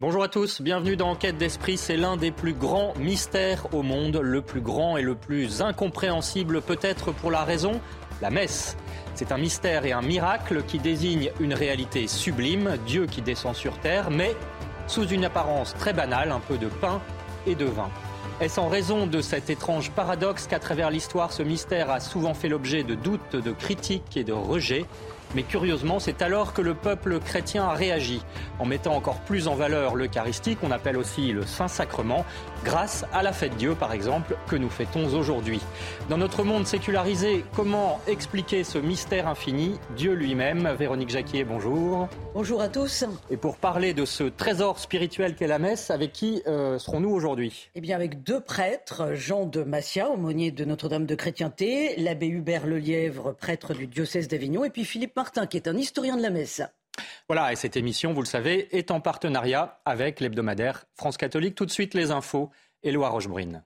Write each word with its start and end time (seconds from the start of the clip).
Bonjour 0.00 0.24
à 0.24 0.28
tous, 0.28 0.60
bienvenue 0.60 0.96
dans 0.96 1.10
Enquête 1.10 1.38
d'Esprit. 1.38 1.76
C'est 1.76 1.96
l'un 1.96 2.16
des 2.16 2.32
plus 2.32 2.52
grands 2.52 2.94
mystères 2.98 3.72
au 3.72 3.82
monde, 3.82 4.16
le 4.16 4.42
plus 4.42 4.60
grand 4.60 4.96
et 4.96 5.02
le 5.02 5.14
plus 5.14 5.62
incompréhensible 5.62 6.62
peut-être 6.62 7.12
pour 7.12 7.30
la 7.30 7.44
raison, 7.44 7.80
la 8.20 8.30
messe. 8.30 8.76
C'est 9.14 9.30
un 9.30 9.38
mystère 9.38 9.84
et 9.86 9.92
un 9.92 10.02
miracle 10.02 10.64
qui 10.64 10.80
désigne 10.80 11.30
une 11.38 11.54
réalité 11.54 12.08
sublime, 12.08 12.76
Dieu 12.88 13.06
qui 13.06 13.22
descend 13.22 13.54
sur 13.54 13.78
terre, 13.78 14.10
mais 14.10 14.34
sous 14.88 15.06
une 15.06 15.26
apparence 15.26 15.74
très 15.74 15.92
banale, 15.92 16.32
un 16.32 16.40
peu 16.40 16.58
de 16.58 16.66
pain 16.66 17.00
et 17.46 17.54
de 17.54 17.66
vin. 17.66 17.88
Est-ce 18.40 18.58
en 18.58 18.66
raison 18.66 19.06
de 19.06 19.20
cet 19.20 19.48
étrange 19.48 19.92
paradoxe 19.92 20.48
qu'à 20.48 20.58
travers 20.58 20.90
l'histoire, 20.90 21.32
ce 21.32 21.44
mystère 21.44 21.92
a 21.92 22.00
souvent 22.00 22.34
fait 22.34 22.48
l'objet 22.48 22.82
de 22.82 22.96
doutes, 22.96 23.36
de 23.36 23.52
critiques 23.52 24.16
et 24.16 24.24
de 24.24 24.32
rejets? 24.32 24.86
Mais 25.34 25.42
curieusement, 25.42 25.98
c'est 25.98 26.22
alors 26.22 26.52
que 26.52 26.62
le 26.62 26.74
peuple 26.74 27.18
chrétien 27.20 27.64
a 27.64 27.74
réagi, 27.74 28.22
en 28.58 28.66
mettant 28.66 28.94
encore 28.94 29.20
plus 29.20 29.48
en 29.48 29.54
valeur 29.54 29.94
l'Eucharistie, 29.94 30.56
qu'on 30.56 30.70
appelle 30.70 30.96
aussi 30.96 31.32
le 31.32 31.44
Saint-Sacrement, 31.44 32.24
grâce 32.64 33.04
à 33.12 33.22
la 33.22 33.32
fête 33.32 33.56
Dieu, 33.56 33.74
par 33.74 33.92
exemple, 33.92 34.36
que 34.48 34.56
nous 34.56 34.68
fêtons 34.68 35.06
aujourd'hui. 35.14 35.60
Dans 36.08 36.18
notre 36.18 36.44
monde 36.44 36.66
sécularisé, 36.66 37.44
comment 37.54 38.00
expliquer 38.06 38.64
ce 38.64 38.78
mystère 38.78 39.28
infini? 39.28 39.78
Dieu 39.96 40.12
lui-même. 40.12 40.68
Véronique 40.78 41.10
Jacquier, 41.10 41.44
bonjour. 41.44 42.08
Bonjour 42.34 42.60
à 42.60 42.68
tous. 42.68 43.04
Et 43.30 43.36
pour 43.36 43.56
parler 43.56 43.94
de 43.94 44.04
ce 44.04 44.24
trésor 44.24 44.78
spirituel 44.78 45.34
qu'est 45.34 45.46
la 45.46 45.58
messe, 45.58 45.90
avec 45.90 46.12
qui 46.12 46.42
euh, 46.46 46.78
serons-nous 46.78 47.10
aujourd'hui? 47.10 47.70
Eh 47.74 47.80
bien, 47.80 47.96
avec 47.96 48.22
deux 48.22 48.40
prêtres, 48.40 49.14
Jean 49.14 49.46
de 49.46 49.62
Massia, 49.62 50.10
aumônier 50.10 50.50
de 50.50 50.64
Notre-Dame 50.64 51.06
de 51.06 51.14
Chrétienté, 51.14 51.94
l'abbé 51.96 52.26
Hubert 52.26 52.66
Lelièvre, 52.66 53.34
prêtre 53.34 53.74
du 53.74 53.86
diocèse 53.86 54.28
d'Avignon, 54.28 54.64
et 54.64 54.70
puis 54.70 54.84
Philippe 54.84 55.13
Martin, 55.16 55.46
qui 55.46 55.56
est 55.56 55.68
un 55.68 55.76
historien 55.76 56.16
de 56.16 56.22
la 56.22 56.30
messe. 56.30 56.60
Voilà, 57.28 57.52
et 57.52 57.56
cette 57.56 57.76
émission, 57.76 58.12
vous 58.12 58.20
le 58.20 58.26
savez, 58.26 58.76
est 58.76 58.90
en 58.90 59.00
partenariat 59.00 59.80
avec 59.84 60.20
l'hebdomadaire 60.20 60.86
France 60.94 61.16
Catholique. 61.16 61.54
Tout 61.54 61.66
de 61.66 61.70
suite, 61.70 61.94
les 61.94 62.10
infos. 62.10 62.50
Éloi 62.82 63.08
Rochebrune. 63.08 63.62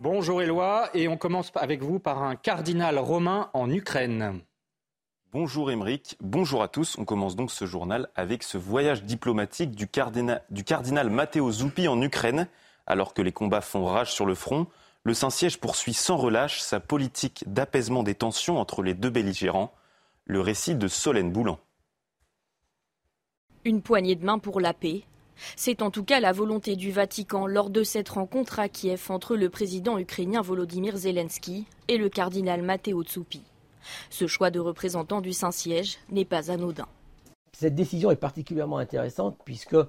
Bonjour 0.00 0.40
Éloi, 0.40 0.88
et 0.94 1.08
on 1.08 1.16
commence 1.16 1.50
avec 1.56 1.82
vous 1.82 1.98
par 1.98 2.22
un 2.22 2.36
cardinal 2.36 2.98
romain 2.98 3.50
en 3.52 3.68
Ukraine. 3.68 4.40
Bonjour 5.38 5.70
Émeric, 5.70 6.16
bonjour 6.22 6.62
à 6.62 6.68
tous. 6.68 6.96
On 6.96 7.04
commence 7.04 7.36
donc 7.36 7.50
ce 7.50 7.66
journal 7.66 8.08
avec 8.14 8.42
ce 8.42 8.56
voyage 8.56 9.02
diplomatique 9.04 9.72
du 9.72 9.86
cardinal, 9.86 11.10
Matteo 11.10 11.52
Zuppi 11.52 11.88
en 11.88 12.00
Ukraine. 12.00 12.48
Alors 12.86 13.12
que 13.12 13.20
les 13.20 13.32
combats 13.32 13.60
font 13.60 13.84
rage 13.84 14.14
sur 14.14 14.24
le 14.24 14.34
front, 14.34 14.66
le 15.02 15.12
Saint-Siège 15.12 15.58
poursuit 15.58 15.92
sans 15.92 16.16
relâche 16.16 16.62
sa 16.62 16.80
politique 16.80 17.44
d'apaisement 17.46 18.02
des 18.02 18.14
tensions 18.14 18.58
entre 18.58 18.82
les 18.82 18.94
deux 18.94 19.10
belligérants. 19.10 19.74
Le 20.24 20.40
récit 20.40 20.74
de 20.74 20.88
Solène 20.88 21.32
Boulan. 21.32 21.58
Une 23.66 23.82
poignée 23.82 24.14
de 24.14 24.24
main 24.24 24.38
pour 24.38 24.58
la 24.58 24.72
paix. 24.72 25.02
C'est 25.54 25.82
en 25.82 25.90
tout 25.90 26.04
cas 26.04 26.18
la 26.18 26.32
volonté 26.32 26.76
du 26.76 26.92
Vatican 26.92 27.46
lors 27.46 27.68
de 27.68 27.82
cette 27.82 28.08
rencontre 28.08 28.58
à 28.58 28.70
Kiev 28.70 29.10
entre 29.10 29.36
le 29.36 29.50
président 29.50 29.98
ukrainien 29.98 30.40
Volodymyr 30.40 30.96
Zelensky 30.96 31.66
et 31.88 31.98
le 31.98 32.08
cardinal 32.08 32.62
Matteo 32.62 33.04
Zuppi. 33.04 33.42
Ce 34.10 34.26
choix 34.26 34.50
de 34.50 34.60
représentant 34.60 35.20
du 35.20 35.32
Saint-Siège 35.32 35.98
n'est 36.10 36.24
pas 36.24 36.50
anodin. 36.50 36.86
Cette 37.58 37.74
décision 37.74 38.10
est 38.10 38.16
particulièrement 38.16 38.76
intéressante 38.76 39.38
puisque 39.46 39.72
euh, 39.72 39.86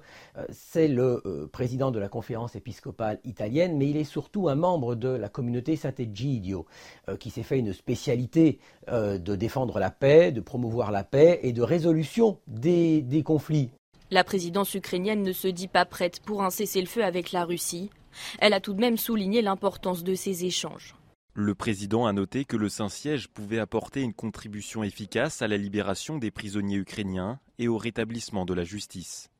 c'est 0.50 0.88
le 0.88 1.20
euh, 1.26 1.46
président 1.52 1.90
de 1.90 1.98
la 1.98 2.08
conférence 2.08 2.56
épiscopale 2.56 3.20
italienne, 3.24 3.76
mais 3.76 3.90
il 3.90 3.98
est 3.98 4.04
surtout 4.04 4.48
un 4.48 4.54
membre 4.54 4.94
de 4.94 5.10
la 5.10 5.28
communauté 5.28 5.76
Sant'Egidio, 5.76 6.64
euh, 7.10 7.18
qui 7.18 7.28
s'est 7.28 7.42
fait 7.42 7.58
une 7.58 7.74
spécialité 7.74 8.58
de 8.90 9.36
défendre 9.36 9.78
la 9.78 9.90
paix, 9.90 10.32
de 10.32 10.40
promouvoir 10.40 10.92
la 10.92 11.04
paix 11.04 11.40
et 11.42 11.52
de 11.52 11.60
résolution 11.60 12.38
des, 12.46 13.02
des 13.02 13.22
conflits. 13.22 13.68
La 14.10 14.24
présidence 14.24 14.72
ukrainienne 14.72 15.22
ne 15.22 15.32
se 15.32 15.48
dit 15.48 15.68
pas 15.68 15.84
prête 15.84 16.20
pour 16.20 16.42
un 16.42 16.48
cessez-le-feu 16.48 17.04
avec 17.04 17.32
la 17.32 17.44
Russie. 17.44 17.90
Elle 18.38 18.54
a 18.54 18.60
tout 18.60 18.72
de 18.72 18.80
même 18.80 18.96
souligné 18.96 19.42
l'importance 19.42 20.04
de 20.04 20.14
ces 20.14 20.46
échanges. 20.46 20.94
Le 21.40 21.54
président 21.54 22.04
a 22.06 22.12
noté 22.12 22.44
que 22.44 22.56
le 22.56 22.68
Saint-Siège 22.68 23.28
pouvait 23.28 23.60
apporter 23.60 24.02
une 24.02 24.12
contribution 24.12 24.82
efficace 24.82 25.40
à 25.40 25.46
la 25.46 25.56
libération 25.56 26.18
des 26.18 26.32
prisonniers 26.32 26.78
ukrainiens 26.78 27.38
et 27.60 27.68
au 27.68 27.78
rétablissement 27.78 28.44
de 28.44 28.54
la 28.54 28.64
justice. 28.64 29.30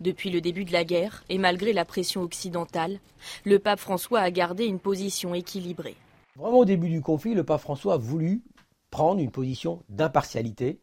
Depuis 0.00 0.28
le 0.28 0.42
début 0.42 0.66
de 0.66 0.74
la 0.74 0.84
guerre, 0.84 1.24
et 1.30 1.38
malgré 1.38 1.72
la 1.72 1.86
pression 1.86 2.20
occidentale, 2.20 3.00
le 3.46 3.58
pape 3.58 3.80
François 3.80 4.20
a 4.20 4.30
gardé 4.30 4.66
une 4.66 4.78
position 4.78 5.32
équilibrée. 5.32 5.96
Vraiment 6.36 6.58
au 6.58 6.64
début 6.66 6.90
du 6.90 7.00
conflit, 7.00 7.32
le 7.32 7.44
pape 7.44 7.62
François 7.62 7.94
a 7.94 7.96
voulu 7.96 8.42
prendre 8.90 9.22
une 9.22 9.30
position 9.30 9.82
d'impartialité 9.88 10.78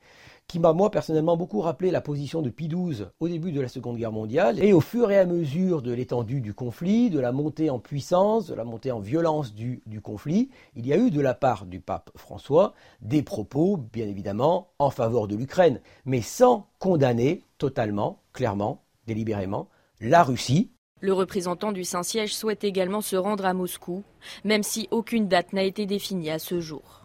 qui 0.47 0.59
m'a 0.59 0.73
moi 0.73 0.91
personnellement 0.91 1.37
beaucoup 1.37 1.61
rappelé 1.61 1.91
la 1.91 2.01
position 2.01 2.41
de 2.41 2.49
Pie 2.49 2.67
XII 2.67 3.05
au 3.19 3.27
début 3.27 3.51
de 3.51 3.61
la 3.61 3.67
Seconde 3.67 3.97
Guerre 3.97 4.11
mondiale. 4.11 4.63
Et 4.63 4.73
au 4.73 4.81
fur 4.81 5.11
et 5.11 5.17
à 5.17 5.25
mesure 5.25 5.81
de 5.81 5.91
l'étendue 5.91 6.41
du 6.41 6.53
conflit, 6.53 7.09
de 7.09 7.19
la 7.19 7.31
montée 7.31 7.69
en 7.69 7.79
puissance, 7.79 8.47
de 8.47 8.53
la 8.53 8.63
montée 8.63 8.91
en 8.91 8.99
violence 8.99 9.53
du, 9.53 9.81
du 9.85 10.01
conflit, 10.01 10.49
il 10.75 10.85
y 10.85 10.93
a 10.93 10.97
eu 10.97 11.11
de 11.11 11.21
la 11.21 11.33
part 11.33 11.65
du 11.65 11.79
pape 11.79 12.11
François 12.15 12.73
des 13.01 13.23
propos, 13.23 13.77
bien 13.77 14.07
évidemment, 14.07 14.69
en 14.79 14.89
faveur 14.89 15.27
de 15.27 15.35
l'Ukraine, 15.35 15.81
mais 16.05 16.21
sans 16.21 16.67
condamner 16.79 17.43
totalement, 17.57 18.19
clairement, 18.33 18.83
délibérément, 19.07 19.69
la 19.99 20.23
Russie, 20.23 20.71
le 21.01 21.13
représentant 21.13 21.71
du 21.71 21.83
Saint-Siège 21.83 22.33
souhaite 22.33 22.63
également 22.63 23.01
se 23.01 23.15
rendre 23.15 23.45
à 23.45 23.53
Moscou, 23.53 24.03
même 24.43 24.63
si 24.63 24.87
aucune 24.91 25.27
date 25.27 25.53
n'a 25.53 25.63
été 25.63 25.85
définie 25.85 26.31
à 26.31 26.39
ce 26.39 26.61
jour. 26.61 27.01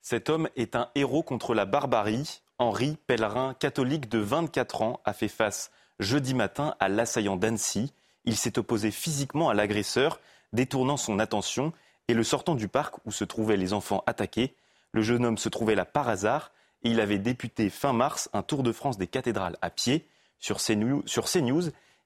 Cet 0.00 0.30
homme 0.30 0.48
est 0.56 0.74
un 0.74 0.88
héros 0.94 1.22
contre 1.22 1.54
la 1.54 1.66
barbarie. 1.66 2.40
Henri, 2.58 2.96
pèlerin 3.06 3.54
catholique 3.54 4.08
de 4.08 4.18
24 4.18 4.82
ans, 4.82 5.00
a 5.04 5.12
fait 5.12 5.28
face 5.28 5.70
jeudi 6.00 6.34
matin 6.34 6.74
à 6.80 6.88
l'assaillant 6.88 7.36
d'Annecy. 7.36 7.92
Il 8.24 8.36
s'est 8.36 8.58
opposé 8.58 8.90
physiquement 8.90 9.48
à 9.48 9.54
l'agresseur, 9.54 10.20
détournant 10.52 10.96
son 10.96 11.18
attention 11.18 11.72
et 12.08 12.14
le 12.14 12.24
sortant 12.24 12.54
du 12.54 12.68
parc 12.68 12.96
où 13.04 13.12
se 13.12 13.24
trouvaient 13.24 13.56
les 13.56 13.72
enfants 13.72 14.02
attaqués. 14.06 14.54
Le 14.92 15.02
jeune 15.02 15.24
homme 15.24 15.38
se 15.38 15.48
trouvait 15.48 15.74
là 15.74 15.84
par 15.84 16.08
hasard 16.08 16.52
et 16.82 16.90
il 16.90 17.00
avait 17.00 17.18
député 17.18 17.70
fin 17.70 17.92
mars 17.92 18.28
un 18.32 18.42
Tour 18.42 18.62
de 18.62 18.72
France 18.72 18.98
des 18.98 19.06
cathédrales 19.06 19.56
à 19.62 19.70
pied. 19.70 20.06
Sur 20.40 20.58
CNews, 20.58 21.02
sur 21.06 21.26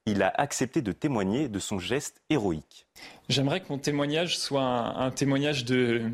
il 0.06 0.22
a 0.22 0.32
accepté 0.36 0.82
de 0.82 0.92
témoigner 0.92 1.48
de 1.48 1.58
son 1.58 1.78
geste 1.78 2.20
héroïque. 2.28 2.86
J'aimerais 3.28 3.60
que 3.60 3.68
mon 3.68 3.78
témoignage 3.78 4.38
soit 4.38 4.62
un, 4.62 5.10
témoignage 5.10 5.64
de, 5.64 6.10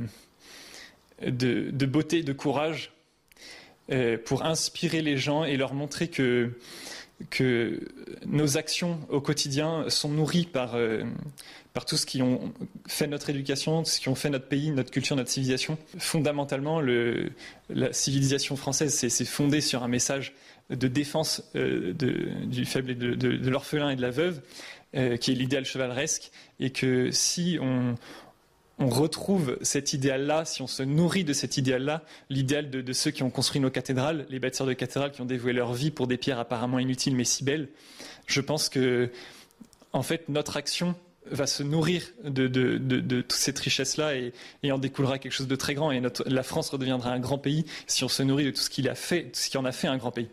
de, 1.22 1.86
beauté, 1.86 2.22
de 2.22 2.32
courage, 2.32 2.92
euh, 3.90 4.18
pour 4.22 4.44
inspirer 4.44 5.02
les 5.02 5.16
gens 5.16 5.44
et 5.44 5.56
leur 5.56 5.74
montrer 5.74 6.08
que, 6.08 6.52
nos 8.26 8.56
actions 8.56 9.00
au 9.08 9.20
quotidien 9.20 9.88
sont 9.88 10.08
nourries 10.08 10.46
par, 10.46 10.76
euh, 10.76 11.02
par 11.72 11.84
tout 11.84 11.96
ce 11.96 12.06
qui 12.06 12.22
ont 12.22 12.52
fait 12.86 13.08
notre 13.08 13.30
éducation, 13.30 13.82
tout 13.82 13.90
ce 13.90 14.00
qui 14.00 14.08
ont 14.08 14.14
fait 14.14 14.30
notre 14.30 14.46
pays, 14.46 14.70
notre 14.70 14.90
culture, 14.90 15.16
notre 15.16 15.30
civilisation. 15.30 15.78
Fondamentalement, 15.98 16.80
le, 16.80 17.30
la 17.70 17.92
civilisation 17.92 18.56
française 18.56 18.94
s'est 18.94 19.24
fondée 19.24 19.60
sur 19.60 19.82
un 19.82 19.88
message 19.88 20.34
de 20.70 20.86
défense 20.86 21.42
euh, 21.56 21.92
du 21.94 22.64
faible 22.64 22.90
et 22.90 22.94
de, 22.94 23.14
de, 23.14 23.36
de 23.36 23.50
l'orphelin 23.50 23.90
et 23.90 23.96
de 23.96 24.02
la 24.02 24.10
veuve, 24.10 24.40
euh, 24.94 25.16
qui 25.16 25.32
est 25.32 25.34
l'idéal 25.34 25.64
chevaleresque, 25.64 26.30
et 26.60 26.70
que 26.70 27.10
si 27.10 27.58
on, 27.60 27.94
on 28.78 28.88
retrouve 28.88 29.58
cet 29.62 29.92
idéal-là, 29.92 30.44
si 30.44 30.62
on 30.62 30.66
se 30.66 30.82
nourrit 30.82 31.24
de 31.24 31.32
cet 31.32 31.56
idéal-là, 31.56 32.04
l'idéal 32.30 32.70
de, 32.70 32.92
ceux 32.92 33.10
qui 33.10 33.22
ont 33.22 33.30
construit 33.30 33.60
nos 33.60 33.70
cathédrales, 33.70 34.26
les 34.30 34.38
bâtisseurs 34.38 34.66
de 34.66 34.72
cathédrales 34.72 35.10
qui 35.10 35.20
ont 35.20 35.26
dévoué 35.26 35.52
leur 35.52 35.74
vie 35.74 35.90
pour 35.90 36.06
des 36.06 36.16
pierres 36.16 36.38
apparemment 36.38 36.78
inutiles 36.78 37.16
mais 37.16 37.24
si 37.24 37.44
belles, 37.44 37.68
je 38.26 38.40
pense 38.40 38.68
que, 38.68 39.10
en 39.92 40.02
fait, 40.02 40.28
notre 40.28 40.56
action 40.56 40.94
va 41.30 41.46
se 41.46 41.62
nourrir 41.62 42.02
de, 42.24 42.46
toute 43.20 43.32
cette 43.32 43.58
richesse-là 43.58 44.14
et, 44.16 44.32
en 44.70 44.78
découlera 44.78 45.18
quelque 45.18 45.32
chose 45.32 45.48
de 45.48 45.56
très 45.56 45.74
grand. 45.74 45.90
Et 45.90 46.00
la 46.26 46.42
France 46.42 46.70
redeviendra 46.70 47.10
un 47.10 47.20
grand 47.20 47.38
pays 47.38 47.66
si 47.86 48.04
on 48.04 48.08
se 48.08 48.22
nourrit 48.22 48.44
de 48.44 48.50
tout 48.50 48.60
ce 48.60 48.70
qu'il 48.70 48.88
a 48.88 48.94
fait, 48.94 49.24
tout 49.24 49.40
ce 49.40 49.50
qui 49.50 49.58
en 49.58 49.64
a 49.64 49.72
fait 49.72 49.88
un 49.88 49.96
grand 49.96 50.10
pays. 50.10 50.28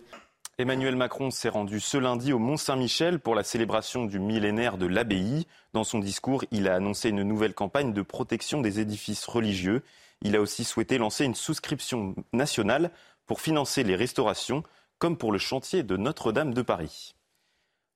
Emmanuel 0.57 0.95
Macron 0.95 1.31
s'est 1.31 1.49
rendu 1.49 1.81
ce 1.81 1.97
lundi 1.97 2.31
au 2.31 2.39
Mont-Saint-Michel 2.39 3.19
pour 3.19 3.35
la 3.35 3.43
célébration 3.43 4.05
du 4.05 4.19
millénaire 4.19 4.77
de 4.77 4.85
l'abbaye. 4.85 5.47
Dans 5.73 5.83
son 5.83 5.99
discours, 5.99 6.45
il 6.51 6.69
a 6.69 6.75
annoncé 6.75 7.09
une 7.09 7.23
nouvelle 7.23 7.53
campagne 7.53 7.91
de 7.91 8.01
protection 8.01 8.61
des 8.61 8.79
édifices 8.79 9.25
religieux. 9.25 9.83
Il 10.21 10.33
a 10.33 10.39
aussi 10.39 10.63
souhaité 10.63 10.97
lancer 10.97 11.25
une 11.25 11.35
souscription 11.35 12.15
nationale 12.31 12.91
pour 13.25 13.41
financer 13.41 13.83
les 13.83 13.97
restaurations, 13.97 14.63
comme 14.97 15.17
pour 15.17 15.33
le 15.33 15.39
chantier 15.39 15.83
de 15.83 15.97
Notre-Dame 15.97 16.53
de 16.53 16.61
Paris. 16.61 17.15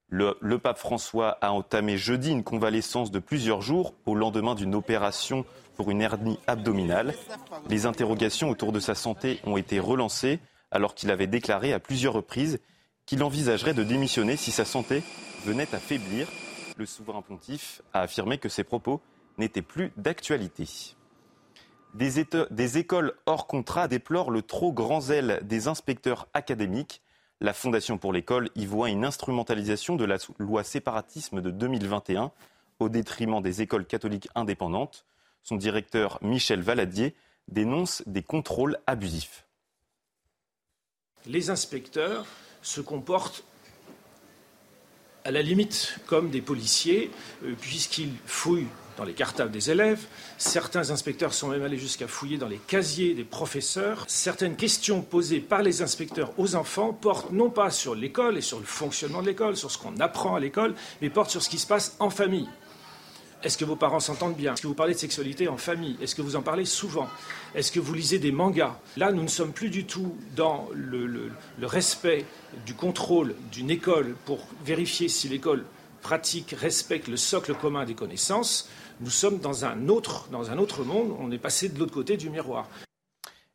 Le, 0.10 0.58
pape 0.58 0.80
François 0.80 1.38
a 1.40 1.54
entamé 1.54 1.98
jeudi 1.98 2.30
une 2.32 2.44
convalescence 2.44 3.10
de 3.10 3.20
plusieurs 3.20 3.62
jours 3.62 3.94
au 4.06 4.16
lendemain 4.16 4.56
d'une 4.56 4.76
opération 4.76 5.46
pour 5.78 5.92
une 5.92 6.02
hernie 6.02 6.40
abdominale. 6.46 7.14
Les 7.70 7.86
interrogations 7.86 8.50
autour 8.50 8.74
de 8.74 8.82
sa 8.82 8.96
santé 8.96 9.40
ont 9.46 9.56
été 9.56 9.80
relancées 9.80 10.40
alors 10.72 10.96
qu'il 10.96 11.12
avait 11.12 11.28
déclaré 11.28 11.74
à 11.74 11.80
plusieurs 11.80 12.14
reprises 12.14 12.60
qu'il 13.06 13.24
envisagerait 13.24 13.74
de 13.74 13.84
démissionner 13.84 14.36
si 14.36 14.52
sa 14.52 14.66
santé 14.66 15.02
venait 15.46 15.74
à 15.74 15.80
faiblir. 15.80 16.28
Le 16.78 16.86
souverain 16.86 17.22
pontife 17.22 17.82
a 17.94 18.02
affirmé 18.02 18.38
que 18.38 18.50
ses 18.50 18.64
propos 18.64 19.02
n'était 19.38 19.62
plus 19.62 19.92
d'actualité. 19.98 20.96
Des, 21.96 22.24
des, 22.52 22.78
écoles 22.78 23.14
hors 23.26 23.48
contrat 23.48 23.88
déplorent 23.88 24.30
le 24.30 24.44
trop 24.44 24.72
grand 24.72 25.02
zèle 25.02 25.40
des 25.42 25.68
inspecteurs 25.68 26.28
académiques. 26.34 27.02
La 27.42 27.54
Fondation 27.54 27.98
pour 27.98 28.14
l'école 28.14 28.50
y 28.56 28.68
voit 28.68 28.90
une 28.90 29.06
instrumentalisation 29.06 29.96
de 29.96 30.06
la 30.06 30.18
loi 30.38 30.64
séparatisme 30.64 31.42
de 31.42 31.50
2021 31.50 32.32
au 32.80 32.90
détriment 32.90 33.42
des 33.42 33.62
écoles 33.62 33.86
catholiques 33.86 34.30
indépendantes. 34.36 35.06
Son 35.42 35.56
directeur 35.56 36.20
Michel 36.22 36.62
Valadier 36.62 37.16
dénonce 37.48 38.04
des 38.06 38.24
contrôles 38.24 38.78
abusifs. 38.86 39.49
Les 41.28 41.50
inspecteurs 41.50 42.26
se 42.62 42.82
comportent 42.82 43.44
à 45.26 45.32
la 45.32 45.42
limite 45.42 46.00
comme 46.08 46.30
des 46.30 46.42
policiers, 46.42 47.12
euh, 47.44 47.54
puisqu'ils 47.60 48.14
fouillent 48.26 48.68
dans 48.98 49.04
les 49.06 49.14
cartables 49.14 49.52
des 49.52 49.72
élèves. 49.72 50.06
Certains 50.38 50.92
inspecteurs 50.92 51.34
sont 51.34 51.48
même 51.48 51.64
allés 51.64 51.78
jusqu'à 51.78 52.08
fouiller 52.08 52.38
dans 52.38 52.48
les 52.48 52.58
casiers 52.58 53.14
des 53.14 53.24
professeurs. 53.24 54.04
Certaines 54.08 54.56
questions 54.56 55.02
posées 55.02 55.40
par 55.40 55.62
les 55.62 55.82
inspecteurs 55.82 56.32
aux 56.38 56.56
enfants 56.56 56.94
portent 56.94 57.32
non 57.32 57.50
pas 57.50 57.72
sur 57.72 57.96
l'école 57.96 58.38
et 58.38 58.42
sur 58.42 58.60
le 58.60 58.66
fonctionnement 58.66 59.22
de 59.22 59.28
l'école, 59.28 59.56
sur 59.56 59.72
ce 59.72 59.78
qu'on 59.78 59.98
apprend 60.00 60.36
à 60.36 60.40
l'école, 60.40 60.76
mais 61.02 61.10
portent 61.10 61.32
sur 61.32 61.42
ce 61.42 61.50
qui 61.50 61.60
se 61.60 61.68
passe 61.68 61.96
en 62.00 62.10
famille. 62.10 62.50
Est-ce 63.42 63.58
que 63.58 63.64
vos 63.64 63.78
parents 63.78 64.02
s'entendent 64.02 64.36
bien? 64.36 64.54
Est-ce 64.54 64.64
que 64.64 64.68
vous 64.68 64.74
parlez 64.74 64.94
de 64.94 65.00
sexualité 65.00 65.48
en 65.48 65.56
famille? 65.56 65.98
Est-ce 66.02 66.14
que 66.14 66.22
vous 66.22 66.36
en 66.36 66.42
parlez 66.42 66.66
souvent? 66.66 67.08
Est-ce 67.56 67.72
que 67.72 67.80
vous 67.80 67.94
lisez 67.94 68.20
des 68.20 68.34
mangas? 68.34 68.78
Là, 68.98 69.14
nous 69.14 69.24
ne 69.24 69.30
sommes 69.30 69.54
plus 69.54 69.70
du 69.70 69.86
tout 69.86 70.18
dans 70.36 70.68
le, 70.74 71.32
respect 71.62 72.26
du 72.66 72.74
contrôle 72.74 73.36
d'une 73.50 73.70
école 73.70 74.16
pour 74.26 74.40
vérifier 74.66 75.08
si 75.08 75.30
l'école 75.30 75.64
pratique, 76.02 76.54
respecte 76.58 77.08
le 77.08 77.16
socle 77.16 77.54
commun 77.56 77.86
des 77.86 77.94
connaissances. 77.94 78.70
Nous 79.00 79.10
sommes 79.10 79.40
dans 79.40 79.64
un 79.64 79.88
autre, 79.88 80.28
dans 80.32 80.52
un 80.52 80.58
autre 80.58 80.84
monde. 80.84 81.16
On 81.18 81.32
est 81.32 81.38
passé 81.38 81.70
de 81.70 81.80
l'autre 81.80 81.94
côté 81.94 82.18
du 82.18 82.30
miroir. 82.30 82.68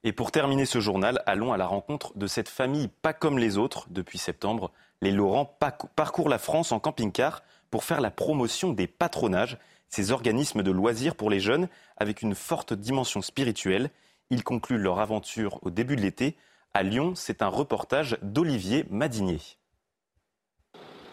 Et 0.02 0.12
pour 0.12 0.30
terminer 0.30 0.64
ce 0.64 0.80
journal, 0.80 1.22
allons 1.26 1.52
à 1.52 1.58
la 1.58 1.66
rencontre 1.66 2.16
de 2.16 2.26
cette 2.26 2.48
famille 2.48 2.88
pas 3.02 3.12
comme 3.12 3.38
les 3.38 3.58
autres. 3.58 3.86
Depuis 3.90 4.18
septembre, 4.18 4.70
les 5.02 5.10
Laurent 5.10 5.58
parcourent 5.96 6.28
la 6.30 6.38
France 6.38 6.72
en 6.72 6.80
camping-car 6.80 7.42
pour 7.70 7.84
faire 7.84 8.00
la 8.00 8.10
promotion 8.10 8.72
des 8.72 8.86
patronages 8.86 9.58
ces 9.94 10.10
organismes 10.10 10.64
de 10.64 10.72
loisirs 10.72 11.14
pour 11.14 11.30
les 11.30 11.38
jeunes 11.38 11.68
avec 11.96 12.22
une 12.22 12.34
forte 12.34 12.72
dimension 12.72 13.22
spirituelle. 13.22 13.90
Ils 14.30 14.42
concluent 14.42 14.78
leur 14.78 14.98
aventure 14.98 15.60
au 15.62 15.70
début 15.70 15.94
de 15.94 16.00
l'été. 16.00 16.36
À 16.74 16.82
Lyon, 16.82 17.12
c'est 17.14 17.42
un 17.42 17.48
reportage 17.48 18.18
d'Olivier 18.20 18.86
Madinier. 18.90 19.38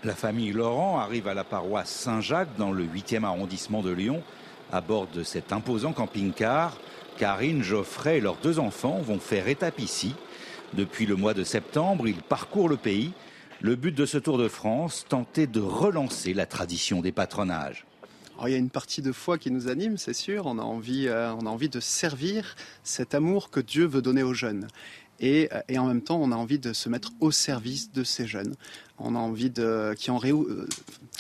La 0.04 0.16
famille 0.16 0.52
Laurent 0.52 0.98
arrive 0.98 1.28
à 1.28 1.36
la 1.36 1.44
paroisse 1.44 1.92
Saint-Jacques 1.92 2.58
dans 2.58 2.72
le 2.72 2.84
8e 2.84 3.24
arrondissement 3.24 3.84
de 3.84 3.92
Lyon 3.92 4.24
à 4.72 4.82
bord 4.82 5.06
de 5.06 5.22
cet 5.22 5.54
imposant 5.54 5.94
camping-car. 5.94 6.76
Karine, 7.20 7.62
Geoffrey 7.62 8.18
et 8.18 8.22
leurs 8.22 8.38
deux 8.38 8.58
enfants 8.58 8.98
vont 8.98 9.20
faire 9.20 9.48
étape 9.48 9.80
ici. 9.80 10.16
Depuis 10.74 11.06
le 11.06 11.16
mois 11.16 11.36
de 11.36 11.44
septembre, 11.44 12.08
ils 12.08 12.24
parcourent 12.24 12.70
le 12.70 12.78
pays. 12.78 13.12
Le 13.60 13.76
but 13.76 13.92
de 13.92 14.08
ce 14.08 14.18
Tour 14.18 14.40
de 14.40 14.48
France, 14.48 15.06
tenter 15.08 15.46
de 15.46 15.60
relancer 15.60 16.34
la 16.34 16.48
tradition 16.48 17.02
des 17.02 17.12
patronages 17.12 17.86
il 18.48 18.52
y 18.52 18.56
a 18.56 18.58
une 18.58 18.70
partie 18.70 19.02
de 19.02 19.12
foi 19.12 19.38
qui 19.38 19.52
nous 19.52 19.68
anime, 19.68 19.98
c'est 19.98 20.14
sûr. 20.14 20.46
On 20.46 20.58
a 20.58 20.64
envie, 20.64 21.08
euh, 21.08 21.34
on 21.34 21.46
a 21.46 21.50
envie 21.50 21.70
de 21.70 21.80
servir 21.80 22.56
cet 22.84 23.14
amour 23.14 23.50
que 23.50 23.60
Dieu 23.60 23.86
veut 23.86 24.02
donner 24.02 24.24
aux 24.24 24.34
jeunes. 24.34 24.68
Et, 25.20 25.50
euh, 25.54 25.62
et, 25.68 25.78
en 25.78 25.86
même 25.86 26.02
temps, 26.02 26.20
on 26.22 26.32
a 26.32 26.36
envie 26.36 26.60
de 26.60 26.74
se 26.74 26.90
mettre 26.90 27.12
au 27.20 27.32
service 27.32 27.92
de 27.92 28.04
ces 28.04 28.26
jeunes. 28.26 28.56
On 28.98 29.16
a 29.16 29.20
envie 29.20 29.50
de, 29.50 29.94
qui 29.98 30.12
en 30.12 30.20
euh, 30.24 30.68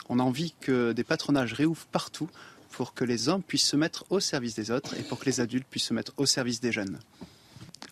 on 0.09 0.19
a 0.19 0.23
envie 0.23 0.53
que 0.59 0.91
des 0.93 1.03
patronages 1.03 1.53
réouvrent 1.53 1.85
partout 1.87 2.29
pour 2.71 2.93
que 2.93 3.03
les 3.03 3.29
hommes 3.29 3.43
puissent 3.43 3.67
se 3.67 3.75
mettre 3.75 4.05
au 4.09 4.19
service 4.19 4.55
des 4.55 4.71
autres 4.71 4.95
et 4.97 5.03
pour 5.03 5.19
que 5.19 5.25
les 5.25 5.39
adultes 5.39 5.67
puissent 5.69 5.85
se 5.85 5.93
mettre 5.93 6.13
au 6.17 6.25
service 6.25 6.61
des 6.61 6.71
jeunes. 6.71 6.97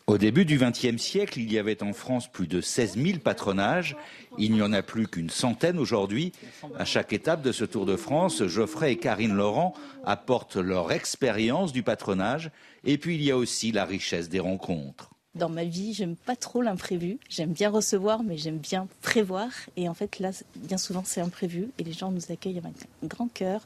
Au 0.09 0.17
début 0.17 0.43
du 0.43 0.57
XXe 0.57 0.97
siècle, 0.97 1.39
il 1.39 1.53
y 1.53 1.59
avait 1.59 1.83
en 1.83 1.93
France 1.93 2.31
plus 2.31 2.47
de 2.47 2.61
16 2.61 2.97
000 2.97 3.19
patronages. 3.19 3.95
Il 4.39 4.53
n'y 4.53 4.63
en 4.63 4.73
a 4.73 4.81
plus 4.81 5.07
qu'une 5.07 5.29
centaine 5.29 5.77
aujourd'hui. 5.77 6.31
À 6.79 6.83
chaque 6.83 7.13
étape 7.13 7.43
de 7.43 7.51
ce 7.51 7.63
Tour 7.63 7.85
de 7.85 7.95
France, 7.95 8.47
Geoffrey 8.47 8.93
et 8.93 8.97
Karine 8.97 9.35
Laurent 9.35 9.75
apportent 10.03 10.55
leur 10.55 10.91
expérience 10.91 11.73
du 11.73 11.83
patronage. 11.83 12.49
Et 12.85 12.97
puis 12.97 13.17
il 13.17 13.21
y 13.21 13.29
a 13.29 13.37
aussi 13.37 13.71
la 13.71 13.85
richesse 13.85 14.29
des 14.29 14.39
rencontres 14.39 15.11
dans 15.39 15.49
ma 15.49 15.63
vie, 15.63 15.93
j'aime 15.93 16.15
pas 16.15 16.35
trop 16.35 16.61
l'imprévu. 16.61 17.17
J'aime 17.29 17.51
bien 17.51 17.69
recevoir, 17.69 18.21
mais 18.21 18.37
j'aime 18.37 18.57
bien 18.57 18.87
prévoir. 19.01 19.49
Et 19.77 19.89
en 19.89 19.95
fait, 19.95 20.19
là, 20.19 20.29
bien 20.55 20.77
souvent, 20.77 21.03
c'est 21.05 21.21
imprévu. 21.21 21.69
Et 21.79 21.83
les 21.83 21.93
gens 21.93 22.11
nous 22.11 22.31
accueillent 22.31 22.59
avec 22.59 22.73
un 23.03 23.07
grand 23.07 23.27
cœur. 23.29 23.61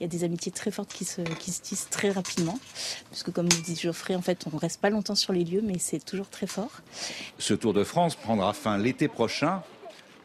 Il 0.00 0.04
y 0.04 0.06
a 0.06 0.08
des 0.08 0.24
amitiés 0.24 0.50
très 0.50 0.70
fortes 0.70 0.92
qui 0.92 1.04
se, 1.04 1.20
qui 1.20 1.52
se 1.52 1.60
tissent 1.60 1.88
très 1.90 2.10
rapidement. 2.10 2.58
Parce 3.10 3.22
que, 3.22 3.30
comme 3.30 3.46
nous 3.46 3.60
dit 3.60 3.76
Geoffrey, 3.76 4.16
en 4.16 4.22
fait, 4.22 4.44
on 4.50 4.56
ne 4.56 4.60
reste 4.60 4.80
pas 4.80 4.90
longtemps 4.90 5.14
sur 5.14 5.32
les 5.32 5.44
lieux, 5.44 5.62
mais 5.62 5.78
c'est 5.78 6.04
toujours 6.04 6.28
très 6.28 6.46
fort. 6.46 6.80
Ce 7.38 7.54
Tour 7.54 7.74
de 7.74 7.84
France 7.84 8.16
prendra 8.16 8.52
fin 8.52 8.78
l'été 8.78 9.06
prochain. 9.06 9.62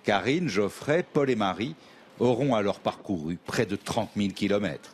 Karine, 0.04 0.48
Geoffrey, 0.48 1.04
Paul 1.04 1.30
et 1.30 1.36
Marie 1.36 1.76
auront 2.20 2.56
alors 2.56 2.80
parcouru 2.80 3.38
près 3.38 3.66
de 3.66 3.76
30 3.76 4.12
000 4.16 4.30
kilomètres. 4.30 4.94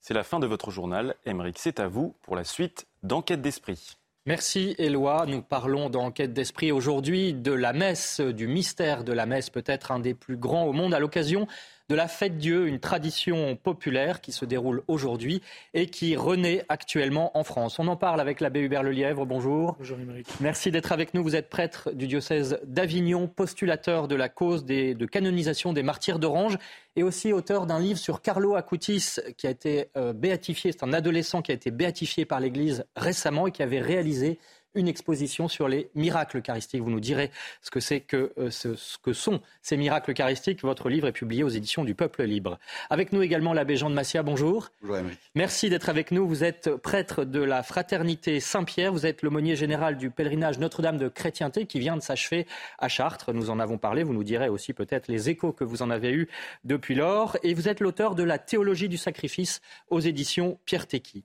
C'est 0.00 0.14
la 0.14 0.24
fin 0.24 0.40
de 0.40 0.46
votre 0.46 0.70
journal. 0.70 1.14
Émeric, 1.24 1.58
c'est 1.58 1.80
à 1.80 1.86
vous 1.88 2.14
pour 2.22 2.36
la 2.36 2.44
suite 2.44 2.86
d'Enquête 3.02 3.40
d'Esprit. 3.40 3.96
Merci 4.24 4.76
Éloi. 4.78 5.26
Nous 5.26 5.42
parlons 5.42 5.90
d'enquête 5.90 6.32
d'esprit 6.32 6.70
aujourd'hui 6.70 7.34
de 7.34 7.50
la 7.50 7.72
messe, 7.72 8.20
du 8.20 8.46
mystère 8.46 9.02
de 9.02 9.12
la 9.12 9.26
messe, 9.26 9.50
peut-être 9.50 9.90
un 9.90 9.98
des 9.98 10.14
plus 10.14 10.36
grands 10.36 10.62
au 10.62 10.72
monde, 10.72 10.94
à 10.94 11.00
l'occasion 11.00 11.48
de 11.92 11.96
la 11.96 12.08
fête 12.08 12.38
Dieu, 12.38 12.68
une 12.68 12.80
tradition 12.80 13.54
populaire 13.54 14.22
qui 14.22 14.32
se 14.32 14.46
déroule 14.46 14.82
aujourd'hui 14.88 15.42
et 15.74 15.88
qui 15.88 16.16
renaît 16.16 16.64
actuellement 16.70 17.36
en 17.36 17.44
France. 17.44 17.78
On 17.78 17.86
en 17.86 17.96
parle 17.96 18.18
avec 18.18 18.40
l'abbé 18.40 18.60
Hubert 18.60 18.82
Lelièvre. 18.82 19.26
Bonjour. 19.26 19.76
Bonjour 19.78 20.00
Émeric. 20.00 20.26
Merci 20.40 20.70
d'être 20.70 20.92
avec 20.92 21.12
nous. 21.12 21.22
Vous 21.22 21.36
êtes 21.36 21.50
prêtre 21.50 21.90
du 21.92 22.06
diocèse 22.06 22.58
d'Avignon, 22.64 23.28
postulateur 23.28 24.08
de 24.08 24.14
la 24.14 24.30
cause 24.30 24.64
de 24.64 25.04
canonisation 25.04 25.74
des 25.74 25.82
martyrs 25.82 26.18
d'Orange 26.18 26.56
et 26.96 27.02
aussi 27.02 27.34
auteur 27.34 27.66
d'un 27.66 27.78
livre 27.78 27.98
sur 27.98 28.22
Carlo 28.22 28.54
Acutis 28.54 29.16
qui 29.36 29.46
a 29.46 29.50
été 29.50 29.90
euh, 29.98 30.14
béatifié. 30.14 30.72
C'est 30.72 30.84
un 30.84 30.94
adolescent 30.94 31.42
qui 31.42 31.52
a 31.52 31.54
été 31.54 31.70
béatifié 31.70 32.24
par 32.24 32.40
l'Église 32.40 32.86
récemment 32.96 33.48
et 33.48 33.52
qui 33.52 33.62
avait 33.62 33.80
réalisé 33.80 34.38
une 34.74 34.88
exposition 34.88 35.48
sur 35.48 35.68
les 35.68 35.90
miracles 35.94 36.38
eucharistiques. 36.38 36.82
Vous 36.82 36.90
nous 36.90 37.00
direz 37.00 37.30
ce 37.60 37.70
que 37.70 37.80
c'est 37.80 38.00
que 38.00 38.32
euh, 38.38 38.50
ce, 38.50 38.68
que 39.02 39.12
sont 39.12 39.40
ces 39.60 39.76
miracles 39.76 40.12
eucharistiques. 40.12 40.62
Votre 40.62 40.88
livre 40.88 41.06
est 41.06 41.12
publié 41.12 41.44
aux 41.44 41.48
éditions 41.48 41.84
du 41.84 41.94
Peuple 41.94 42.22
Libre. 42.24 42.58
Avec 42.90 43.12
nous 43.12 43.22
également 43.22 43.52
l'abbé 43.52 43.76
Jean 43.76 43.90
de 43.90 43.94
Massia. 43.94 44.22
Bonjour. 44.22 44.70
Bonjour 44.82 45.04
Merci 45.34 45.70
d'être 45.70 45.88
avec 45.88 46.10
nous. 46.10 46.26
Vous 46.26 46.44
êtes 46.44 46.74
prêtre 46.76 47.24
de 47.24 47.40
la 47.40 47.62
Fraternité 47.62 48.40
Saint-Pierre. 48.40 48.92
Vous 48.92 49.06
êtes 49.06 49.22
l'aumônier 49.22 49.56
général 49.56 49.96
du 49.96 50.10
pèlerinage 50.10 50.58
Notre-Dame 50.58 50.98
de 50.98 51.08
Chrétienté 51.08 51.66
qui 51.66 51.78
vient 51.78 51.96
de 51.96 52.02
s'achever 52.02 52.46
à 52.78 52.88
Chartres. 52.88 53.32
Nous 53.32 53.50
en 53.50 53.58
avons 53.58 53.78
parlé. 53.78 54.02
Vous 54.02 54.14
nous 54.14 54.24
direz 54.24 54.48
aussi 54.48 54.72
peut-être 54.72 55.08
les 55.08 55.28
échos 55.28 55.52
que 55.52 55.64
vous 55.64 55.82
en 55.82 55.90
avez 55.90 56.12
eus 56.12 56.28
depuis 56.64 56.94
lors. 56.94 57.36
Et 57.42 57.54
vous 57.54 57.68
êtes 57.68 57.80
l'auteur 57.80 58.14
de 58.14 58.22
la 58.22 58.38
Théologie 58.38 58.88
du 58.88 58.96
sacrifice 58.96 59.60
aux 59.90 60.00
éditions 60.00 60.58
Pierre 60.64 60.86
Tecky. 60.86 61.24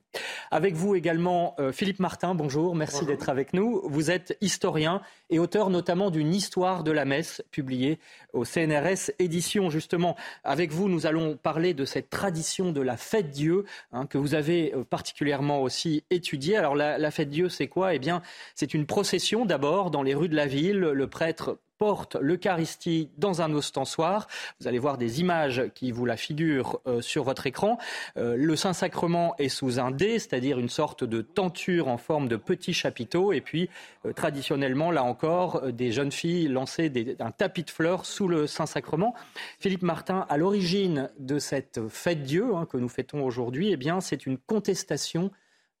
Avec 0.50 0.74
vous 0.74 0.94
également 0.94 1.54
euh, 1.58 1.72
Philippe 1.72 2.00
Martin. 2.00 2.34
Bonjour. 2.34 2.74
Merci 2.74 3.06
d'être 3.06 3.28
avec 3.28 3.37
avec 3.38 3.52
nous. 3.52 3.80
Vous 3.84 4.10
êtes 4.10 4.36
historien 4.40 5.00
et 5.30 5.38
auteur 5.38 5.70
notamment 5.70 6.10
d'une 6.10 6.34
histoire 6.34 6.82
de 6.82 6.90
la 6.90 7.04
messe 7.04 7.40
publiée 7.52 8.00
au 8.32 8.44
CNRS 8.44 9.12
édition. 9.20 9.70
Justement, 9.70 10.16
avec 10.42 10.72
vous, 10.72 10.88
nous 10.88 11.06
allons 11.06 11.36
parler 11.36 11.72
de 11.72 11.84
cette 11.84 12.10
tradition 12.10 12.72
de 12.72 12.80
la 12.80 12.96
fête 12.96 13.30
Dieu 13.30 13.64
hein, 13.92 14.06
que 14.06 14.18
vous 14.18 14.34
avez 14.34 14.74
euh, 14.74 14.82
particulièrement 14.82 15.62
aussi 15.62 16.02
étudiée. 16.10 16.56
Alors 16.56 16.74
la, 16.74 16.98
la 16.98 17.12
fête 17.12 17.30
Dieu, 17.30 17.48
c'est 17.48 17.68
quoi? 17.68 17.94
Eh 17.94 18.00
bien, 18.00 18.22
c'est 18.56 18.74
une 18.74 18.86
procession 18.86 19.46
d'abord 19.46 19.92
dans 19.92 20.02
les 20.02 20.14
rues 20.16 20.28
de 20.28 20.34
la 20.34 20.46
ville. 20.46 20.80
Le 20.80 21.06
prêtre 21.06 21.58
porte 21.78 22.16
l'Eucharistie 22.20 23.10
dans 23.16 23.40
un 23.40 23.52
ostensoir. 23.54 24.26
Vous 24.60 24.66
allez 24.66 24.78
voir 24.78 24.98
des 24.98 25.20
images 25.20 25.70
qui 25.74 25.92
vous 25.92 26.04
la 26.04 26.16
figurent 26.16 26.80
euh, 26.86 27.00
sur 27.00 27.24
votre 27.24 27.46
écran. 27.46 27.78
Euh, 28.16 28.36
le 28.36 28.56
Saint-Sacrement 28.56 29.34
est 29.38 29.48
sous 29.48 29.78
un 29.78 29.90
dé, 29.90 30.18
c'est-à-dire 30.18 30.58
une 30.58 30.68
sorte 30.68 31.04
de 31.04 31.22
tenture 31.22 31.88
en 31.88 31.96
forme 31.96 32.28
de 32.28 32.36
petit 32.36 32.74
chapiteau. 32.74 33.32
Et 33.32 33.40
puis, 33.40 33.70
euh, 34.04 34.12
traditionnellement, 34.12 34.90
là 34.90 35.04
encore, 35.04 35.72
des 35.72 35.92
jeunes 35.92 36.12
filles 36.12 36.48
lançaient 36.48 36.92
un 37.20 37.30
tapis 37.30 37.62
de 37.62 37.70
fleurs 37.70 38.04
sous 38.04 38.28
le 38.28 38.46
Saint-Sacrement. 38.46 39.14
Philippe 39.60 39.82
Martin, 39.82 40.26
à 40.28 40.36
l'origine 40.36 41.10
de 41.18 41.38
cette 41.38 41.88
fête 41.88 42.22
Dieu 42.22 42.54
hein, 42.54 42.66
que 42.66 42.76
nous 42.76 42.88
fêtons 42.88 43.24
aujourd'hui, 43.24 43.70
eh 43.72 43.76
bien, 43.76 44.00
c'est 44.00 44.26
une 44.26 44.38
contestation 44.38 45.30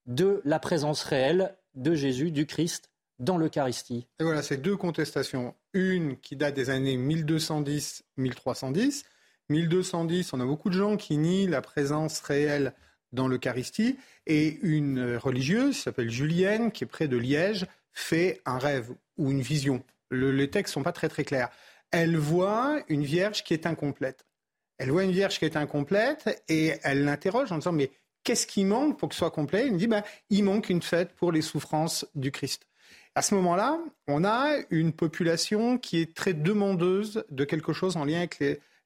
de 0.06 0.40
la 0.44 0.58
présence 0.58 1.02
réelle 1.02 1.56
de 1.74 1.94
Jésus, 1.94 2.30
du 2.30 2.46
Christ, 2.46 2.90
dans 3.18 3.36
l'Eucharistie. 3.36 4.06
Et 4.20 4.24
voilà, 4.24 4.42
c'est 4.42 4.56
deux 4.56 4.76
contestations. 4.76 5.54
Une 5.72 6.18
qui 6.18 6.36
date 6.36 6.54
des 6.54 6.70
années 6.70 6.96
1210-1310. 6.96 9.04
1210, 9.50 10.32
on 10.32 10.40
a 10.40 10.44
beaucoup 10.44 10.70
de 10.70 10.74
gens 10.74 10.96
qui 10.96 11.16
nient 11.16 11.46
la 11.46 11.62
présence 11.62 12.20
réelle 12.20 12.74
dans 13.12 13.28
l'Eucharistie. 13.28 13.98
Et 14.26 14.58
une 14.62 15.16
religieuse, 15.16 15.76
qui 15.76 15.82
s'appelle 15.82 16.10
Julienne, 16.10 16.72
qui 16.72 16.84
est 16.84 16.86
près 16.86 17.08
de 17.08 17.16
Liège, 17.16 17.66
fait 17.92 18.40
un 18.44 18.58
rêve 18.58 18.92
ou 19.16 19.30
une 19.30 19.40
vision. 19.40 19.82
les 20.10 20.50
textes 20.50 20.74
sont 20.74 20.82
pas 20.82 20.92
très 20.92 21.08
très 21.08 21.24
clairs. 21.24 21.50
Elle 21.90 22.16
voit 22.16 22.82
une 22.88 23.02
vierge 23.02 23.44
qui 23.44 23.54
est 23.54 23.66
incomplète. 23.66 24.26
Elle 24.78 24.90
voit 24.90 25.04
une 25.04 25.10
vierge 25.10 25.38
qui 25.38 25.44
est 25.44 25.56
incomplète 25.56 26.44
et 26.48 26.74
elle 26.82 27.04
l'interroge 27.04 27.50
en 27.50 27.58
disant 27.58 27.72
mais 27.72 27.90
qu'est-ce 28.22 28.46
qui 28.46 28.64
manque 28.64 28.98
pour 28.98 29.08
que 29.08 29.14
ce 29.14 29.20
soit 29.20 29.30
complet? 29.30 29.66
Il 29.66 29.72
me 29.72 29.78
dit 29.78 29.88
ben, 29.88 30.04
il 30.30 30.44
manque 30.44 30.68
une 30.68 30.82
fête 30.82 31.12
pour 31.14 31.32
les 31.32 31.42
souffrances 31.42 32.06
du 32.14 32.30
Christ. 32.30 32.66
À 33.18 33.22
ce 33.22 33.34
moment-là, 33.34 33.80
on 34.06 34.22
a 34.22 34.58
une 34.70 34.92
population 34.92 35.76
qui 35.76 36.00
est 36.00 36.14
très 36.14 36.34
demandeuse 36.34 37.24
de 37.30 37.42
quelque 37.42 37.72
chose 37.72 37.96
en 37.96 38.04
lien 38.04 38.18
avec 38.18 38.40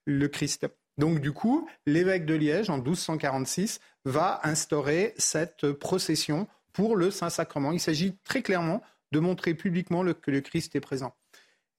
le 0.07 0.27
Christ. 0.29 0.67
Donc 0.97 1.21
du 1.21 1.33
coup, 1.33 1.69
l'évêque 1.85 2.25
de 2.25 2.33
Liège, 2.33 2.71
en 2.71 2.79
1246, 2.79 3.79
va 4.07 4.41
instaurer 4.43 5.13
cette 5.19 5.73
procession 5.73 6.49
pour 6.73 6.97
le 6.97 7.11
Saint-Sacrement. 7.11 7.73
Il 7.73 7.81
s'agit 7.81 8.17
très 8.25 8.41
clairement 8.41 8.81
de 9.11 9.21
montrer 9.21 9.53
publiquement 9.53 10.03
que 10.03 10.31
le 10.31 10.41
Christ 10.41 10.75
est 10.77 10.81
présent. 10.81 11.15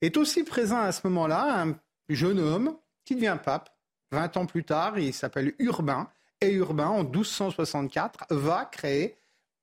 Est 0.00 0.16
aussi 0.16 0.44
présent 0.44 0.78
à 0.78 0.92
ce 0.92 1.00
moment-là 1.08 1.60
un 1.60 1.76
jeune 2.08 2.38
homme 2.38 2.76
qui 3.04 3.16
devient 3.16 3.36
pape. 3.44 3.76
20 4.12 4.36
ans 4.36 4.46
plus 4.46 4.62
tard, 4.62 4.96
il 4.96 5.12
s'appelle 5.12 5.54
Urbain. 5.58 6.08
Et 6.40 6.52
Urbain, 6.52 6.86
en 6.86 7.02
1264, 7.02 8.26
va 8.30 8.64
créer, 8.64 9.16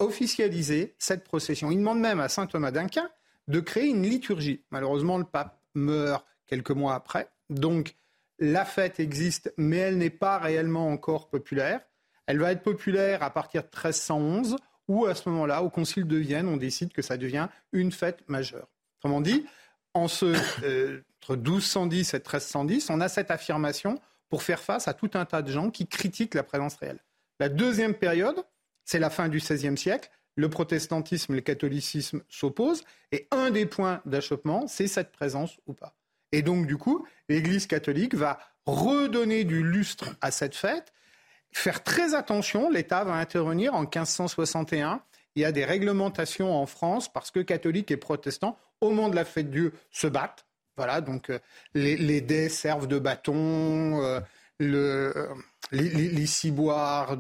officialiser 0.03 0.95
cette 0.97 1.23
procession. 1.23 1.71
Il 1.71 1.77
demande 1.77 1.99
même 1.99 2.19
à 2.19 2.29
saint 2.29 2.47
Thomas 2.47 2.71
d'Aquin 2.71 3.09
de 3.47 3.59
créer 3.59 3.87
une 3.87 4.03
liturgie. 4.03 4.63
Malheureusement, 4.71 5.17
le 5.17 5.23
pape 5.23 5.59
meurt 5.73 6.25
quelques 6.47 6.71
mois 6.71 6.95
après. 6.95 7.29
Donc, 7.49 7.95
la 8.39 8.65
fête 8.65 8.99
existe, 8.99 9.53
mais 9.57 9.77
elle 9.77 9.97
n'est 9.97 10.09
pas 10.09 10.39
réellement 10.39 10.87
encore 10.87 11.29
populaire. 11.29 11.81
Elle 12.25 12.39
va 12.39 12.51
être 12.51 12.63
populaire 12.63 13.23
à 13.23 13.29
partir 13.29 13.61
de 13.61 13.67
1311, 13.67 14.55
où 14.87 15.05
à 15.05 15.15
ce 15.15 15.29
moment-là, 15.29 15.63
au 15.63 15.69
Concile 15.69 16.07
de 16.07 16.17
Vienne, 16.17 16.47
on 16.47 16.57
décide 16.57 16.91
que 16.91 17.01
ça 17.01 17.17
devient 17.17 17.47
une 17.71 17.91
fête 17.91 18.27
majeure. 18.27 18.67
Autrement 18.99 19.21
dit, 19.21 19.45
euh, 19.95 21.01
entre 21.21 21.35
1210 21.35 22.13
et 22.13 22.17
1310, 22.17 22.89
on 22.89 23.01
a 23.01 23.09
cette 23.09 23.31
affirmation 23.31 23.99
pour 24.29 24.43
faire 24.43 24.61
face 24.61 24.87
à 24.87 24.93
tout 24.93 25.11
un 25.13 25.25
tas 25.25 25.41
de 25.41 25.51
gens 25.51 25.69
qui 25.69 25.87
critiquent 25.87 26.35
la 26.35 26.43
présence 26.43 26.75
réelle. 26.75 26.99
La 27.39 27.49
deuxième 27.49 27.93
période, 27.93 28.43
c'est 28.85 28.99
la 28.99 29.09
fin 29.09 29.29
du 29.29 29.39
XVIe 29.39 29.77
siècle. 29.77 30.09
Le 30.35 30.49
protestantisme 30.49 31.33
et 31.33 31.37
le 31.37 31.41
catholicisme 31.41 32.21
s'opposent. 32.29 32.83
Et 33.11 33.27
un 33.31 33.51
des 33.51 33.65
points 33.65 34.01
d'achoppement, 34.05 34.67
c'est 34.67 34.87
cette 34.87 35.11
présence 35.11 35.57
ou 35.67 35.73
pas. 35.73 35.95
Et 36.31 36.41
donc, 36.41 36.65
du 36.67 36.77
coup, 36.77 37.05
l'Église 37.29 37.67
catholique 37.67 38.15
va 38.15 38.39
redonner 38.65 39.43
du 39.43 39.63
lustre 39.63 40.15
à 40.21 40.31
cette 40.31 40.55
fête, 40.55 40.93
faire 41.51 41.83
très 41.83 42.13
attention. 42.15 42.69
L'État 42.69 43.03
va 43.03 43.13
intervenir 43.15 43.73
en 43.73 43.81
1561. 43.81 45.01
Il 45.35 45.41
y 45.41 45.45
a 45.45 45.51
des 45.51 45.65
réglementations 45.65 46.53
en 46.53 46.65
France 46.65 47.11
parce 47.11 47.31
que 47.31 47.39
catholiques 47.39 47.91
et 47.91 47.97
protestants, 47.97 48.57
au 48.81 48.89
moment 48.89 49.09
de 49.09 49.15
la 49.15 49.25
fête 49.25 49.47
de 49.47 49.53
Dieu, 49.53 49.73
se 49.89 50.07
battent. 50.07 50.45
Voilà, 50.77 51.01
donc 51.01 51.29
euh, 51.29 51.39
les, 51.73 52.21
dés 52.21 52.49
servent 52.49 52.87
de 52.87 52.97
bâton, 52.97 54.01
euh, 54.01 54.19
euh, 54.61 55.27
les, 55.71 56.25
ciboires, 56.25 57.17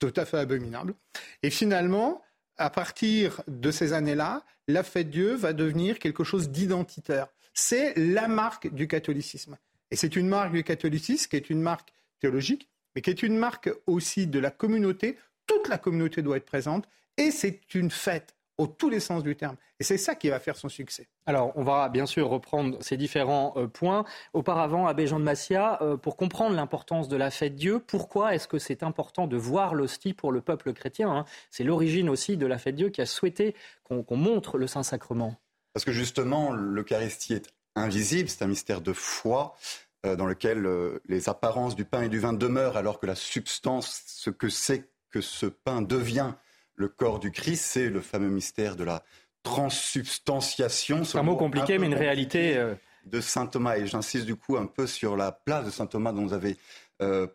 tout 0.00 0.12
à 0.16 0.24
fait 0.24 0.38
abominable. 0.38 0.94
Et 1.42 1.50
finalement, 1.50 2.22
à 2.56 2.70
partir 2.70 3.42
de 3.48 3.70
ces 3.70 3.92
années-là, 3.92 4.42
la 4.68 4.82
fête 4.82 5.10
Dieu 5.10 5.34
va 5.34 5.52
devenir 5.52 5.98
quelque 5.98 6.24
chose 6.24 6.50
d'identitaire 6.50 7.28
c'est 7.54 7.94
la 7.96 8.28
marque 8.28 8.72
du 8.72 8.88
catholicisme. 8.88 9.58
Et 9.90 9.96
c'est 9.96 10.16
une 10.16 10.28
marque 10.28 10.52
du 10.52 10.64
catholicisme 10.64 11.28
qui 11.28 11.36
est 11.36 11.50
une 11.50 11.60
marque 11.60 11.92
théologique, 12.20 12.68
mais 12.94 13.02
qui 13.02 13.10
est 13.10 13.22
une 13.22 13.36
marque 13.36 13.70
aussi 13.86 14.26
de 14.26 14.38
la 14.38 14.50
communauté. 14.50 15.18
Toute 15.46 15.68
la 15.68 15.78
communauté 15.78 16.22
doit 16.22 16.36
être 16.36 16.46
présente 16.46 16.88
et 17.16 17.30
c'est 17.30 17.74
une 17.74 17.90
fête 17.90 18.34
au 18.58 18.66
tous 18.66 18.90
les 18.90 19.00
sens 19.00 19.22
du 19.22 19.36
terme. 19.36 19.56
Et 19.80 19.84
c'est 19.84 19.98
ça 19.98 20.14
qui 20.14 20.28
va 20.28 20.38
faire 20.38 20.56
son 20.56 20.68
succès. 20.68 21.08
Alors, 21.26 21.52
on 21.56 21.62
va 21.62 21.88
bien 21.88 22.06
sûr 22.06 22.28
reprendre 22.28 22.78
ces 22.80 22.96
différents 22.96 23.54
euh, 23.56 23.66
points. 23.66 24.04
Auparavant, 24.32 24.86
Abbé 24.86 25.06
Jean 25.06 25.18
de 25.18 25.24
Massia, 25.24 25.78
euh, 25.82 25.96
pour 25.96 26.16
comprendre 26.16 26.54
l'importance 26.54 27.08
de 27.08 27.16
la 27.16 27.30
fête 27.30 27.56
Dieu, 27.56 27.78
pourquoi 27.78 28.34
est-ce 28.34 28.46
que 28.48 28.58
c'est 28.58 28.82
important 28.82 29.26
de 29.26 29.36
voir 29.36 29.74
l'hostie 29.74 30.14
pour 30.14 30.32
le 30.32 30.40
peuple 30.40 30.72
chrétien 30.72 31.10
hein? 31.10 31.24
C'est 31.50 31.64
l'origine 31.64 32.08
aussi 32.08 32.36
de 32.36 32.46
la 32.46 32.58
fête 32.58 32.76
Dieu 32.76 32.90
qui 32.90 33.00
a 33.00 33.06
souhaité 33.06 33.54
qu'on 33.84 34.16
montre 34.16 34.58
le 34.58 34.66
Saint-Sacrement. 34.66 35.36
Parce 35.74 35.84
que 35.84 35.92
justement, 35.92 36.52
l'Eucharistie 36.52 37.34
est 37.34 37.52
invisible, 37.74 38.28
c'est 38.28 38.42
un 38.42 38.48
mystère 38.48 38.80
de 38.80 38.92
foi 38.92 39.56
euh, 40.04 40.16
dans 40.16 40.26
lequel 40.26 40.66
euh, 40.66 41.00
les 41.06 41.28
apparences 41.28 41.76
du 41.76 41.84
pain 41.84 42.02
et 42.02 42.08
du 42.08 42.18
vin 42.18 42.32
demeurent, 42.32 42.76
alors 42.76 42.98
que 42.98 43.06
la 43.06 43.14
substance, 43.14 44.02
ce 44.06 44.30
que 44.30 44.48
c'est 44.48 44.90
que 45.10 45.20
ce 45.20 45.46
pain 45.46 45.80
devient 45.80 46.34
le 46.74 46.88
corps 46.88 47.18
du 47.18 47.30
Christ, 47.30 47.62
c'est 47.64 47.88
le 47.88 48.00
fameux 48.00 48.28
mystère 48.28 48.76
de 48.76 48.84
la 48.84 49.02
transsubstantiation. 49.42 51.04
C'est 51.04 51.18
un 51.18 51.22
mot 51.22 51.36
compliqué, 51.36 51.78
mais 51.78 51.86
une 51.86 51.94
réalité. 51.94 52.56
Euh, 52.56 52.74
de 53.04 53.20
saint 53.20 53.46
Thomas. 53.46 53.76
Et 53.78 53.86
j'insiste 53.88 54.26
du 54.26 54.36
coup 54.36 54.56
un 54.56 54.66
peu 54.66 54.86
sur 54.86 55.16
la 55.16 55.32
place 55.32 55.66
de 55.66 55.70
saint 55.70 55.86
Thomas 55.86 56.12
dont 56.12 56.24
vous 56.24 56.34
avez 56.34 56.56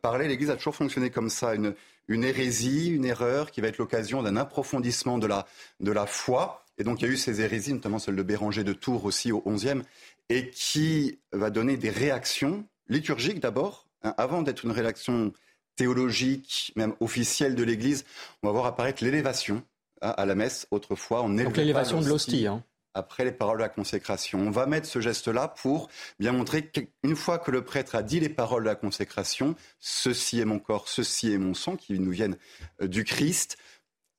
parlé. 0.01 0.29
L'Église 0.29 0.49
a 0.49 0.55
toujours 0.55 0.75
fonctionné 0.75 1.09
comme 1.09 1.29
ça, 1.29 1.53
une, 1.53 1.75
une 2.07 2.23
hérésie, 2.23 2.89
une 2.89 3.05
erreur 3.05 3.51
qui 3.51 3.61
va 3.61 3.67
être 3.67 3.77
l'occasion 3.77 4.23
d'un 4.23 4.35
approfondissement 4.37 5.17
de 5.17 5.27
la, 5.27 5.45
de 5.79 5.91
la 5.91 6.05
foi. 6.05 6.63
Et 6.77 6.83
donc 6.83 7.01
il 7.01 7.07
y 7.07 7.09
a 7.09 7.11
eu 7.11 7.17
ces 7.17 7.41
hérésies, 7.41 7.73
notamment 7.73 7.99
celle 7.99 8.15
de 8.15 8.23
Béranger 8.23 8.63
de 8.63 8.73
Tours 8.73 9.05
aussi 9.05 9.31
au 9.31 9.41
XIe, 9.45 9.81
et 10.29 10.49
qui 10.49 11.19
va 11.31 11.49
donner 11.49 11.77
des 11.77 11.89
réactions 11.89 12.65
liturgiques 12.87 13.39
d'abord, 13.39 13.87
hein, 14.03 14.13
avant 14.17 14.41
d'être 14.41 14.63
une 14.63 14.71
réaction 14.71 15.33
théologique, 15.77 16.73
même 16.75 16.93
officielle 16.99 17.55
de 17.55 17.63
l'Église. 17.63 18.03
On 18.43 18.47
va 18.47 18.51
voir 18.51 18.65
apparaître 18.65 19.03
l'élévation 19.03 19.63
hein, 20.01 20.13
à 20.17 20.25
la 20.25 20.35
messe 20.35 20.67
autrefois. 20.71 21.23
On 21.23 21.29
donc 21.29 21.55
l'élévation 21.55 22.01
de 22.01 22.07
l'hostie. 22.07 22.47
Hein. 22.47 22.63
Après 22.93 23.23
les 23.23 23.31
paroles 23.31 23.57
de 23.57 23.61
la 23.61 23.69
consécration. 23.69 24.39
On 24.39 24.49
va 24.49 24.65
mettre 24.65 24.87
ce 24.87 24.99
geste-là 24.99 25.49
pour 25.49 25.87
bien 26.19 26.31
montrer 26.31 26.65
qu'une 26.65 27.15
fois 27.15 27.37
que 27.37 27.51
le 27.51 27.63
prêtre 27.63 27.95
a 27.95 28.01
dit 28.01 28.19
les 28.19 28.29
paroles 28.29 28.63
de 28.63 28.69
la 28.69 28.75
consécration, 28.75 29.55
ceci 29.79 30.39
est 30.39 30.45
mon 30.45 30.57
corps, 30.57 30.89
ceci 30.89 31.31
est 31.31 31.37
mon 31.37 31.53
sang, 31.53 31.75
qui 31.75 31.99
nous 31.99 32.09
viennent 32.09 32.37
euh, 32.81 32.87
du 32.87 33.03
Christ, 33.03 33.57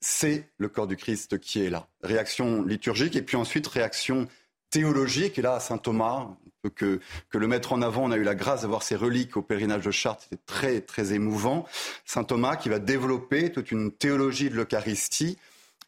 c'est 0.00 0.48
le 0.58 0.68
corps 0.68 0.86
du 0.86 0.96
Christ 0.96 1.38
qui 1.38 1.64
est 1.64 1.70
là. 1.70 1.88
Réaction 2.02 2.62
liturgique 2.62 3.16
et 3.16 3.22
puis 3.22 3.36
ensuite 3.36 3.66
réaction 3.66 4.28
théologique. 4.70 5.38
Et 5.38 5.42
là, 5.42 5.60
Saint 5.60 5.78
Thomas, 5.78 6.28
que, 6.74 7.00
que 7.30 7.38
le 7.38 7.46
mettre 7.46 7.72
en 7.72 7.82
avant, 7.82 8.04
on 8.04 8.10
a 8.10 8.16
eu 8.16 8.24
la 8.24 8.34
grâce 8.34 8.62
d'avoir 8.62 8.82
ses 8.82 8.96
reliques 8.96 9.36
au 9.36 9.42
pèlerinage 9.42 9.84
de 9.84 9.90
Chartres, 9.90 10.24
c'était 10.24 10.42
très, 10.46 10.80
très 10.80 11.12
émouvant. 11.12 11.66
Saint 12.04 12.24
Thomas 12.24 12.56
qui 12.56 12.68
va 12.68 12.78
développer 12.78 13.52
toute 13.52 13.70
une 13.70 13.92
théologie 13.92 14.50
de 14.50 14.54
l'Eucharistie 14.54 15.38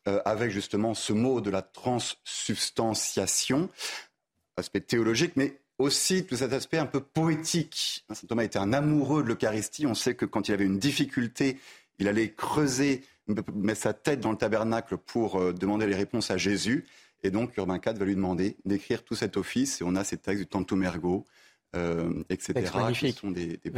euh, 0.09 0.21
avec 0.25 0.51
justement 0.51 0.95
ce 0.95 1.13
mot 1.13 1.41
de 1.41 1.51
la 1.51 1.63
transsubstantiation, 1.63 3.69
aspect 4.57 4.81
théologique, 4.81 5.33
mais 5.37 5.59
aussi 5.79 6.25
tout 6.25 6.37
cet 6.37 6.53
aspect 6.53 6.79
un 6.79 6.87
peu 6.87 7.01
poétique. 7.01 8.05
Saint 8.11 8.27
Thomas 8.27 8.45
était 8.45 8.59
un 8.59 8.73
amoureux 8.73 9.23
de 9.23 9.29
l'Eucharistie. 9.29 9.87
On 9.87 9.95
sait 9.95 10.15
que 10.15 10.27
quand 10.27 10.49
il 10.49 10.53
avait 10.53 10.65
une 10.65 10.79
difficulté, 10.79 11.59
il 11.99 12.09
allait 12.09 12.33
creuser 12.33 13.03
met 13.55 13.75
sa 13.75 13.93
tête 13.93 14.21
dans 14.21 14.31
le 14.31 14.37
tabernacle 14.37 14.97
pour 14.97 15.41
euh, 15.41 15.53
demander 15.53 15.87
les 15.87 15.95
réponses 15.95 16.31
à 16.31 16.37
Jésus. 16.37 16.87
Et 17.23 17.31
donc, 17.31 17.57
Urbain 17.57 17.81
IV 17.85 17.99
va 17.99 18.05
lui 18.05 18.15
demander 18.15 18.57
d'écrire 18.65 19.05
tout 19.05 19.15
cet 19.15 19.37
office. 19.37 19.81
Et 19.81 19.85
on 19.85 19.95
a 19.97 20.05
ces 20.05 20.17
textes 20.17 20.41
du 20.41 20.47
Tantum 20.47 20.83
Ergo, 20.83 21.27
euh, 21.77 22.23
etc., 22.31 22.55
qui 22.95 23.13
sont 23.13 23.31
des, 23.31 23.59
des 23.59 23.73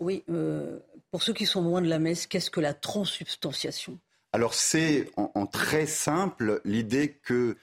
Oui, 0.00 0.24
euh, 0.30 0.78
pour 1.10 1.22
ceux 1.22 1.32
qui 1.32 1.46
sont 1.46 1.62
loin 1.62 1.82
de 1.82 1.88
la 1.88 1.98
messe, 1.98 2.26
qu'est-ce 2.26 2.50
que 2.50 2.60
la 2.60 2.74
transsubstantiation 2.74 3.98
Alors, 4.32 4.54
c'est 4.54 5.10
en, 5.16 5.46
très 5.46 5.86
simple 5.86 6.60
l'idée 6.64 7.18
que 7.22 7.56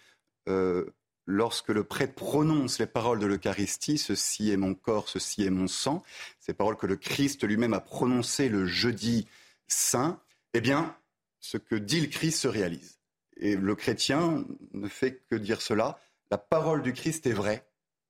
lorsque 1.27 1.69
le 1.69 1.83
prêtre 1.83 2.15
prononce 2.15 2.79
les 2.79 2.87
paroles 2.87 3.19
de 3.19 3.25
l'Eucharistie, 3.25 3.97
ceci 3.97 4.49
est 4.49 4.57
mon 4.57 4.73
corps, 4.73 5.09
ceci 5.09 5.43
est 5.43 5.49
mon 5.49 5.67
sang, 5.67 6.03
ces 6.39 6.53
paroles 6.53 6.77
que 6.77 6.87
le 6.87 6.95
Christ 6.95 7.43
lui-même 7.43 7.73
a 7.73 7.81
prononcées 7.81 8.49
le 8.49 8.65
jeudi 8.65 9.27
saint, 9.67 10.19
eh 10.53 10.61
bien, 10.61 10.95
ce 11.39 11.57
que 11.57 11.75
dit 11.75 12.01
le 12.01 12.07
Christ 12.07 12.39
se 12.39 12.47
réalise. 12.47 12.96
Et 13.39 13.55
le 13.55 13.75
chrétien 13.75 14.45
ne 14.73 14.87
fait 14.87 15.23
que 15.29 15.35
dire 15.35 15.61
cela. 15.61 15.99
La 16.31 16.37
parole 16.37 16.81
du 16.81 16.93
Christ 16.93 17.25
est 17.27 17.33
vraie. 17.33 17.65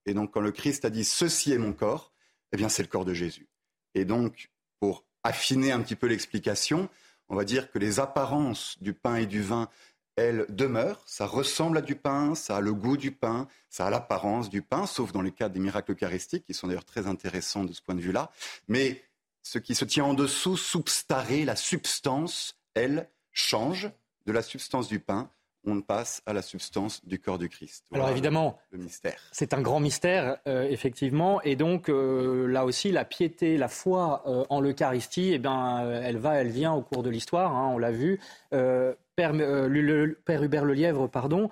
Et 0.05 0.13
donc, 0.13 0.31
quand 0.31 0.41
le 0.41 0.51
Christ 0.51 0.85
a 0.85 0.89
dit 0.89 1.03
ceci 1.03 1.51
est 1.51 1.57
mon 1.57 1.73
corps, 1.73 2.13
eh 2.51 2.57
bien, 2.57 2.69
c'est 2.69 2.81
le 2.81 2.87
corps 2.87 3.05
de 3.05 3.13
Jésus. 3.13 3.47
Et 3.93 4.05
donc, 4.05 4.49
pour 4.79 5.05
affiner 5.23 5.71
un 5.71 5.81
petit 5.81 5.95
peu 5.95 6.07
l'explication, 6.07 6.89
on 7.29 7.35
va 7.35 7.43
dire 7.43 7.69
que 7.71 7.79
les 7.79 7.99
apparences 7.99 8.77
du 8.81 8.93
pain 8.93 9.17
et 9.17 9.25
du 9.25 9.41
vin, 9.41 9.69
elles 10.15 10.45
demeurent. 10.49 11.03
Ça 11.05 11.25
ressemble 11.25 11.77
à 11.77 11.81
du 11.81 11.95
pain, 11.95 12.35
ça 12.35 12.57
a 12.57 12.61
le 12.61 12.73
goût 12.73 12.97
du 12.97 13.11
pain, 13.11 13.47
ça 13.69 13.87
a 13.87 13.89
l'apparence 13.89 14.49
du 14.49 14.61
pain, 14.61 14.85
sauf 14.85 15.11
dans 15.11 15.21
les 15.21 15.31
cas 15.31 15.49
des 15.49 15.59
miracles 15.59 15.91
eucharistiques, 15.91 16.45
qui 16.45 16.53
sont 16.53 16.67
d'ailleurs 16.67 16.85
très 16.85 17.07
intéressants 17.07 17.65
de 17.65 17.73
ce 17.73 17.81
point 17.81 17.95
de 17.95 18.01
vue-là. 18.01 18.31
Mais 18.67 19.03
ce 19.43 19.59
qui 19.59 19.75
se 19.75 19.85
tient 19.85 20.05
en 20.05 20.13
dessous, 20.13 20.57
substaré, 20.57 21.45
la 21.45 21.55
substance, 21.55 22.59
elle, 22.73 23.09
change 23.31 23.89
de 24.27 24.31
la 24.31 24.43
substance 24.43 24.87
du 24.87 24.99
pain 24.99 25.31
on 25.67 25.81
passe 25.81 26.21
à 26.25 26.33
la 26.33 26.41
substance 26.41 27.05
du 27.05 27.19
corps 27.19 27.37
du 27.37 27.49
Christ. 27.49 27.85
Alors 27.93 28.09
évidemment, 28.09 28.57
le 28.71 28.79
mystère. 28.79 29.19
C'est 29.31 29.53
un 29.53 29.61
grand 29.61 29.79
mystère, 29.79 30.37
euh, 30.47 30.63
effectivement, 30.63 31.41
et 31.41 31.55
donc 31.55 31.89
euh, 31.89 32.47
là 32.47 32.65
aussi, 32.65 32.91
la 32.91 33.05
piété, 33.05 33.57
la 33.57 33.67
foi 33.67 34.23
euh, 34.25 34.45
en 34.49 34.61
l'Eucharistie, 34.61 35.31
eh 35.33 35.39
ben, 35.39 36.01
elle 36.03 36.17
va, 36.17 36.35
elle 36.35 36.49
vient 36.49 36.73
au 36.73 36.81
cours 36.81 37.03
de 37.03 37.09
l'histoire. 37.09 37.55
Hein, 37.55 37.71
on 37.73 37.77
l'a 37.77 37.91
vu. 37.91 38.19
Père, 38.49 39.33
le, 39.33 40.13
Père, 40.25 40.43
Hubert 40.43 40.63
Lelièvre, 40.63 41.07
pardon, 41.09 41.49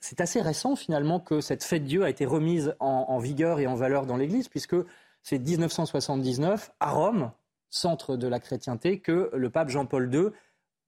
c'est 0.00 0.20
assez 0.20 0.40
récent 0.40 0.76
finalement 0.76 1.18
que 1.18 1.40
cette 1.40 1.64
fête 1.64 1.84
Dieu 1.84 2.04
a 2.04 2.08
été 2.08 2.24
remise 2.24 2.76
en, 2.78 3.06
en 3.08 3.18
vigueur 3.18 3.58
et 3.58 3.66
en 3.66 3.74
valeur 3.74 4.06
dans 4.06 4.16
l'Église, 4.16 4.48
puisque 4.48 4.76
c'est 5.22 5.38
1979, 5.38 6.70
à 6.78 6.92
Rome, 6.92 7.32
centre 7.68 8.16
de 8.16 8.28
la 8.28 8.38
chrétienté, 8.38 9.00
que 9.00 9.30
le 9.34 9.50
pape 9.50 9.70
Jean-Paul 9.70 10.14
II 10.14 10.30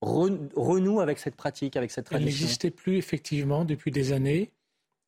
renoue 0.01 1.01
avec 1.01 1.19
cette 1.19 1.37
pratique, 1.37 1.77
avec 1.77 1.91
cette 1.91 2.07
tradition. 2.07 2.29
Elle 2.29 2.33
n'existait 2.33 2.71
plus 2.71 2.97
effectivement 2.97 3.65
depuis 3.65 3.91
des 3.91 4.13
années. 4.13 4.51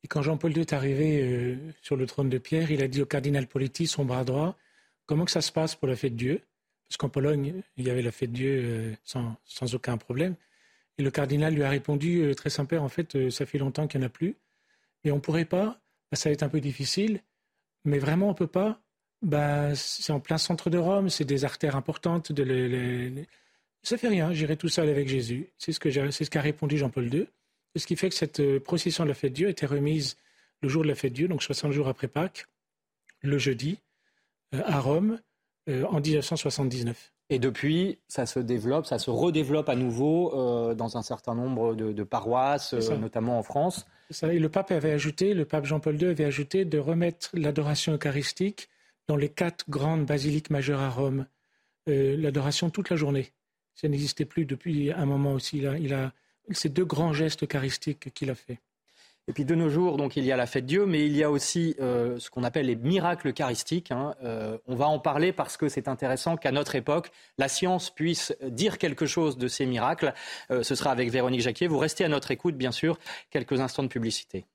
Et 0.03 0.07
quand 0.07 0.21
Jean-Paul 0.21 0.55
II 0.55 0.61
est 0.61 0.73
arrivé 0.73 1.21
euh, 1.21 1.57
sur 1.81 1.95
le 1.95 2.05
trône 2.05 2.29
de 2.29 2.37
Pierre, 2.37 2.71
il 2.71 2.81
a 2.81 2.87
dit 2.87 3.01
au 3.01 3.05
cardinal 3.05 3.47
Politi, 3.47 3.85
son 3.85 4.05
bras 4.05 4.23
droit, 4.23 4.57
comment 5.05 5.25
que 5.25 5.31
ça 5.31 5.41
se 5.41 5.51
passe 5.51 5.75
pour 5.75 5.87
la 5.87 5.95
fête 5.95 6.13
de 6.13 6.17
Dieu? 6.17 6.41
Parce 6.87 6.97
qu'en 6.97 7.09
Pologne, 7.09 7.61
il 7.77 7.85
y 7.85 7.89
avait 7.89 8.01
la 8.01 8.11
fête 8.11 8.31
de 8.31 8.35
Dieu 8.35 8.61
euh, 8.63 8.93
sans, 9.03 9.35
sans, 9.45 9.75
aucun 9.75 9.97
problème. 9.97 10.35
Et 10.97 11.03
le 11.03 11.11
cardinal 11.11 11.53
lui 11.53 11.63
a 11.63 11.69
répondu, 11.69 12.21
euh, 12.21 12.33
très 12.33 12.49
sympa, 12.49 12.77
en 12.79 12.89
fait, 12.89 13.29
ça 13.29 13.45
fait 13.45 13.57
longtemps 13.57 13.87
qu'il 13.87 13.99
n'y 13.99 14.05
en 14.05 14.07
a 14.07 14.09
plus. 14.09 14.37
Et 15.03 15.11
on 15.11 15.15
ne 15.15 15.21
pourrait 15.21 15.45
pas, 15.45 15.81
bah, 16.11 16.17
ça 16.17 16.29
va 16.29 16.33
être 16.33 16.43
un 16.43 16.49
peu 16.49 16.61
difficile, 16.61 17.21
mais 17.85 17.99
vraiment 17.99 18.27
on 18.27 18.31
ne 18.31 18.37
peut 18.37 18.47
pas. 18.47 18.81
Bah, 19.21 19.75
c'est 19.75 20.13
en 20.13 20.19
plein 20.19 20.37
centre 20.37 20.69
de 20.69 20.77
Rome, 20.77 21.09
c'est 21.09 21.25
des 21.25 21.45
artères 21.45 21.75
importantes. 21.75 22.31
De 22.31 22.43
les... 22.43 23.27
Ça 23.83 23.97
fait 23.97 24.07
rien, 24.07 24.33
j'irai 24.33 24.57
tout 24.57 24.69
seul 24.69 24.89
avec 24.89 25.07
Jésus. 25.07 25.49
C'est 25.57 25.71
ce 25.71 25.79
qu'a 25.79 26.11
ce 26.11 26.23
qu'a 26.29 26.41
répondu 26.41 26.77
Jean-Paul 26.77 27.13
II. 27.13 27.27
Ce 27.75 27.85
qui 27.85 27.95
fait 27.95 28.09
que 28.09 28.15
cette 28.15 28.39
euh, 28.39 28.59
procession 28.59 29.03
de 29.03 29.09
la 29.09 29.15
fête 29.15 29.31
de 29.31 29.35
Dieu 29.35 29.49
était 29.49 29.65
remise 29.65 30.17
le 30.61 30.69
jour 30.69 30.83
de 30.83 30.87
la 30.87 30.95
fête 30.95 31.11
de 31.11 31.17
Dieu, 31.17 31.27
donc 31.27 31.43
60 31.43 31.71
jours 31.71 31.87
après 31.87 32.07
Pâques, 32.07 32.47
le 33.21 33.37
jeudi, 33.37 33.79
euh, 34.55 34.61
à 34.65 34.79
Rome, 34.79 35.19
euh, 35.69 35.85
en 35.85 36.01
1979. 36.01 37.13
Et 37.29 37.37
depuis, 37.37 37.99
ça 38.07 38.25
se 38.25 38.39
développe, 38.39 38.87
ça 38.87 38.97
se 38.97 39.11
redéveloppe 39.11 39.69
à 39.69 39.75
nouveau 39.75 40.31
dans 40.73 40.97
un 40.97 41.03
certain 41.03 41.35
nombre 41.35 41.75
de, 41.75 42.03
paroisses, 42.03 42.73
notamment 42.73 43.37
en 43.37 43.43
France. 43.43 43.85
Ça. 44.09 44.33
Et 44.33 44.39
le 44.39 44.49
pape 44.49 44.71
avait 44.71 44.93
ajouté, 44.93 45.35
le 45.35 45.45
pape 45.45 45.65
Jean-Paul 45.65 46.01
II 46.01 46.07
avait 46.07 46.25
ajouté 46.25 46.65
de 46.65 46.79
remettre 46.79 47.29
l'adoration 47.33 47.93
eucharistique 47.93 48.67
dans 49.07 49.15
les 49.15 49.29
quatre 49.29 49.69
grandes 49.69 50.07
basiliques 50.07 50.49
majeures 50.49 50.79
à 50.79 50.89
Rome, 50.89 51.27
l'adoration 51.85 52.71
toute 52.71 52.89
la 52.89 52.95
journée. 52.95 53.31
Ça 53.79 53.87
n'existait 53.87 54.25
plus 54.25 54.43
depuis 54.43 54.91
un 54.91 55.05
moment 55.05 55.31
aussi. 55.31 55.61
Là. 55.61 55.77
Il 55.77 55.93
a 55.93 56.11
ces 56.51 56.67
deux 56.67 56.83
grands 56.83 57.13
gestes 57.13 57.43
eucharistiques 57.43 58.13
qu'il 58.13 58.29
a 58.29 58.35
fait. 58.35 58.59
Et 59.29 59.31
puis 59.31 59.45
de 59.45 59.55
nos 59.55 59.69
jours, 59.69 59.95
donc 59.95 60.17
il 60.17 60.25
y 60.25 60.33
a 60.33 60.35
la 60.35 60.47
fête 60.47 60.65
Dieu, 60.65 60.85
mais 60.85 61.05
il 61.05 61.15
y 61.15 61.23
a 61.23 61.31
aussi 61.31 61.75
euh, 61.79 62.19
ce 62.19 62.29
qu'on 62.29 62.43
appelle 62.43 62.65
les 62.65 62.75
miracles 62.75 63.29
eucharistiques. 63.29 63.91
Hein. 63.91 64.15
Euh, 64.23 64.57
on 64.67 64.75
va 64.75 64.87
en 64.87 64.99
parler 64.99 65.31
parce 65.31 65.55
que 65.55 65.69
c'est 65.69 65.87
intéressant 65.87 66.35
qu'à 66.35 66.51
notre 66.51 66.75
époque, 66.75 67.09
la 67.37 67.47
science 67.47 67.89
puisse 67.89 68.35
dire 68.43 68.79
quelque 68.79 69.05
chose 69.05 69.37
de 69.37 69.47
ces 69.47 69.65
miracles. 69.65 70.13
Euh, 70.51 70.61
ce 70.61 70.75
sera 70.75 70.91
avec 70.91 71.09
Véronique 71.09 71.41
Jacquier. 71.41 71.67
Vous 71.67 71.77
restez 71.77 72.03
à 72.03 72.09
notre 72.09 72.31
écoute, 72.31 72.57
bien 72.57 72.71
sûr. 72.71 72.99
Quelques 73.29 73.61
instants 73.61 73.83
de 73.83 73.87
publicité. 73.87 74.45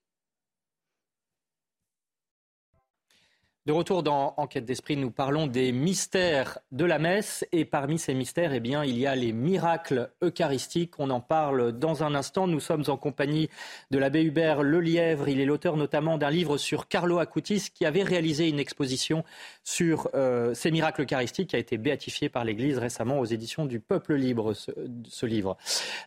De 3.66 3.72
retour 3.72 4.02
dans 4.02 4.34
Enquête 4.36 4.66
d'esprit, 4.66 4.94
nous 4.98 5.10
parlons 5.10 5.46
des 5.46 5.72
mystères 5.72 6.58
de 6.70 6.84
la 6.84 6.98
messe 6.98 7.46
et 7.50 7.64
parmi 7.64 7.98
ces 7.98 8.12
mystères, 8.12 8.52
eh 8.52 8.60
bien, 8.60 8.84
il 8.84 8.98
y 8.98 9.06
a 9.06 9.16
les 9.16 9.32
miracles 9.32 10.10
eucharistiques. 10.22 10.92
On 10.98 11.08
en 11.08 11.22
parle 11.22 11.72
dans 11.72 12.04
un 12.04 12.14
instant. 12.14 12.46
Nous 12.46 12.60
sommes 12.60 12.84
en 12.88 12.98
compagnie 12.98 13.48
de 13.90 13.96
l'abbé 13.96 14.22
Hubert 14.22 14.62
Lelièvre. 14.62 15.30
Il 15.30 15.40
est 15.40 15.46
l'auteur 15.46 15.78
notamment 15.78 16.18
d'un 16.18 16.28
livre 16.28 16.58
sur 16.58 16.88
Carlo 16.88 17.20
Acutis 17.20 17.70
qui 17.72 17.86
avait 17.86 18.02
réalisé 18.02 18.50
une 18.50 18.58
exposition 18.58 19.24
sur 19.62 20.10
euh, 20.12 20.52
ces 20.52 20.70
miracles 20.70 21.00
eucharistiques 21.00 21.48
qui 21.48 21.56
a 21.56 21.58
été 21.58 21.78
béatifié 21.78 22.28
par 22.28 22.44
l'Église 22.44 22.76
récemment 22.76 23.18
aux 23.18 23.24
éditions 23.24 23.64
du 23.64 23.80
Peuple 23.80 24.16
Libre, 24.16 24.52
ce, 24.52 24.72
ce 25.08 25.24
livre. 25.24 25.56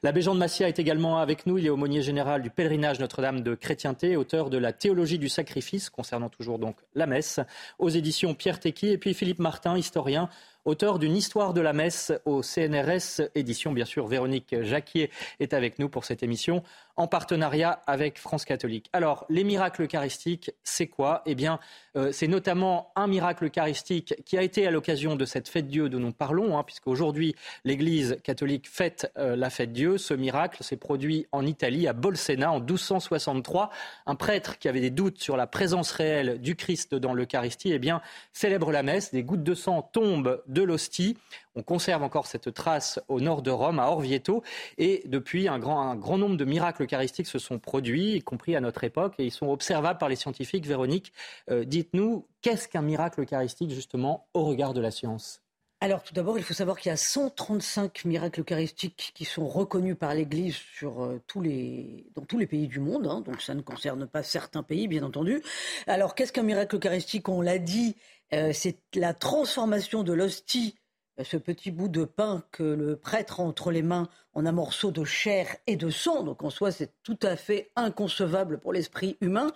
L'abbé 0.04 0.22
Jean 0.22 0.36
de 0.36 0.40
Massia 0.40 0.68
est 0.68 0.78
également 0.78 1.18
avec 1.18 1.48
nous. 1.48 1.58
Il 1.58 1.66
est 1.66 1.72
aumônier 1.72 2.04
général 2.04 2.44
du 2.44 2.52
pèlerinage 2.52 3.00
Notre-Dame 3.00 3.42
de 3.42 3.56
Chrétienté, 3.56 4.16
auteur 4.16 4.52
de 4.52 4.60
la 4.60 4.74
théologie 4.74 5.18
du 5.18 5.28
sacrifice 5.28 5.90
concernant 5.90 6.30
toujours 6.30 6.60
donc 6.60 6.76
la 6.94 7.08
messe 7.08 7.40
aux 7.80 7.90
éditions 7.90 8.34
Pierre 8.34 8.60
Tequi, 8.60 8.88
et 8.88 8.98
puis 8.98 9.14
Philippe 9.14 9.40
Martin, 9.40 9.78
historien, 9.78 10.30
auteur 10.68 11.00
d'une 11.00 11.16
histoire 11.16 11.54
de 11.54 11.62
la 11.62 11.72
messe 11.72 12.12
au 12.26 12.44
CNRS, 12.44 13.30
édition 13.36 13.72
bien 13.72 13.86
sûr. 13.86 14.06
Véronique 14.06 14.54
Jacquier 14.64 15.10
est 15.40 15.54
avec 15.54 15.80
nous 15.80 15.88
pour 15.88 16.04
cette 16.04 16.24
émission 16.24 16.62
en 16.98 17.08
partenariat 17.08 17.80
avec 17.86 18.18
France 18.18 18.44
catholique. 18.44 18.90
Alors, 18.92 19.26
les 19.30 19.44
miracles 19.44 19.84
eucharistiques, 19.84 20.52
c'est 20.64 20.88
quoi? 20.88 21.22
Eh 21.28 21.36
bien, 21.36 21.60
euh, 21.96 22.12
c'est 22.12 22.28
notamment 22.28 22.92
un 22.96 23.08
miracle 23.08 23.46
eucharistique 23.46 24.16
qui 24.26 24.36
a 24.36 24.42
été 24.42 24.66
à 24.66 24.72
l'occasion 24.72 25.16
de 25.16 25.24
cette 25.24 25.48
fête 25.48 25.68
Dieu 25.68 25.90
dont 25.90 26.00
nous 26.00 26.12
parlons, 26.12 26.58
hein, 26.58 26.64
puisqu'aujourd'hui, 26.64 27.36
l'Église 27.64 28.18
catholique 28.24 28.68
fête 28.68 29.12
euh, 29.18 29.36
la 29.36 29.52
fête 29.52 29.72
Dieu. 29.72 30.00
Ce 30.00 30.16
miracle 30.16 30.64
s'est 30.64 30.76
produit 30.76 31.28
en 31.32 31.46
Italie, 31.46 31.88
à 31.88 31.94
Bolsena, 31.94 32.52
en 32.52 32.60
1263. 32.60 33.70
Un 34.08 34.16
prêtre 34.16 34.58
qui 34.58 34.68
avait 34.68 34.82
des 34.82 34.90
doutes 34.90 35.20
sur 35.20 35.38
la 35.38 35.46
présence 35.46 35.92
réelle 35.92 36.42
du 36.42 36.56
Christ 36.56 36.96
dans 36.96 37.14
l'Eucharistie, 37.14 37.72
eh 37.72 37.80
bien, 37.80 38.02
célèbre 38.34 38.72
la 38.72 38.82
messe. 38.82 39.12
Des 39.12 39.24
gouttes 39.24 39.44
de 39.44 39.54
sang 39.54 39.84
tombent 39.84 40.42
l'hostie. 40.62 41.18
On 41.56 41.64
conserve 41.64 42.04
encore 42.04 42.28
cette 42.28 42.54
trace 42.54 43.00
au 43.08 43.20
nord 43.20 43.42
de 43.42 43.52
Rome, 43.52 43.80
à 43.80 43.88
Orvieto. 43.88 44.44
Et 44.78 45.04
depuis, 45.06 45.48
un 45.48 45.60
grand, 45.60 45.82
un 45.82 45.96
grand 45.96 46.18
nombre 46.18 46.38
de 46.38 46.46
miracles 46.46 46.84
eucharistiques 46.84 47.28
se 47.28 47.40
sont 47.40 47.60
produits, 47.60 48.16
y 48.16 48.22
compris 48.22 48.56
à 48.56 48.62
notre 48.62 48.84
époque, 48.84 49.16
et 49.18 49.26
ils 49.26 49.32
sont 49.32 49.48
observables 49.48 50.00
par 50.00 50.10
les 50.10 50.16
scientifiques. 50.16 50.66
Véronique, 50.66 51.14
euh, 51.50 51.66
dites-nous, 51.66 52.28
qu'est-ce 52.42 52.68
qu'un 52.68 52.82
miracle 52.82 53.22
eucharistique, 53.22 53.72
justement, 53.72 54.28
au 54.34 54.44
regard 54.46 54.74
de 54.74 54.82
la 54.82 54.92
science? 54.92 55.42
Alors 55.80 56.02
tout 56.02 56.16
d'abord, 56.16 56.40
il 56.40 56.44
faut 56.44 56.56
savoir 56.56 56.80
qu'il 56.80 56.90
y 56.90 56.94
a 56.94 56.98
135 56.98 58.06
miracles 58.06 58.42
eucharistiques 58.42 59.12
qui 59.14 59.26
sont 59.26 59.48
reconnus 59.48 59.96
par 59.96 60.16
l'Église 60.16 60.56
sur, 60.56 61.04
euh, 61.04 61.22
tous 61.28 61.40
les, 61.40 62.08
dans 62.16 62.24
tous 62.24 62.40
les 62.40 62.48
pays 62.48 62.68
du 62.68 62.80
monde, 62.80 63.06
hein. 63.06 63.22
donc 63.22 63.44
ça 63.44 63.54
ne 63.54 63.62
concerne 63.62 64.08
pas 64.08 64.24
certains 64.24 64.64
pays, 64.64 64.88
bien 64.88 65.04
entendu. 65.04 65.44
Alors 65.86 66.16
qu'est-ce 66.16 66.34
qu'un 66.34 66.42
miracle 66.42 66.78
eucharistique? 66.78 67.30
On 67.30 67.42
l'a 67.42 67.60
dit, 67.60 67.96
euh, 68.34 68.52
c'est 68.54 68.80
la 68.96 69.14
transformation 69.14 70.04
de 70.04 70.14
l'hostie 70.14 70.76
ce 71.24 71.38
petit 71.38 71.72
bout 71.72 71.88
de 71.88 72.06
pain 72.06 72.44
que 72.52 72.64
le 72.64 72.96
prêtre 72.96 73.40
a 73.40 73.44
entre 73.44 73.72
les 73.72 73.82
mains 73.82 74.08
en 74.34 74.46
un 74.46 74.52
morceau 74.52 74.92
de 74.92 75.04
chair 75.04 75.48
et 75.66 75.76
de 75.76 75.90
sang. 75.90 76.24
Donc 76.24 76.44
en 76.44 76.50
soi, 76.50 76.72
c'est 76.72 76.92
tout 77.04 77.18
à 77.24 77.36
fait 77.36 77.72
inconcevable 77.76 78.60
pour 78.60 78.74
l'esprit 78.74 79.18
humain. 79.22 79.52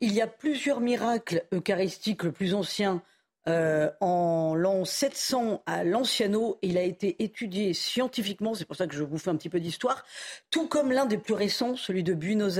Il 0.00 0.12
y 0.12 0.22
a 0.22 0.26
plusieurs 0.26 0.80
miracles 0.80 1.44
eucharistiques. 1.52 2.22
Le 2.22 2.32
plus 2.32 2.54
ancien, 2.54 3.02
euh, 3.48 3.90
en 4.00 4.54
l'an 4.54 4.84
700 4.84 5.62
à 5.66 5.84
Lanciano, 5.84 6.58
il 6.62 6.78
a 6.78 6.82
été 6.82 7.22
étudié 7.22 7.74
scientifiquement, 7.74 8.54
c'est 8.54 8.64
pour 8.64 8.76
ça 8.76 8.86
que 8.86 8.94
je 8.94 9.02
vous 9.02 9.18
fais 9.18 9.30
un 9.30 9.36
petit 9.36 9.48
peu 9.48 9.60
d'histoire, 9.60 10.04
tout 10.50 10.68
comme 10.68 10.92
l'un 10.92 11.06
des 11.06 11.18
plus 11.18 11.34
récents, 11.34 11.76
celui 11.76 12.04
de 12.04 12.14
Buenos 12.14 12.58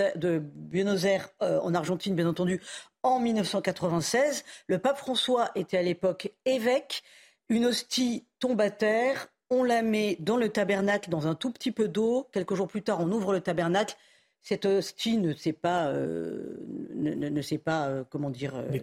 Aires, 1.05 1.29
euh, 1.42 1.61
en 1.61 1.75
Argentine, 1.75 2.14
bien 2.14 2.29
entendu, 2.29 2.61
en 3.03 3.21
1996. 3.21 4.45
Le 4.66 4.79
pape 4.79 4.99
François 4.99 5.51
était 5.55 5.79
à 5.79 5.83
l'époque 5.83 6.33
évêque. 6.45 7.03
Une 7.49 7.66
hostie 7.66 8.27
tombe 8.40 8.61
à 8.61 8.71
terre, 8.71 9.29
on 9.51 9.64
la 9.64 9.83
met 9.83 10.16
dans 10.18 10.38
le 10.38 10.49
tabernacle 10.49 11.11
dans 11.11 11.27
un 11.27 11.35
tout 11.35 11.53
petit 11.53 11.73
peu 11.73 11.87
d'eau. 11.87 12.27
Quelques 12.33 12.55
jours 12.55 12.68
plus 12.68 12.83
tard, 12.83 13.01
on 13.01 13.12
ouvre 13.12 13.33
le 13.33 13.40
tabernacle. 13.40 13.95
Cette 14.42 14.66
hostie 14.66 15.18
ne 15.18 15.35
s'est 15.35 15.52
pas, 15.52 15.87
euh, 15.87 16.57
ne, 16.94 17.42
s'est 17.42 17.59
pas 17.59 17.87
euh, 17.87 18.05
comment 18.11 18.28
dire, 18.28 18.55
euh, 18.57 18.78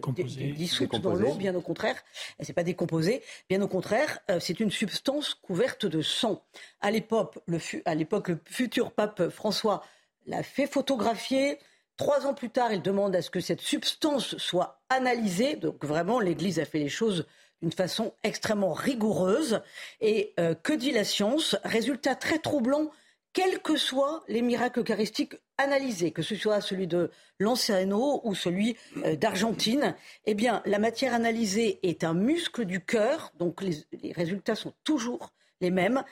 dissoute 0.54 0.98
dans 1.02 1.14
l'eau, 1.14 1.34
bien 1.34 1.54
au 1.54 1.60
contraire. 1.60 1.96
Elle 2.38 2.46
s'est 2.46 2.54
pas 2.54 2.64
décomposée. 2.64 3.22
Bien 3.48 3.60
au 3.60 3.68
contraire, 3.68 4.20
c'est 4.38 4.58
une 4.60 4.70
substance 4.70 5.34
couverte 5.34 5.84
de 5.84 6.00
sang. 6.00 6.42
À 6.80 6.90
l'époque, 6.90 7.38
le, 7.46 7.58
à 7.84 7.94
l'époque, 7.94 8.28
le 8.28 8.38
futur 8.46 8.92
pape 8.92 9.28
François 9.28 9.82
l'a 10.26 10.42
fait 10.42 10.66
photographier. 10.66 11.58
Trois 11.98 12.26
ans 12.26 12.32
plus 12.32 12.48
tard, 12.48 12.72
il 12.72 12.80
demande 12.80 13.14
à 13.14 13.20
ce 13.20 13.28
que 13.28 13.40
cette 13.40 13.60
substance 13.60 14.38
soit 14.38 14.80
analysée. 14.88 15.56
Donc 15.56 15.84
vraiment, 15.84 16.20
l'Église 16.20 16.58
a 16.58 16.64
fait 16.64 16.78
les 16.78 16.88
choses 16.88 17.26
d'une 17.60 17.72
façon 17.72 18.14
extrêmement 18.22 18.72
rigoureuse. 18.72 19.60
Et 20.00 20.32
euh, 20.40 20.54
que 20.54 20.72
dit 20.72 20.92
la 20.92 21.04
science? 21.04 21.56
Résultat 21.64 22.14
très 22.14 22.38
troublant, 22.38 22.90
quels 23.32 23.60
que 23.60 23.76
soient 23.76 24.22
les 24.28 24.42
miracles 24.42 24.80
eucharistiques 24.80 25.34
analysés, 25.58 26.10
que 26.10 26.22
ce 26.22 26.34
soit 26.34 26.60
celui 26.60 26.86
de 26.86 27.10
Lanciano 27.38 28.20
ou 28.24 28.34
celui 28.34 28.76
euh, 29.04 29.16
d'Argentine, 29.16 29.94
eh 30.26 30.36
la 30.64 30.78
matière 30.78 31.14
analysée 31.14 31.78
est 31.82 32.02
un 32.04 32.14
muscle 32.14 32.64
du 32.64 32.84
cœur, 32.84 33.32
donc 33.38 33.62
les 33.62 34.12
résultats 34.12 34.54
sont 34.54 34.74
toujours 34.84 35.32
les 35.60 35.70
mêmes. 35.70 36.02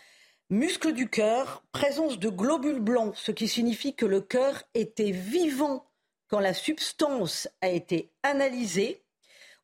Muscle 0.51 0.93
du 0.93 1.11
cœur, 1.11 1.63
présence 1.73 2.19
de 2.19 2.29
globules 2.29 2.81
blancs, 2.81 3.15
ce 3.17 3.33
qui 3.33 3.49
signifie 3.49 3.95
que 3.95 4.07
le 4.07 4.21
cœur 4.21 4.63
était 4.75 5.11
vivant 5.11 5.85
quand 6.29 6.41
la 6.41 6.55
substance 6.55 7.49
a 7.61 7.69
été 7.69 8.11
analysée 8.23 9.03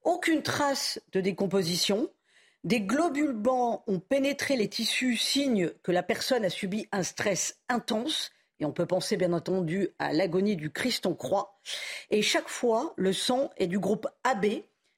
aucune 0.02 0.42
trace 0.42 1.00
de 1.12 1.20
décomposition. 1.20 2.10
Des 2.64 2.80
globules 2.80 3.34
blancs 3.34 3.82
ont 3.86 4.00
pénétré 4.00 4.56
les 4.56 4.68
tissus, 4.68 5.18
signe 5.18 5.70
que 5.82 5.92
la 5.92 6.02
personne 6.02 6.46
a 6.46 6.50
subi 6.50 6.88
un 6.92 7.02
stress 7.02 7.58
intense. 7.68 8.32
Et 8.58 8.64
on 8.64 8.72
peut 8.72 8.86
penser 8.86 9.18
bien 9.18 9.34
entendu 9.34 9.90
à 9.98 10.14
l'agonie 10.14 10.56
du 10.56 10.70
Christ 10.70 11.04
en 11.04 11.12
croix. 11.12 11.60
Et 12.10 12.22
chaque 12.22 12.48
fois, 12.48 12.94
le 12.96 13.12
sang 13.12 13.50
est 13.58 13.66
du 13.66 13.78
groupe 13.78 14.06
AB. 14.22 14.46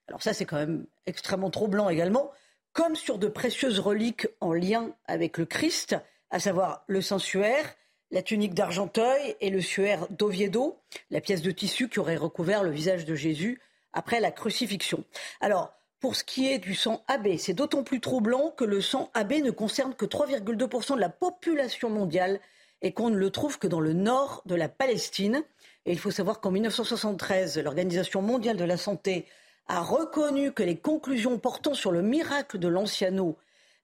Alors 0.06 0.22
ça, 0.22 0.32
c'est 0.32 0.44
quand 0.44 0.58
même 0.58 0.86
extrêmement 1.06 1.50
troublant 1.50 1.88
également, 1.88 2.30
comme 2.72 2.94
sur 2.94 3.18
de 3.18 3.26
précieuses 3.26 3.80
reliques 3.80 4.28
en 4.40 4.52
lien 4.52 4.94
avec 5.06 5.36
le 5.36 5.44
Christ, 5.44 5.96
à 6.30 6.38
savoir 6.38 6.84
le 6.86 7.00
Saint-Suaire, 7.00 7.74
la 8.12 8.22
tunique 8.22 8.54
d'Argenteuil 8.54 9.34
et 9.40 9.50
le 9.50 9.60
suaire 9.60 10.06
d'Oviedo, 10.10 10.78
la 11.10 11.20
pièce 11.20 11.42
de 11.42 11.50
tissu 11.50 11.88
qui 11.88 11.98
aurait 11.98 12.16
recouvert 12.16 12.62
le 12.62 12.70
visage 12.70 13.04
de 13.04 13.16
Jésus 13.16 13.60
après 13.92 14.20
la 14.20 14.30
crucifixion. 14.30 15.02
Alors, 15.40 15.72
pour 16.00 16.16
ce 16.16 16.24
qui 16.24 16.50
est 16.50 16.58
du 16.58 16.74
sang 16.74 17.02
AB. 17.08 17.36
C'est 17.38 17.54
d'autant 17.54 17.82
plus 17.82 18.00
troublant 18.00 18.50
que 18.50 18.64
le 18.64 18.80
sang 18.80 19.10
AB 19.14 19.32
ne 19.44 19.50
concerne 19.50 19.94
que 19.94 20.04
3,2% 20.04 20.94
de 20.94 21.00
la 21.00 21.08
population 21.08 21.90
mondiale 21.90 22.40
et 22.82 22.92
qu'on 22.92 23.10
ne 23.10 23.16
le 23.16 23.30
trouve 23.30 23.58
que 23.58 23.66
dans 23.66 23.80
le 23.80 23.92
nord 23.92 24.42
de 24.46 24.54
la 24.54 24.68
Palestine. 24.68 25.42
Et 25.86 25.92
il 25.92 25.98
faut 25.98 26.10
savoir 26.10 26.40
qu'en 26.40 26.50
1973, 26.50 27.58
l'Organisation 27.58 28.22
mondiale 28.22 28.56
de 28.56 28.64
la 28.64 28.76
santé 28.76 29.26
a 29.68 29.80
reconnu 29.80 30.52
que 30.52 30.62
les 30.62 30.76
conclusions 30.76 31.38
portant 31.38 31.74
sur 31.74 31.90
le 31.90 32.02
miracle 32.02 32.58
de 32.58 32.68
l'anciano 32.68 33.36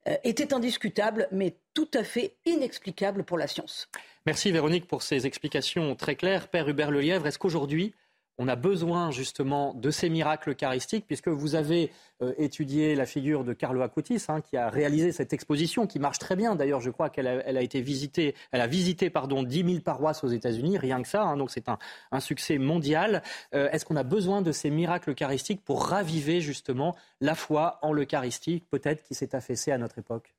euh, 0.08 0.16
étaient 0.24 0.52
indiscutables, 0.52 1.28
mais 1.32 1.56
tout 1.74 1.88
à 1.94 2.04
fait 2.04 2.34
inexplicables 2.44 3.24
pour 3.24 3.38
la 3.38 3.46
science. 3.46 3.88
Merci 4.26 4.52
Véronique 4.52 4.86
pour 4.86 5.02
ces 5.02 5.26
explications 5.26 5.96
très 5.96 6.14
claires. 6.14 6.48
Père 6.48 6.68
Hubert 6.68 6.90
Lelièvre, 6.90 7.26
est-ce 7.26 7.38
qu'aujourd'hui, 7.38 7.94
on 8.38 8.48
a 8.48 8.56
besoin 8.56 9.10
justement 9.10 9.74
de 9.74 9.90
ces 9.90 10.08
miracles 10.08 10.50
eucharistiques, 10.50 11.06
puisque 11.06 11.28
vous 11.28 11.54
avez 11.54 11.90
euh, 12.22 12.32
étudié 12.38 12.94
la 12.94 13.06
figure 13.06 13.44
de 13.44 13.52
Carlo 13.52 13.82
Acutis, 13.82 14.24
hein, 14.28 14.40
qui 14.40 14.56
a 14.56 14.70
réalisé 14.70 15.12
cette 15.12 15.32
exposition, 15.32 15.86
qui 15.86 15.98
marche 15.98 16.18
très 16.18 16.34
bien. 16.34 16.54
D'ailleurs, 16.54 16.80
je 16.80 16.90
crois 16.90 17.10
qu'elle 17.10 17.26
a, 17.26 17.62
été 17.62 17.80
visitée, 17.82 18.34
elle 18.50 18.60
a 18.60 18.66
visité 18.66 19.10
pardon, 19.10 19.42
10 19.42 19.64
000 19.64 19.80
paroisses 19.80 20.24
aux 20.24 20.28
États-Unis, 20.28 20.78
rien 20.78 21.02
que 21.02 21.08
ça, 21.08 21.22
hein, 21.22 21.36
donc 21.36 21.50
c'est 21.50 21.68
un, 21.68 21.78
succès 22.20 22.58
mondial. 22.58 23.22
Euh, 23.54 23.68
est-ce 23.70 23.84
qu'on 23.84 23.96
a 23.96 24.02
besoin 24.02 24.42
de 24.42 24.52
ces 24.52 24.70
miracles 24.70 25.10
eucharistiques 25.10 25.62
pour 25.64 25.86
raviver 25.86 26.40
justement 26.40 26.96
la 27.20 27.34
foi 27.34 27.78
en 27.82 27.92
l'Eucharistie, 27.92 28.62
peut-être 28.70 29.02
qui 29.02 29.14
s'est 29.14 29.34
affaissée 29.34 29.72
à 29.72 29.78
notre 29.78 29.98
époque? 29.98 30.34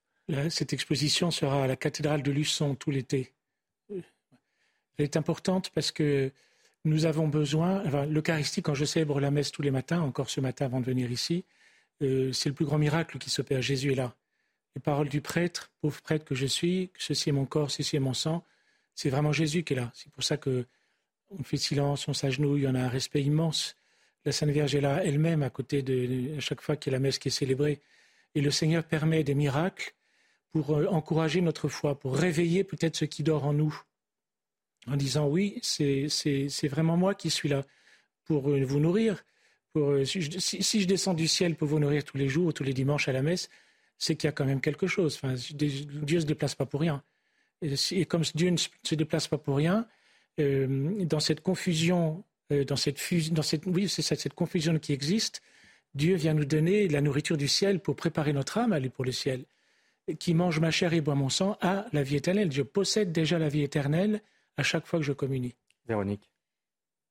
Cette 0.49 0.71
exposition 0.71 1.31
sera 1.31 1.63
à 1.63 1.67
la 1.67 1.75
cathédrale 1.75 2.23
de 2.23 2.31
Luçon 2.31 2.75
tout 2.75 2.91
l'été. 2.91 3.33
Elle 3.89 5.05
est 5.05 5.17
importante 5.17 5.69
parce 5.71 5.91
que 5.91 6.31
nous 6.85 7.05
avons 7.05 7.27
besoin, 7.27 7.83
l'Eucharistie, 8.05 8.61
quand 8.61 8.73
je 8.73 8.85
célèbre 8.85 9.19
la 9.19 9.31
messe 9.31 9.51
tous 9.51 9.61
les 9.61 9.71
matins, 9.71 10.01
encore 10.01 10.29
ce 10.29 10.41
matin 10.41 10.65
avant 10.65 10.81
de 10.81 10.85
venir 10.85 11.11
ici, 11.11 11.45
euh, 12.01 12.33
c'est 12.33 12.49
le 12.49 12.55
plus 12.55 12.65
grand 12.65 12.77
miracle 12.77 13.17
qui 13.17 13.29
s'opère. 13.29 13.61
Jésus 13.61 13.93
est 13.93 13.95
là. 13.95 14.13
Les 14.75 14.81
paroles 14.81 15.09
du 15.09 15.21
prêtre, 15.21 15.71
pauvre 15.81 16.01
prêtre 16.01 16.25
que 16.25 16.35
je 16.35 16.45
suis, 16.45 16.89
ceci 16.97 17.29
est 17.29 17.33
mon 17.33 17.45
corps, 17.45 17.71
ceci 17.71 17.95
est 17.95 17.99
mon 17.99 18.13
sang, 18.13 18.43
c'est 18.95 19.09
vraiment 19.09 19.31
Jésus 19.31 19.63
qui 19.63 19.73
est 19.73 19.77
là. 19.77 19.91
C'est 19.93 20.11
pour 20.11 20.23
ça 20.23 20.37
que 20.37 20.65
on 21.39 21.43
fait 21.43 21.57
silence, 21.57 22.07
on 22.07 22.13
s'agenouille, 22.13 22.67
on 22.67 22.75
a 22.75 22.81
un 22.81 22.89
respect 22.89 23.23
immense. 23.23 23.75
La 24.25 24.31
Sainte 24.31 24.49
Vierge 24.49 24.75
est 24.75 24.81
là 24.81 25.03
elle-même 25.03 25.41
à 25.41 25.49
côté 25.49 25.81
de, 25.81 26.37
à 26.37 26.39
chaque 26.39 26.61
fois 26.61 26.75
qu'il 26.75 26.91
y 26.91 26.95
a 26.95 26.97
la 26.97 27.01
messe 27.01 27.17
qui 27.17 27.29
est 27.29 27.31
célébrée. 27.31 27.81
Et 28.35 28.41
le 28.41 28.51
Seigneur 28.51 28.83
permet 28.83 29.23
des 29.23 29.35
miracles 29.35 29.93
pour 30.51 30.75
euh, 30.75 30.85
encourager 30.87 31.41
notre 31.41 31.69
foi, 31.69 31.99
pour 31.99 32.15
réveiller 32.15 32.63
peut-être 32.63 32.95
ce 32.95 33.05
qui 33.05 33.23
dort 33.23 33.45
en 33.45 33.53
nous 33.53 33.81
en 34.87 34.95
disant 34.95 35.27
oui, 35.27 35.59
c'est 35.61 36.67
vraiment 36.67 36.97
moi 36.97 37.15
qui 37.15 37.29
suis 37.29 37.49
là 37.49 37.63
pour 38.25 38.49
euh, 38.49 38.63
vous 38.63 38.79
nourrir. 38.79 39.23
Euh, 39.75 40.05
si, 40.05 40.21
je, 40.21 40.87
descends 40.87 41.13
du 41.13 41.27
ciel 41.27 41.55
pour 41.55 41.67
vous 41.67 41.79
nourrir 41.79 42.03
tous 42.03 42.17
les 42.17 42.29
jours, 42.29 42.53
tous 42.53 42.63
les 42.63 42.73
dimanches 42.73 43.07
à 43.07 43.11
la 43.11 43.21
messe, 43.21 43.49
c'est 43.97 44.15
qu'il 44.15 44.27
y 44.27 44.29
a 44.29 44.31
quand 44.31 44.45
même 44.45 44.61
quelque 44.61 44.87
chose. 44.87 45.19
Enfin, 45.21 45.33
Dieu 45.53 46.19
ne 46.19 46.19
se 46.19 46.25
déplace 46.25 46.55
pas 46.55 46.65
pour 46.65 46.81
rien. 46.81 47.03
Et, 47.61 48.05
comme 48.05 48.23
Dieu 48.35 48.49
ne 48.49 48.57
se 48.57 48.95
déplace 48.95 49.27
pas 49.27 49.37
pour 49.37 49.55
rien, 49.55 49.87
euh, 50.39 51.05
dans 51.05 51.19
cette 51.19 51.41
confusion, 51.41 52.23
dans 52.49 52.75
cette, 52.75 52.99
oui, 53.65 53.89
c'est 53.89 54.01
cette 54.01 54.33
confusion 54.33 54.77
qui 54.77 54.93
existe, 54.93 55.41
Dieu 55.95 56.15
vient 56.15 56.33
nous 56.33 56.45
donner 56.45 56.87
la 56.87 57.01
nourriture 57.01 57.37
du 57.37 57.47
ciel 57.47 57.79
pour 57.79 57.95
préparer 57.95 58.33
notre 58.33 58.57
âme 58.57 58.73
à 58.73 58.77
aller 58.77 58.89
pour 58.89 59.05
le 59.05 59.11
ciel. 59.11 59.45
Qui 60.19 60.33
mange 60.33 60.59
ma 60.59 60.69
chair 60.69 60.93
et 60.93 61.01
boit 61.01 61.15
mon 61.15 61.29
sang 61.29 61.57
a 61.61 61.85
la 61.93 62.03
vie 62.03 62.17
éternelle. 62.17 62.51
Je 62.51 62.61
possède 62.61 63.11
déjà 63.11 63.39
la 63.39 63.47
vie 63.47 63.61
éternelle 63.61 64.21
à 64.57 64.63
chaque 64.63 64.85
fois 64.85 64.99
que 64.99 65.05
je 65.05 65.13
communie. 65.13 65.55
Véronique. 65.87 66.33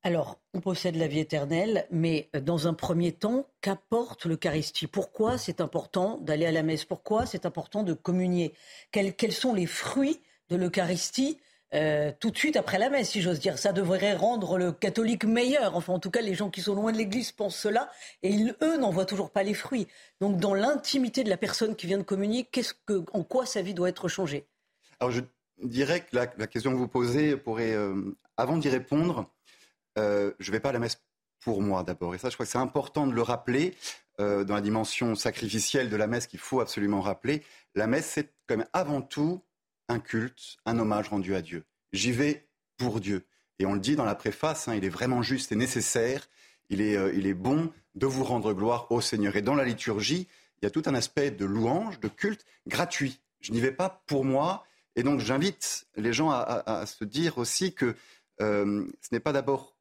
Alors, 0.04 0.40
on 0.52 0.60
possède 0.60 0.96
la 0.96 1.06
vie 1.06 1.20
éternelle, 1.20 1.86
mais 1.92 2.28
dans 2.40 2.66
un 2.66 2.74
premier 2.74 3.12
temps, 3.12 3.46
qu'apporte 3.60 4.26
l'Eucharistie 4.26 4.88
Pourquoi 4.88 5.38
c'est 5.38 5.60
important 5.60 6.18
d'aller 6.18 6.46
à 6.46 6.50
la 6.50 6.64
messe? 6.64 6.84
Pourquoi 6.84 7.24
c'est 7.24 7.46
important 7.46 7.84
de 7.84 7.92
communier? 7.92 8.52
Quels, 8.90 9.32
sont 9.32 9.54
les 9.54 9.66
fruits 9.66 10.20
de 10.48 10.56
l'Eucharistie 10.56 11.38
euh, 11.72 12.12
tout 12.18 12.32
de 12.32 12.36
suite 12.36 12.56
après 12.56 12.80
la 12.80 12.90
messe, 12.90 13.10
si 13.10 13.22
j'ose 13.22 13.38
dire? 13.38 13.58
Ça 13.58 13.72
devrait 13.72 14.14
rendre 14.14 14.58
le 14.58 14.72
catholique 14.72 15.24
meilleur. 15.24 15.76
Enfin, 15.76 15.92
en 15.92 16.00
tout 16.00 16.10
cas, 16.10 16.20
les 16.20 16.34
gens 16.34 16.50
qui 16.50 16.62
sont 16.62 16.74
loin 16.74 16.90
de 16.90 16.98
l'Église 16.98 17.30
pensent 17.30 17.56
cela, 17.56 17.88
et 18.24 18.36
eux 18.60 18.78
n'en 18.78 18.90
voient 18.90 19.06
toujours 19.06 19.30
pas 19.30 19.44
les 19.44 19.54
fruits. 19.54 19.86
Donc, 20.20 20.38
dans 20.38 20.54
l'intimité 20.54 21.22
de 21.22 21.30
la 21.30 21.36
personne 21.36 21.76
qui 21.76 21.86
vient 21.86 21.98
de 21.98 22.02
communier, 22.02 22.44
que, 22.44 23.04
en 23.12 23.22
quoi 23.22 23.46
sa 23.46 23.62
vie 23.62 23.72
doit 23.72 23.88
être 23.88 24.08
changée? 24.08 24.48
Alors, 24.98 25.12
je 25.12 25.20
dirais 25.68 26.00
que 26.00 26.16
la, 26.16 26.26
question 26.26 26.72
que 26.72 26.76
vous 26.76 26.88
posez 26.88 27.36
pourrait, 27.36 27.72
euh, 27.72 28.16
avant 28.36 28.56
d'y 28.56 28.68
répondre, 28.68 29.30
euh, 29.98 30.32
je 30.38 30.50
ne 30.50 30.52
vais 30.52 30.60
pas 30.60 30.70
à 30.70 30.72
la 30.72 30.78
messe 30.78 31.02
pour 31.40 31.62
moi 31.62 31.82
d'abord. 31.82 32.14
Et 32.14 32.18
ça, 32.18 32.30
je 32.30 32.34
crois 32.34 32.46
que 32.46 32.52
c'est 32.52 32.58
important 32.58 33.06
de 33.06 33.12
le 33.12 33.22
rappeler 33.22 33.74
euh, 34.20 34.44
dans 34.44 34.54
la 34.54 34.60
dimension 34.60 35.14
sacrificielle 35.14 35.90
de 35.90 35.96
la 35.96 36.06
messe 36.06 36.26
qu'il 36.26 36.38
faut 36.38 36.60
absolument 36.60 37.00
rappeler. 37.00 37.42
La 37.74 37.86
messe, 37.86 38.06
c'est 38.06 38.32
quand 38.46 38.56
même 38.56 38.68
avant 38.72 39.02
tout 39.02 39.42
un 39.88 39.98
culte, 39.98 40.56
un 40.64 40.78
hommage 40.78 41.08
rendu 41.08 41.34
à 41.34 41.42
Dieu. 41.42 41.64
J'y 41.92 42.12
vais 42.12 42.48
pour 42.76 43.00
Dieu. 43.00 43.24
Et 43.58 43.66
on 43.66 43.74
le 43.74 43.80
dit 43.80 43.96
dans 43.96 44.04
la 44.04 44.14
préface, 44.14 44.68
hein, 44.68 44.74
il 44.74 44.84
est 44.84 44.90
vraiment 44.90 45.22
juste 45.22 45.52
et 45.52 45.56
nécessaire, 45.56 46.28
il 46.70 46.80
est, 46.80 46.96
il 47.14 47.26
est 47.26 47.34
bon 47.34 47.70
de 47.94 48.06
vous 48.06 48.24
rendre 48.24 48.54
gloire 48.54 48.90
au 48.90 49.00
Seigneur. 49.00 49.36
Et 49.36 49.42
dans 49.42 49.54
la 49.54 49.64
liturgie, 49.64 50.26
il 50.62 50.64
y 50.64 50.66
a 50.66 50.70
tout 50.70 50.82
un 50.86 50.94
aspect 50.94 51.30
de 51.30 51.44
louange, 51.44 52.00
de 52.00 52.08
culte 52.08 52.46
gratuit. 52.66 53.20
Je 53.40 53.52
n'y 53.52 53.60
vais 53.60 53.72
pas 53.72 54.02
pour 54.06 54.24
moi, 54.24 54.64
et 54.96 55.02
donc 55.02 55.20
j'invite 55.20 55.86
les 55.96 56.12
gens 56.12 56.30
à, 56.30 56.84
se 56.86 57.04
dire 57.04 57.38
aussi 57.38 57.74
que 57.74 57.94
euh, 58.40 58.84
ce 59.00 59.08
n'est 59.12 59.20
pas 59.20 59.32
d'abord 59.32 59.76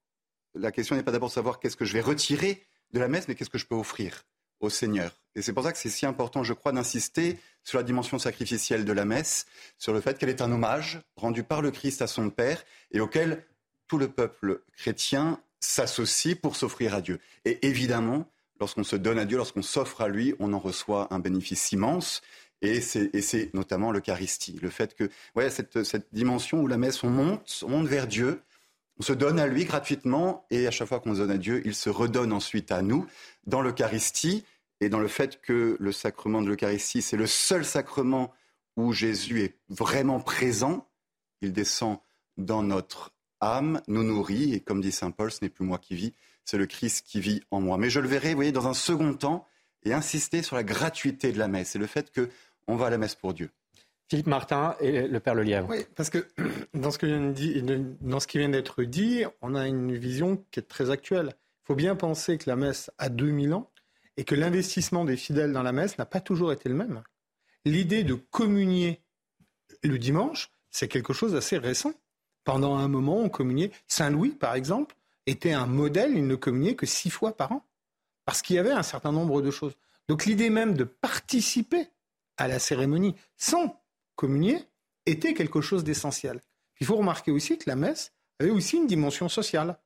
la 0.56 0.72
question 0.72 0.96
n'est 0.96 1.04
pas 1.04 1.12
d'abord 1.12 1.30
de 1.30 1.34
savoir 1.34 1.60
qu'est-ce 1.60 1.78
que 1.78 1.86
je 1.86 1.94
vais 1.94 2.02
retirer 2.02 2.64
de 2.92 3.00
la 3.00 3.08
messe, 3.08 3.28
mais 3.28 3.36
qu'est-ce 3.36 3.50
que 3.50 3.58
je 3.58 3.66
peux 3.66 3.76
offrir 3.76 4.26
au 4.60 4.70
Seigneur. 4.70 5.12
Et 5.36 5.42
c'est 5.42 5.54
pour 5.54 5.64
ça 5.64 5.72
que 5.72 5.78
c'est 5.78 5.90
si 5.90 6.06
important, 6.06 6.44
je 6.44 6.54
crois, 6.54 6.72
d'insister 6.72 7.40
sur 7.64 7.78
la 7.78 7.84
dimension 7.84 8.20
sacrificielle 8.20 8.86
de 8.86 8.92
la 8.92 9.06
messe, 9.06 9.46
sur 9.78 9.94
le 9.94 10.02
fait 10.02 10.18
qu'elle 10.18 10.30
est 10.30 10.42
un 10.42 10.52
hommage 10.52 11.02
rendu 11.16 11.44
par 11.44 11.62
le 11.62 11.72
Christ 11.72 12.02
à 12.02 12.08
son 12.08 12.30
Père 12.30 12.64
et 12.92 13.00
auquel 13.00 13.46
tout 13.88 13.98
le 13.98 14.10
peuple 14.10 14.62
chrétien 14.78 15.40
s'associe 15.60 16.36
pour 16.36 16.56
s'offrir 16.56 16.94
à 16.94 17.02
Dieu. 17.02 17.20
Et 17.46 17.66
évidemment, 17.66 18.30
lorsqu'on 18.60 18.84
se 18.84 18.96
donne 18.96 19.20
à 19.20 19.26
Dieu, 19.26 19.38
lorsqu'on 19.38 19.62
s'offre 19.62 20.02
à 20.02 20.10
lui, 20.10 20.36
on 20.40 20.54
en 20.54 20.60
reçoit 20.60 21.08
un 21.14 21.20
bénéfice 21.20 21.72
immense. 21.72 22.22
Et 22.62 22.80
c'est 22.80 23.54
notamment 23.56 23.92
l'Eucharistie, 23.92 24.60
le 24.62 24.70
fait 24.70 24.94
que 24.94 25.10
ouais, 25.36 25.50
cette, 25.50 25.84
cette, 25.84 26.08
dimension 26.14 26.62
où 26.62 26.68
la 26.68 26.78
messe, 26.78 27.04
on 27.04 27.10
monte, 27.10 27.64
on 27.66 27.70
monte 27.70 27.88
vers 27.88 28.06
Dieu, 28.06 28.42
on 29.00 29.04
se 29.04 29.14
donne 29.14 29.40
à 29.40 29.48
lui 29.48 29.66
gratuitement, 29.66 30.46
et 30.52 30.68
à 30.68 30.72
chaque 30.72 30.88
fois 30.88 31.00
qu'on 31.00 31.16
se 31.16 31.20
donne 31.20 31.32
à 31.32 31.38
Dieu, 31.38 31.64
il 31.66 31.74
se 31.74 31.90
redonne 31.90 32.32
ensuite 32.32 32.72
à 32.72 32.84
nous 32.84 33.08
dans 33.48 33.62
l'Eucharistie, 33.62 34.46
et 34.80 34.90
dans 34.90 35.00
le 35.00 35.08
fait 35.08 35.42
que 35.42 35.76
le 35.80 35.92
sacrement 35.92 36.44
de 36.44 36.50
l'Eucharistie, 36.50 37.02
c'est 37.02 37.18
le 37.18 37.26
seul 37.26 37.66
sacrement 37.66 38.32
où 38.78 38.94
Jésus 38.94 39.42
est 39.42 39.58
vraiment 39.70 40.20
présent, 40.20 40.88
il 41.42 41.54
descend 41.54 41.98
dans 42.38 42.62
notre 42.62 43.12
âme, 43.40 43.82
nous 43.88 44.04
nourrit, 44.04 44.54
et 44.54 44.60
comme 44.60 44.82
dit 44.82 44.92
Saint 44.92 45.10
Paul, 45.10 45.32
ce 45.32 45.40
n'est 45.42 45.50
plus 45.50 45.66
moi 45.66 45.80
qui 45.80 45.96
vis, 45.96 46.14
c'est 46.46 46.60
le 46.60 46.68
Christ 46.68 47.06
qui 47.08 47.22
vit 47.22 47.42
en 47.50 47.60
moi. 47.60 47.80
Mais 47.80 47.90
je 47.90 48.00
le 48.00 48.08
verrai, 48.08 48.30
vous 48.30 48.36
voyez, 48.36 48.52
dans 48.52 48.68
un 48.68 48.76
second 48.76 49.16
temps, 49.16 49.48
et 49.84 49.94
insister 49.94 50.44
sur 50.44 50.56
la 50.56 50.64
gratuité 50.64 51.32
de 51.32 51.40
la 51.40 51.48
messe 51.48 51.76
et 51.76 51.80
le 51.80 51.88
fait 51.88 52.12
que 52.12 52.30
on 52.68 52.76
va 52.76 52.88
à 52.88 52.90
la 52.90 52.98
messe 52.98 53.16
pour 53.16 53.34
Dieu. 53.34 53.50
Philippe 54.10 54.28
Martin 54.28 54.76
et 54.82 55.08
le 55.08 55.20
Père 55.22 55.36
Lelièvre. 55.36 55.70
Oui, 55.70 55.86
parce 55.96 56.10
que 56.10 56.28
dans 56.74 56.92
ce, 56.92 56.98
que 56.98 57.96
dans 58.02 58.20
ce 58.20 58.28
qui 58.28 58.40
vient 58.40 58.50
d'être 58.50 58.84
dit, 58.84 59.24
on 59.42 59.56
a 59.56 59.68
une 59.68 59.96
vision 59.96 60.44
qui 60.52 60.60
est 60.60 60.64
très 60.64 60.90
actuelle. 60.90 61.30
Il 61.30 61.68
faut 61.68 61.76
bien 61.76 61.96
penser 61.96 62.38
que 62.38 62.50
la 62.50 62.58
messe 62.58 62.92
a 62.98 63.08
2000 63.08 63.54
ans 63.54 63.72
et 64.18 64.26
que 64.26 64.36
l'investissement 64.36 65.06
des 65.06 65.16
fidèles 65.16 65.54
dans 65.54 65.64
la 65.64 65.72
messe 65.72 65.98
n'a 65.98 66.06
pas 66.06 66.20
toujours 66.20 66.52
été 66.52 66.68
le 66.68 66.76
même. 66.76 67.02
L'idée 67.64 68.04
de 68.04 68.16
communier 68.16 69.02
le 69.82 69.98
dimanche, 69.98 70.52
c'est 70.70 70.88
quelque 70.88 71.14
chose 71.14 71.34
d'assez 71.34 71.58
récent. 71.58 71.94
Pendant 72.44 72.76
un 72.78 72.88
moment, 72.88 73.18
on 73.18 73.30
communiait. 73.30 73.72
Saint 73.88 74.10
Louis, 74.10 74.32
par 74.32 74.56
exemple, 74.56 74.96
était 75.26 75.54
un 75.54 75.68
modèle, 75.68 76.18
il 76.18 76.28
ne 76.28 76.36
communiait 76.36 76.76
que 76.76 76.86
six 76.86 77.10
fois 77.10 77.38
par 77.38 77.52
an. 77.52 77.66
Parce 78.26 78.42
qu'il 78.42 78.58
y 78.58 78.60
avait 78.60 78.72
un 78.72 78.84
certain 78.84 79.12
nombre 79.12 79.42
de 79.42 79.52
choses. 79.52 79.78
Donc 80.08 80.26
l'idée 80.26 80.50
même 80.50 80.74
de 80.74 80.84
participer 80.84 81.88
à 82.42 82.48
la 82.48 82.60
cérémonie 82.60 83.16
sans 83.38 83.80
communier 84.16 84.66
était 85.06 85.34
quelque 85.34 85.62
chose 85.62 85.84
d'essentiel. 85.84 86.42
Il 86.80 86.88
faut 86.88 86.96
remarquer 86.96 87.32
aussi 87.32 87.58
que 87.58 87.70
la 87.70 87.76
messe 87.76 88.14
avait 88.40 88.50
aussi 88.50 88.78
une 88.78 88.88
dimension 88.88 89.30
sociale. 89.30 89.78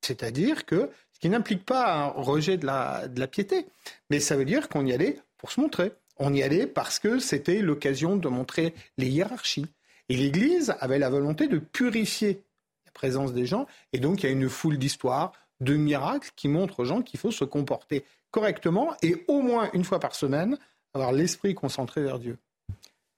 C'est-à-dire 0.00 0.64
que, 0.64 0.90
ce 1.12 1.18
qui 1.18 1.28
n'implique 1.28 1.64
pas 1.64 1.92
un 1.92 2.06
rejet 2.08 2.56
de 2.56 2.66
la, 2.66 3.08
de 3.08 3.18
la 3.18 3.26
piété, 3.26 3.66
mais 4.10 4.20
ça 4.20 4.36
veut 4.36 4.44
dire 4.44 4.68
qu'on 4.68 4.86
y 4.86 4.92
allait 4.92 5.18
pour 5.38 5.50
se 5.50 5.60
montrer. 5.60 5.92
On 6.16 6.32
y 6.32 6.42
allait 6.42 6.66
parce 6.66 7.00
que 7.00 7.18
c'était 7.18 7.60
l'occasion 7.60 8.16
de 8.16 8.28
montrer 8.28 8.74
les 8.96 9.08
hiérarchies. 9.08 9.66
Et 10.08 10.16
l'Église 10.16 10.74
avait 10.78 10.98
la 10.98 11.10
volonté 11.10 11.48
de 11.48 11.58
purifier 11.58 12.44
la 12.86 12.92
présence 12.92 13.32
des 13.32 13.46
gens. 13.46 13.66
Et 13.92 13.98
donc, 13.98 14.22
il 14.22 14.26
y 14.26 14.28
a 14.28 14.32
une 14.32 14.48
foule 14.48 14.78
d'histoires, 14.78 15.32
de 15.60 15.74
miracles 15.74 16.30
qui 16.36 16.46
montrent 16.46 16.80
aux 16.80 16.84
gens 16.84 17.02
qu'il 17.02 17.18
faut 17.18 17.32
se 17.32 17.44
comporter 17.44 18.04
correctement 18.30 18.94
et 19.02 19.24
au 19.26 19.40
moins 19.40 19.70
une 19.72 19.84
fois 19.84 19.98
par 20.00 20.14
semaine 20.14 20.58
avoir 20.94 21.12
l'esprit 21.12 21.54
concentré 21.54 22.02
vers 22.02 22.18
Dieu. 22.18 22.38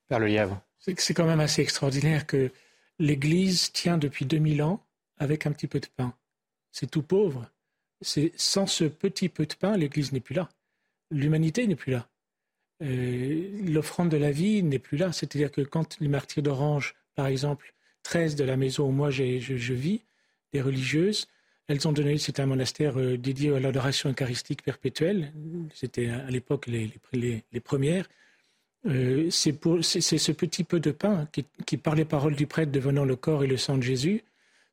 Vers 0.09 0.19
le 0.19 0.27
lièvre. 0.27 0.61
C'est 0.79 1.15
quand 1.15 1.27
même 1.27 1.41
assez 1.41 1.63
extraordinaire 1.63 2.27
que 2.27 2.51
l'Église 2.99 3.73
tient 3.73 3.99
depuis 3.99 4.25
2000 4.25 4.63
ans 4.63 4.85
avec 5.19 5.47
un 5.47 5.53
petit 5.53 5.67
peu 5.67 5.81
de 5.81 5.87
pain. 5.97 6.15
C'est 6.73 6.91
tout 6.91 7.03
pauvre. 7.03 7.51
C'est 8.01 8.33
sans 8.37 8.67
ce 8.67 8.85
petit 8.85 9.29
peu 9.29 9.47
de 9.47 9.55
pain, 9.55 9.77
l'Église 9.77 10.13
n'est 10.13 10.21
plus 10.21 10.35
là. 10.35 10.49
l'humanité 11.11 11.67
n'est 11.67 11.77
plus 11.77 11.93
là. 11.93 12.09
Euh, 12.83 13.63
l'offrande 13.65 14.11
de 14.11 14.17
la 14.17 14.31
vie 14.31 14.63
n'est 14.63 14.79
plus 14.79 14.99
là. 14.99 15.13
C'est-à-dire 15.13 15.51
que 15.51 15.63
quand 15.63 15.99
les 16.01 16.09
martyrs 16.09 16.43
d'Orange, 16.43 16.95
par 17.15 17.27
exemple, 17.27 17.75
13 18.03 18.37
de 18.37 18.45
la 18.45 18.57
maison 18.57 18.89
où 18.89 18.93
moi 18.93 19.11
je, 19.11 19.39
je, 19.39 19.75
vis, 19.75 20.03
des 20.53 20.61
religieuses, 20.61 21.27
elles 21.69 21.89
ont 21.89 21.93
donné, 21.93 22.19
c'est 22.19 22.39
un 22.41 22.47
monastère 22.47 22.99
euh, 22.99 23.17
dédié 23.17 23.55
à 23.55 23.61
l'adoration 23.61 24.11
eucharistique 24.11 24.63
perpétuelle, 24.63 25.33
c'était 25.75 26.09
à 26.09 26.31
l'époque 26.31 26.67
les, 26.67 26.91
premières. 27.61 28.09
Euh, 28.87 29.29
c'est 29.31 30.19
ce 30.19 30.33
petit 30.33 30.63
peu 30.63 30.79
de 30.79 30.93
pain 30.93 31.29
qui, 31.67 31.77
par 31.77 31.97
les 31.97 32.05
paroles 32.05 32.37
du 32.37 32.47
prêtre 32.47 32.71
devenant 32.71 33.05
le 33.05 33.17
corps 33.17 33.43
et 33.43 33.49
le 33.49 33.57
sang 33.57 33.79
de 33.79 33.83
Jésus, 33.83 34.23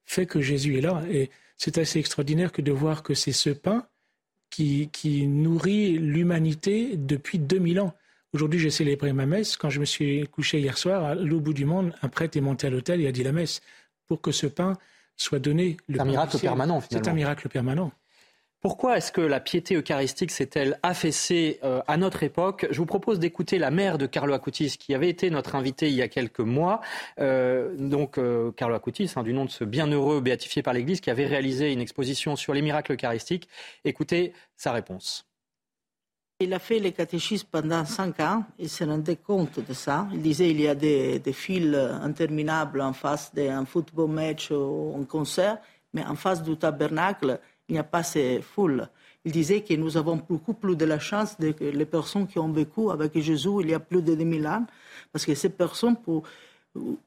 fait 0.06 0.28
que 0.28 0.42
Jésus 0.42 0.78
est 0.78 0.82
là. 0.82 1.02
Et 1.10 1.32
c'est 1.58 1.78
assez 1.80 2.00
extraordinaire 2.00 2.52
que 2.52 2.62
de 2.62 2.72
voir 2.72 3.02
que 3.02 3.16
c'est 3.16 3.32
ce 3.32 3.50
pain 3.50 3.88
qui, 4.52 4.90
qui 4.92 5.26
nourrit 5.26 5.98
l'humanité 5.98 6.96
depuis 6.96 7.40
2000 7.40 7.80
ans. 7.80 7.96
Aujourd'hui, 8.34 8.60
j'ai 8.60 8.70
célébré 8.70 9.14
ma 9.14 9.26
messe. 9.26 9.58
Quand 9.58 9.70
je 9.70 9.80
me 9.80 9.86
suis 9.86 10.28
couché 10.28 10.60
hier 10.60 10.78
soir, 10.78 11.04
à 11.04 11.16
l'au 11.16 11.40
bout 11.40 11.54
du 11.54 11.66
monde, 11.66 11.94
un 12.04 12.10
prêtre 12.10 12.38
est 12.38 12.42
monté 12.42 12.68
à 12.68 12.70
l'hôtel 12.70 13.02
et 13.02 13.08
a 13.08 13.12
dit 13.12 13.24
la 13.24 13.32
messe 13.32 13.62
pour 14.08 14.22
que 14.22 14.32
ce 14.32 14.46
pain 14.46 14.74
soit 15.16 15.40
donné. 15.40 15.78
C'est 15.90 16.00
un 16.00 16.06
miracle 16.06 16.40
permanent, 16.40 16.82
finalement. 16.82 17.04
C'est 17.06 17.10
un 17.10 17.14
miracle 17.14 17.50
permanent. 17.50 17.92
Pourquoi 18.64 18.96
est-ce 18.96 19.12
que 19.12 19.20
la 19.20 19.42
piété 19.42 19.76
eucharistique 19.76 20.32
s'est-elle 20.32 20.80
affaissée 20.84 21.60
euh, 21.66 21.82
à 21.86 21.98
notre 21.98 22.24
époque? 22.24 22.66
Je 22.72 22.78
vous 22.78 22.86
propose 22.86 23.20
d'écouter 23.20 23.58
la 23.60 23.72
mère 23.72 23.98
de 23.98 24.06
Carlo 24.06 24.34
Acutis, 24.34 24.78
qui 24.80 24.94
avait 24.94 25.10
été 25.10 25.30
notre 25.30 25.56
invité 25.56 25.90
il 25.90 25.96
y 25.96 26.02
a 26.02 26.08
quelques 26.08 26.40
mois. 26.40 26.80
Euh, 27.20 27.76
donc, 27.78 28.18
euh, 28.18 28.54
Carlo 28.54 28.76
Acutis, 28.76 29.12
hein, 29.18 29.24
du 29.24 29.34
nom 29.34 29.44
de 29.44 29.50
ce 29.50 29.66
bienheureux 29.66 30.22
béatifié 30.22 30.64
par 30.64 30.74
l'Église, 30.74 31.02
qui 31.02 31.10
avait 31.10 31.26
réalisé 31.26 31.74
une 31.74 31.82
exposition 31.82 32.38
sur 32.38 32.54
les 32.54 32.62
miracles 32.62 32.94
eucharistiques. 32.94 33.50
Écoutez 33.84 34.32
sa 34.56 34.72
réponse. 34.72 35.26
Il 36.40 36.54
a 36.54 36.60
fait 36.60 36.80
les 36.80 36.92
catéchismes 36.92 37.48
pendant 37.52 37.86
cinq 37.86 38.20
ans, 38.20 38.44
il 38.60 38.68
se 38.68 38.84
rendait 38.84 39.18
compte 39.18 39.60
de 39.60 39.74
ça. 39.74 40.08
Il 40.12 40.22
disait 40.22 40.48
qu'il 40.48 40.62
y 40.62 40.68
a 40.68 40.76
des, 40.76 41.20
des 41.20 41.34
fils 41.34 41.74
interminables 41.76 42.82
en 42.82 42.92
face 42.92 43.34
d'un 43.34 43.66
football 43.66 44.10
match 44.10 44.52
ou 44.52 44.96
un 45.00 45.06
concert, 45.06 45.60
mais 45.94 46.04
en 46.04 46.16
face 46.16 46.42
du 46.44 46.58
tabernacle, 46.58 47.40
il 47.70 47.74
n'y 47.74 47.80
a 47.80 47.84
pas 47.84 48.04
ces 48.04 48.42
foules. 48.42 48.90
Il 49.26 49.32
disait 49.32 49.62
que 49.62 49.74
nous 49.76 49.96
avons 49.96 50.18
beaucoup 50.18 50.54
plus 50.54 50.76
de 50.76 50.86
la 50.86 51.00
chance 51.00 51.36
que 51.40 51.64
les 51.64 51.86
personnes 51.86 52.28
qui 52.28 52.40
ont 52.40 52.52
vécu 52.52 52.90
avec 52.92 53.18
Jésus 53.20 53.62
il 53.62 53.70
y 53.70 53.74
a 53.74 53.80
plus 53.80 54.02
de 54.02 54.16
2000 54.16 54.48
ans, 54.48 54.66
parce 55.12 55.26
que 55.26 55.34
ces 55.34 55.50
personnes 55.50 55.96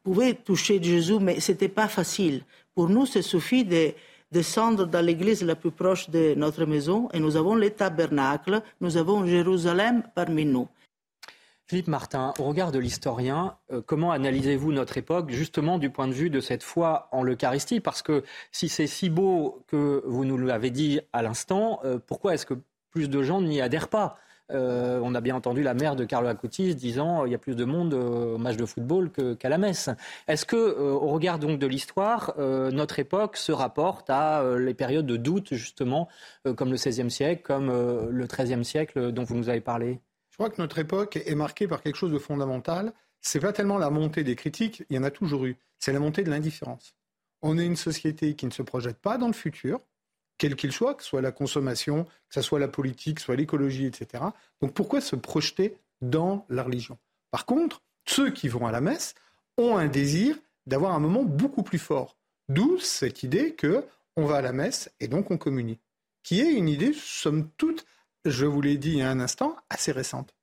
pouvaient 0.02 0.34
toucher 0.34 0.82
Jésus, 0.82 1.18
mais 1.20 1.40
ce 1.40 1.52
n'était 1.52 1.68
pas 1.68 1.88
facile. 1.88 2.42
Pour 2.74 2.88
nous, 2.88 3.06
il 3.14 3.22
suffit 3.22 3.64
de 3.64 3.92
descendre 4.32 4.86
dans 4.86 5.04
l'église 5.04 5.42
la 5.42 5.56
plus 5.56 5.70
proche 5.70 6.10
de 6.10 6.34
notre 6.34 6.64
maison 6.64 7.08
et 7.12 7.20
nous 7.20 7.36
avons 7.36 7.54
les 7.54 7.70
tabernacles, 7.70 8.62
nous 8.80 8.96
avons 8.96 9.26
Jérusalem 9.26 10.02
parmi 10.14 10.44
nous. 10.44 10.68
Philippe 11.68 11.88
Martin, 11.88 12.32
au 12.38 12.44
regard 12.44 12.70
de 12.70 12.78
l'historien, 12.78 13.56
euh, 13.72 13.82
comment 13.84 14.12
analysez-vous 14.12 14.72
notre 14.72 14.98
époque 14.98 15.30
justement 15.30 15.78
du 15.78 15.90
point 15.90 16.06
de 16.06 16.12
vue 16.12 16.30
de 16.30 16.38
cette 16.38 16.62
foi 16.62 17.08
en 17.10 17.24
l'Eucharistie? 17.24 17.80
Parce 17.80 18.02
que 18.02 18.22
si 18.52 18.68
c'est 18.68 18.86
si 18.86 19.10
beau 19.10 19.64
que 19.66 20.00
vous 20.06 20.24
nous 20.24 20.38
l'avez 20.38 20.70
dit 20.70 21.00
à 21.12 21.22
l'instant, 21.22 21.80
euh, 21.84 21.98
pourquoi 21.98 22.34
est-ce 22.34 22.46
que 22.46 22.54
plus 22.90 23.10
de 23.10 23.20
gens 23.22 23.40
n'y 23.40 23.60
adhèrent 23.60 23.88
pas? 23.88 24.16
Euh, 24.52 25.00
on 25.02 25.14
a 25.14 25.20
bien 25.20 25.34
entendu 25.34 25.62
la 25.62 25.74
mère 25.74 25.96
de 25.96 26.04
Carlo 26.04 26.28
Acutis 26.28 26.74
disant 26.74 27.24
il 27.24 27.32
y 27.32 27.34
a 27.34 27.38
plus 27.38 27.56
de 27.56 27.64
monde 27.64 27.94
au 27.94 28.38
match 28.38 28.56
de 28.56 28.66
football 28.66 29.10
qu'à 29.38 29.48
la 29.48 29.58
messe. 29.58 29.90
Est-ce 30.28 30.46
que, 30.46 30.56
au 30.56 31.08
regard 31.08 31.38
donc 31.38 31.58
de 31.58 31.66
l'histoire, 31.66 32.34
notre 32.38 32.98
époque 32.98 33.36
se 33.36 33.52
rapporte 33.52 34.10
à 34.10 34.44
les 34.58 34.74
périodes 34.74 35.06
de 35.06 35.16
doute 35.16 35.54
justement, 35.54 36.08
comme 36.56 36.70
le 36.70 36.76
XVIe 36.76 37.10
siècle, 37.10 37.42
comme 37.42 37.68
le 37.68 38.26
XIIIe 38.26 38.64
siècle 38.64 39.12
dont 39.12 39.24
vous 39.24 39.36
nous 39.36 39.48
avez 39.48 39.60
parlé? 39.60 40.00
Je 40.30 40.36
crois 40.36 40.50
que 40.50 40.60
notre 40.60 40.78
époque 40.78 41.16
est 41.16 41.34
marquée 41.34 41.66
par 41.66 41.82
quelque 41.82 41.96
chose 41.96 42.12
de 42.12 42.18
fondamental. 42.18 42.92
C'est 43.22 43.40
pas 43.40 43.54
tellement 43.54 43.78
la 43.78 43.88
montée 43.88 44.22
des 44.22 44.36
critiques, 44.36 44.84
il 44.90 44.96
y 44.96 44.98
en 44.98 45.02
a 45.02 45.10
toujours 45.10 45.46
eu. 45.46 45.56
C'est 45.78 45.92
la 45.92 45.98
montée 45.98 46.22
de 46.24 46.30
l'indifférence. 46.30 46.94
On 47.40 47.58
est 47.58 47.64
une 47.64 47.76
société 47.76 48.34
qui 48.34 48.44
ne 48.44 48.50
se 48.50 48.62
projette 48.62 48.98
pas 48.98 49.18
dans 49.18 49.28
le 49.28 49.32
futur, 49.32 49.80
quel 50.38 50.56
qu'il 50.56 50.72
soit, 50.72 50.94
que 50.94 51.02
ce 51.02 51.08
soit 51.08 51.22
la 51.22 51.32
consommation, 51.32 52.04
que 52.04 52.34
ce 52.34 52.42
soit 52.42 52.58
la 52.58 52.68
politique, 52.68 53.16
que 53.16 53.20
ce 53.20 53.26
soit 53.26 53.36
l'écologie, 53.36 53.86
etc. 53.86 54.24
Donc 54.60 54.74
pourquoi 54.74 55.00
se 55.00 55.16
projeter 55.16 55.76
dans 56.00 56.44
la 56.48 56.62
religion? 56.62 56.98
Par 57.30 57.46
contre, 57.46 57.82
ceux 58.06 58.30
qui 58.30 58.48
vont 58.48 58.66
à 58.66 58.72
la 58.72 58.80
messe 58.80 59.14
ont 59.58 59.76
un 59.76 59.88
désir 59.88 60.36
d'avoir 60.66 60.94
un 60.94 61.00
moment 61.00 61.22
beaucoup 61.22 61.62
plus 61.62 61.78
fort. 61.78 62.16
D'où 62.48 62.78
cette 62.78 63.22
idée 63.22 63.54
que 63.54 63.84
on 64.16 64.24
va 64.24 64.36
à 64.36 64.42
la 64.42 64.52
messe 64.52 64.90
et 65.00 65.08
donc 65.08 65.30
on 65.30 65.38
communie, 65.38 65.78
qui 66.22 66.40
est 66.40 66.52
une 66.52 66.68
idée, 66.68 66.92
somme 66.94 67.50
toute, 67.56 67.84
je 68.24 68.46
vous 68.46 68.60
l'ai 68.60 68.78
dit 68.78 68.92
il 68.92 68.98
y 68.98 69.02
a 69.02 69.10
un 69.10 69.20
instant, 69.20 69.56
assez 69.68 69.92
récente. 69.92 70.34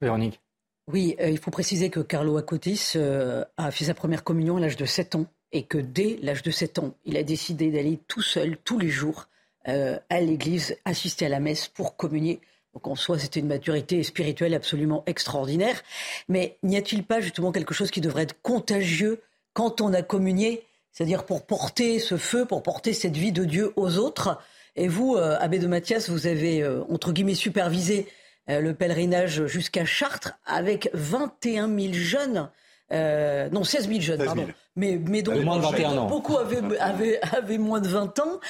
Véronique. 0.00 0.40
Oui, 0.88 1.16
euh, 1.20 1.28
il 1.28 1.38
faut 1.38 1.50
préciser 1.50 1.90
que 1.90 2.00
Carlo 2.00 2.36
Acutis 2.36 2.92
euh, 2.94 3.44
a 3.56 3.70
fait 3.70 3.86
sa 3.86 3.94
première 3.94 4.22
communion 4.22 4.56
à 4.56 4.60
l'âge 4.60 4.76
de 4.76 4.84
7 4.84 5.16
ans 5.16 5.26
et 5.52 5.64
que 5.64 5.78
dès 5.78 6.18
l'âge 6.22 6.42
de 6.42 6.50
7 6.50 6.78
ans, 6.78 6.94
il 7.04 7.16
a 7.16 7.22
décidé 7.22 7.70
d'aller 7.70 7.98
tout 8.06 8.22
seul, 8.22 8.56
tous 8.58 8.78
les 8.78 8.88
jours, 8.88 9.28
euh, 9.68 9.98
à 10.10 10.20
l'église, 10.20 10.76
assister 10.84 11.26
à 11.26 11.28
la 11.28 11.40
messe 11.40 11.68
pour 11.68 11.96
communier. 11.96 12.40
Donc 12.74 12.86
en 12.88 12.94
soi, 12.94 13.18
c'était 13.18 13.40
une 13.40 13.46
maturité 13.46 14.02
spirituelle 14.02 14.54
absolument 14.54 15.02
extraordinaire. 15.06 15.82
Mais 16.28 16.58
n'y 16.62 16.76
a-t-il 16.76 17.04
pas 17.04 17.20
justement 17.20 17.52
quelque 17.52 17.74
chose 17.74 17.90
qui 17.90 18.00
devrait 18.00 18.24
être 18.24 18.40
contagieux 18.42 19.22
quand 19.54 19.80
on 19.80 19.94
a 19.94 20.02
communié 20.02 20.62
C'est-à-dire 20.92 21.24
pour 21.24 21.46
porter 21.46 21.98
ce 21.98 22.16
feu, 22.16 22.44
pour 22.44 22.62
porter 22.62 22.92
cette 22.92 23.16
vie 23.16 23.32
de 23.32 23.44
Dieu 23.44 23.72
aux 23.76 23.96
autres? 23.96 24.38
Et 24.76 24.88
vous, 24.88 25.16
euh, 25.16 25.38
Abbé 25.40 25.58
de 25.58 25.66
Mathias, 25.66 26.10
vous 26.10 26.26
avez, 26.26 26.62
euh, 26.62 26.82
entre 26.90 27.12
guillemets, 27.12 27.34
supervisé 27.34 28.06
euh, 28.50 28.60
le 28.60 28.74
pèlerinage 28.74 29.46
jusqu'à 29.46 29.86
Chartres 29.86 30.38
avec 30.44 30.90
21 30.92 31.66
000 31.66 31.94
jeunes. 31.94 32.50
Non, 32.90 33.64
16 33.64 33.88
000 33.88 34.00
jeunes, 34.00 34.24
pardon. 34.24 34.46
Mais, 34.76 35.00
mais 35.08 35.22
donc, 35.22 35.42
moins 35.42 35.56
de 35.56 35.62
21 35.62 35.96
ans. 35.96 36.06
beaucoup 36.06 36.36
avaient, 36.36 36.60
avaient, 36.78 37.18
avaient, 37.34 37.58
moins 37.58 37.80
de 37.80 37.88
20 37.88 38.18
ans. 38.18 38.40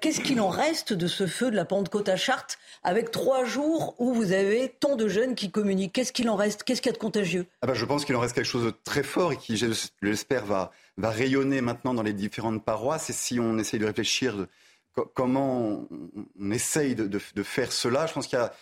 Qu'est-ce 0.00 0.20
qu'il 0.20 0.40
en 0.40 0.48
reste 0.48 0.92
de 0.92 1.08
ce 1.08 1.26
feu 1.26 1.50
de 1.50 1.56
la 1.56 1.64
Pentecôte 1.64 2.08
à 2.08 2.16
Chartres 2.16 2.56
avec 2.84 3.10
trois 3.10 3.44
jours 3.44 3.96
où 3.98 4.14
vous 4.14 4.32
avez 4.32 4.68
tant 4.68 4.94
de 4.94 5.08
jeunes 5.08 5.34
qui 5.34 5.50
communiquent? 5.50 5.92
Qu'est-ce 5.92 6.12
qu'il 6.12 6.30
en 6.30 6.36
reste? 6.36 6.62
Qu'est-ce 6.62 6.80
qu'il 6.80 6.90
y 6.90 6.94
a 6.94 6.96
de 6.96 6.98
contagieux? 6.98 7.46
Ah 7.60 7.66
bah, 7.66 7.74
Je 7.74 7.84
pense 7.84 8.04
qu'il 8.04 8.14
en 8.14 8.20
reste 8.20 8.34
quelque 8.34 8.44
chose 8.46 8.64
de 8.64 8.72
très 8.84 9.02
fort 9.02 9.32
et 9.32 9.36
qui, 9.36 9.56
je 9.56 9.66
l'espère, 10.00 10.46
va, 10.46 10.70
va 10.96 11.10
rayonner 11.10 11.60
maintenant 11.60 11.92
dans 11.92 12.02
les 12.02 12.12
différentes 12.12 12.64
paroisses. 12.64 13.10
Et 13.10 13.14
si 13.14 13.40
on 13.40 13.58
essaye 13.58 13.80
de 13.80 13.86
réfléchir 13.86 14.46
comment 15.14 15.86
on, 16.40 16.50
essaye 16.50 16.94
de, 16.94 17.42
faire 17.42 17.72
cela. 17.72 18.06
Je 18.06 18.12
pense 18.12 18.26
qu'il 18.26 18.38
a 18.38 18.52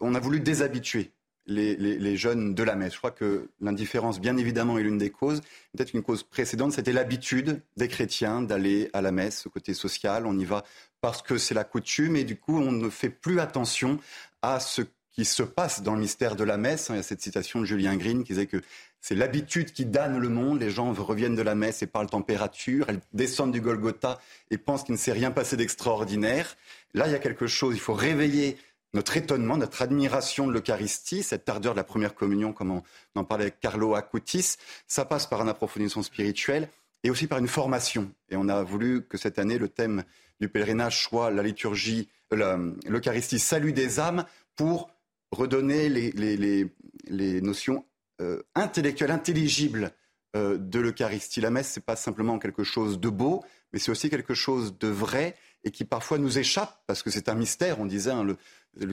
on 0.00 0.14
a 0.14 0.20
voulu 0.20 0.40
déshabituer 0.40 1.12
les, 1.48 2.16
jeunes 2.16 2.54
de 2.54 2.62
la 2.62 2.76
messe. 2.76 2.92
Je 2.92 2.98
crois 2.98 3.10
que 3.10 3.48
l'indifférence, 3.60 4.20
bien 4.20 4.36
évidemment, 4.36 4.78
est 4.78 4.82
l'une 4.82 4.98
des 4.98 5.10
causes. 5.10 5.40
Peut-être 5.76 5.94
une 5.94 6.02
cause 6.02 6.22
précédente, 6.22 6.72
c'était 6.72 6.92
l'habitude 6.92 7.62
des 7.76 7.88
chrétiens 7.88 8.42
d'aller 8.42 8.90
à 8.92 9.00
la 9.00 9.12
messe, 9.12 9.46
au 9.46 9.50
côté 9.50 9.74
social. 9.74 10.26
On 10.26 10.38
y 10.38 10.44
va 10.44 10.64
parce 11.00 11.22
que 11.22 11.38
c'est 11.38 11.54
la 11.54 11.64
coutume 11.64 12.16
et 12.16 12.24
du 12.24 12.36
coup, 12.36 12.58
on 12.58 12.72
ne 12.72 12.90
fait 12.90 13.10
plus 13.10 13.40
attention 13.40 13.98
à 14.42 14.60
ce 14.60 14.82
qui 15.10 15.24
se 15.24 15.42
passe 15.42 15.82
dans 15.82 15.94
le 15.94 16.00
mystère 16.00 16.36
de 16.36 16.44
la 16.44 16.56
messe. 16.56 16.88
Il 16.90 16.96
y 16.96 16.98
a 16.98 17.02
cette 17.02 17.22
citation 17.22 17.60
de 17.60 17.64
Julien 17.64 17.96
Green 17.96 18.22
qui 18.22 18.34
disait 18.34 18.46
que 18.46 18.62
c'est 19.00 19.14
l'habitude 19.14 19.72
qui 19.72 19.84
damne 19.84 20.18
le 20.18 20.28
monde. 20.28 20.60
Les 20.60 20.70
gens 20.70 20.92
reviennent 20.92 21.34
de 21.34 21.42
la 21.42 21.54
messe 21.54 21.82
et 21.82 21.86
parlent 21.86 22.08
température. 22.08 22.86
Elles 22.88 23.00
descendent 23.12 23.52
du 23.52 23.60
Golgotha 23.60 24.20
et 24.50 24.58
pensent 24.58 24.84
qu'il 24.84 24.92
ne 24.92 24.98
s'est 24.98 25.12
rien 25.12 25.30
passé 25.30 25.56
d'extraordinaire. 25.56 26.56
Là, 26.94 27.06
il 27.06 27.12
y 27.12 27.16
a 27.16 27.18
quelque 27.18 27.46
chose. 27.46 27.74
Il 27.74 27.80
faut 27.80 27.94
réveiller 27.94 28.58
notre 28.94 29.16
étonnement, 29.16 29.56
notre 29.56 29.82
admiration 29.82 30.46
de 30.46 30.52
l'Eucharistie, 30.52 31.22
cette 31.22 31.48
ardeur 31.48 31.74
de 31.74 31.76
la 31.78 31.84
première 31.84 32.14
communion, 32.14 32.52
comme 32.52 32.70
on 32.70 32.82
en 33.14 33.24
parlait 33.24 33.44
avec 33.44 33.60
Carlo 33.60 33.94
Acutis. 33.94 34.56
Ça 34.86 35.04
passe 35.04 35.26
par 35.26 35.40
un 35.40 35.48
approfondissement 35.48 36.02
spirituel 36.02 36.68
et 37.04 37.10
aussi 37.10 37.26
par 37.26 37.38
une 37.38 37.48
formation. 37.48 38.12
Et 38.30 38.36
on 38.36 38.48
a 38.48 38.62
voulu 38.62 39.06
que 39.06 39.18
cette 39.18 39.38
année, 39.38 39.58
le 39.58 39.68
thème 39.68 40.04
du 40.40 40.48
pèlerinage 40.48 41.02
soit 41.02 41.30
la 41.30 41.42
liturgie, 41.42 42.08
l'Eucharistie, 42.30 43.38
salut 43.38 43.72
des 43.72 44.00
âmes, 44.00 44.24
pour 44.56 44.90
redonner 45.30 45.88
les 45.88 47.40
notions 47.40 47.84
euh, 48.20 48.42
intellectuel, 48.56 49.12
intelligible 49.12 49.92
euh, 50.34 50.58
de 50.58 50.80
l'Eucharistie. 50.80 51.40
La 51.40 51.50
messe, 51.50 51.76
n'est 51.76 51.82
pas 51.82 51.94
simplement 51.94 52.40
quelque 52.40 52.64
chose 52.64 52.98
de 52.98 53.08
beau, 53.08 53.44
mais 53.72 53.78
c'est 53.78 53.92
aussi 53.92 54.10
quelque 54.10 54.34
chose 54.34 54.76
de 54.76 54.88
vrai 54.88 55.36
et 55.62 55.70
qui 55.70 55.84
parfois 55.84 56.18
nous 56.18 56.36
échappe 56.36 56.82
parce 56.88 57.04
que 57.04 57.10
c'est 57.10 57.28
un 57.28 57.34
mystère. 57.34 57.80
On 57.80 57.86
disait, 57.86 58.10
hein, 58.10 58.24
le, 58.24 58.36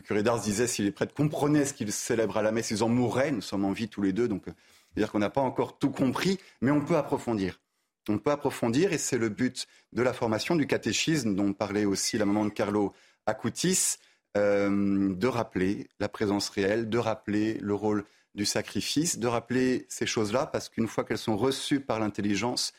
curé 0.02 0.24
d'Ars 0.24 0.42
disait, 0.42 0.68
si 0.68 0.82
les 0.82 0.92
prêtres 0.92 1.14
comprenaient 1.14 1.66
ce 1.66 1.74
qu'ils 1.74 1.92
célèbrent 1.92 2.38
à 2.38 2.42
la 2.42 2.52
messe, 2.52 2.72
ils 2.72 2.84
en 2.84 2.90
mourraient. 2.90 3.32
Nous 3.32 3.42
sommes 3.42 3.66
en 3.66 3.72
vie 3.72 3.88
tous 3.88 4.02
les 4.02 4.14
deux, 4.14 4.28
donc 4.28 4.48
euh, 4.48 4.54
c'est-à-dire 4.94 5.12
qu'on 5.12 5.20
n'a 5.20 5.30
pas 5.30 5.42
encore 5.42 5.78
tout 5.78 5.92
compris, 5.92 6.40
mais 6.62 6.72
on 6.72 6.82
peut 6.82 6.98
approfondir. 6.98 7.60
On 8.08 8.18
peut 8.18 8.32
approfondir 8.32 8.94
et 8.94 8.98
c'est 8.98 9.18
le 9.18 9.30
but 9.30 9.68
de 9.92 10.04
la 10.04 10.14
formation 10.14 10.56
du 10.56 10.68
catéchisme 10.68 11.36
dont 11.36 11.54
parlait 11.54 11.86
aussi 11.86 12.18
la 12.18 12.26
maman 12.26 12.46
de 12.46 12.52
Carlo 12.52 12.94
Acutis, 13.26 13.98
de 14.36 15.28
rappeler 15.28 15.88
la 16.00 16.10
présence 16.10 16.50
réelle, 16.50 16.90
de 16.90 16.98
rappeler 16.98 17.58
le 17.62 17.74
rôle 17.74 18.04
du 18.36 18.46
sacrifice, 18.46 19.18
de 19.18 19.28
rappeler 19.28 19.86
ces 19.90 20.06
choses-là, 20.06 20.46
parce 20.46 20.70
qu'une 20.70 20.88
fois 20.88 21.04
qu'elles 21.04 21.18
sont 21.18 21.38
reçues 21.38 21.80
par 21.80 22.00
l'intelligence, 22.00 22.74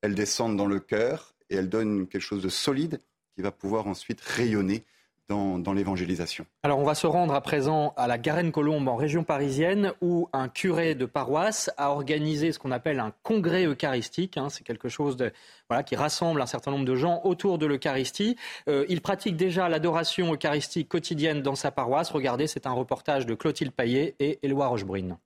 elles 0.00 0.14
descendent 0.14 0.56
dans 0.56 0.66
le 0.66 0.80
cœur 0.80 1.34
et 1.50 1.56
elles 1.56 1.68
donnent 1.68 2.08
quelque 2.08 2.22
chose 2.22 2.42
de 2.42 2.48
solide 2.48 3.00
qui 3.34 3.42
va 3.42 3.52
pouvoir 3.52 3.86
ensuite 3.86 4.20
rayonner 4.20 4.84
dans, 5.32 5.72
l'évangélisation. 5.72 6.46
Alors 6.62 6.78
on 6.78 6.84
va 6.84 6.94
se 6.94 7.06
rendre 7.06 7.34
à 7.34 7.40
présent 7.40 7.94
à 7.96 8.06
la 8.06 8.18
Garenne-Colombe 8.18 8.88
en 8.88 8.96
région 8.96 9.24
parisienne 9.24 9.92
où 10.00 10.28
un 10.32 10.48
curé 10.48 10.94
de 10.94 11.06
paroisse 11.06 11.70
a 11.76 11.90
organisé 11.90 12.52
ce 12.52 12.58
qu'on 12.58 12.70
appelle 12.70 13.00
un 13.00 13.12
congrès 13.22 13.64
eucharistique. 13.64 14.36
Hein. 14.36 14.48
C'est 14.50 14.64
quelque 14.64 14.88
chose 14.88 15.16
de, 15.16 15.32
voilà, 15.68 15.82
qui 15.82 15.96
rassemble 15.96 16.42
un 16.42 16.46
certain 16.46 16.70
nombre 16.70 16.84
de 16.84 16.94
gens 16.94 17.20
autour 17.24 17.58
de 17.58 17.66
l'Eucharistie. 17.66 18.36
Euh, 18.68 18.84
il 18.88 19.00
pratique 19.00 19.36
déjà 19.36 19.68
l'adoration 19.68 20.32
eucharistique 20.32 20.88
quotidienne 20.88 21.42
dans 21.42 21.54
sa 21.54 21.70
paroisse. 21.70 22.10
Regardez, 22.10 22.46
c'est 22.46 22.66
un 22.66 22.72
reportage 22.72 23.26
de 23.26 23.34
Clotilde 23.34 23.72
Paillet 23.72 24.14
et 24.20 24.38
Éloi 24.42 24.66
Rochebrune. 24.66 25.16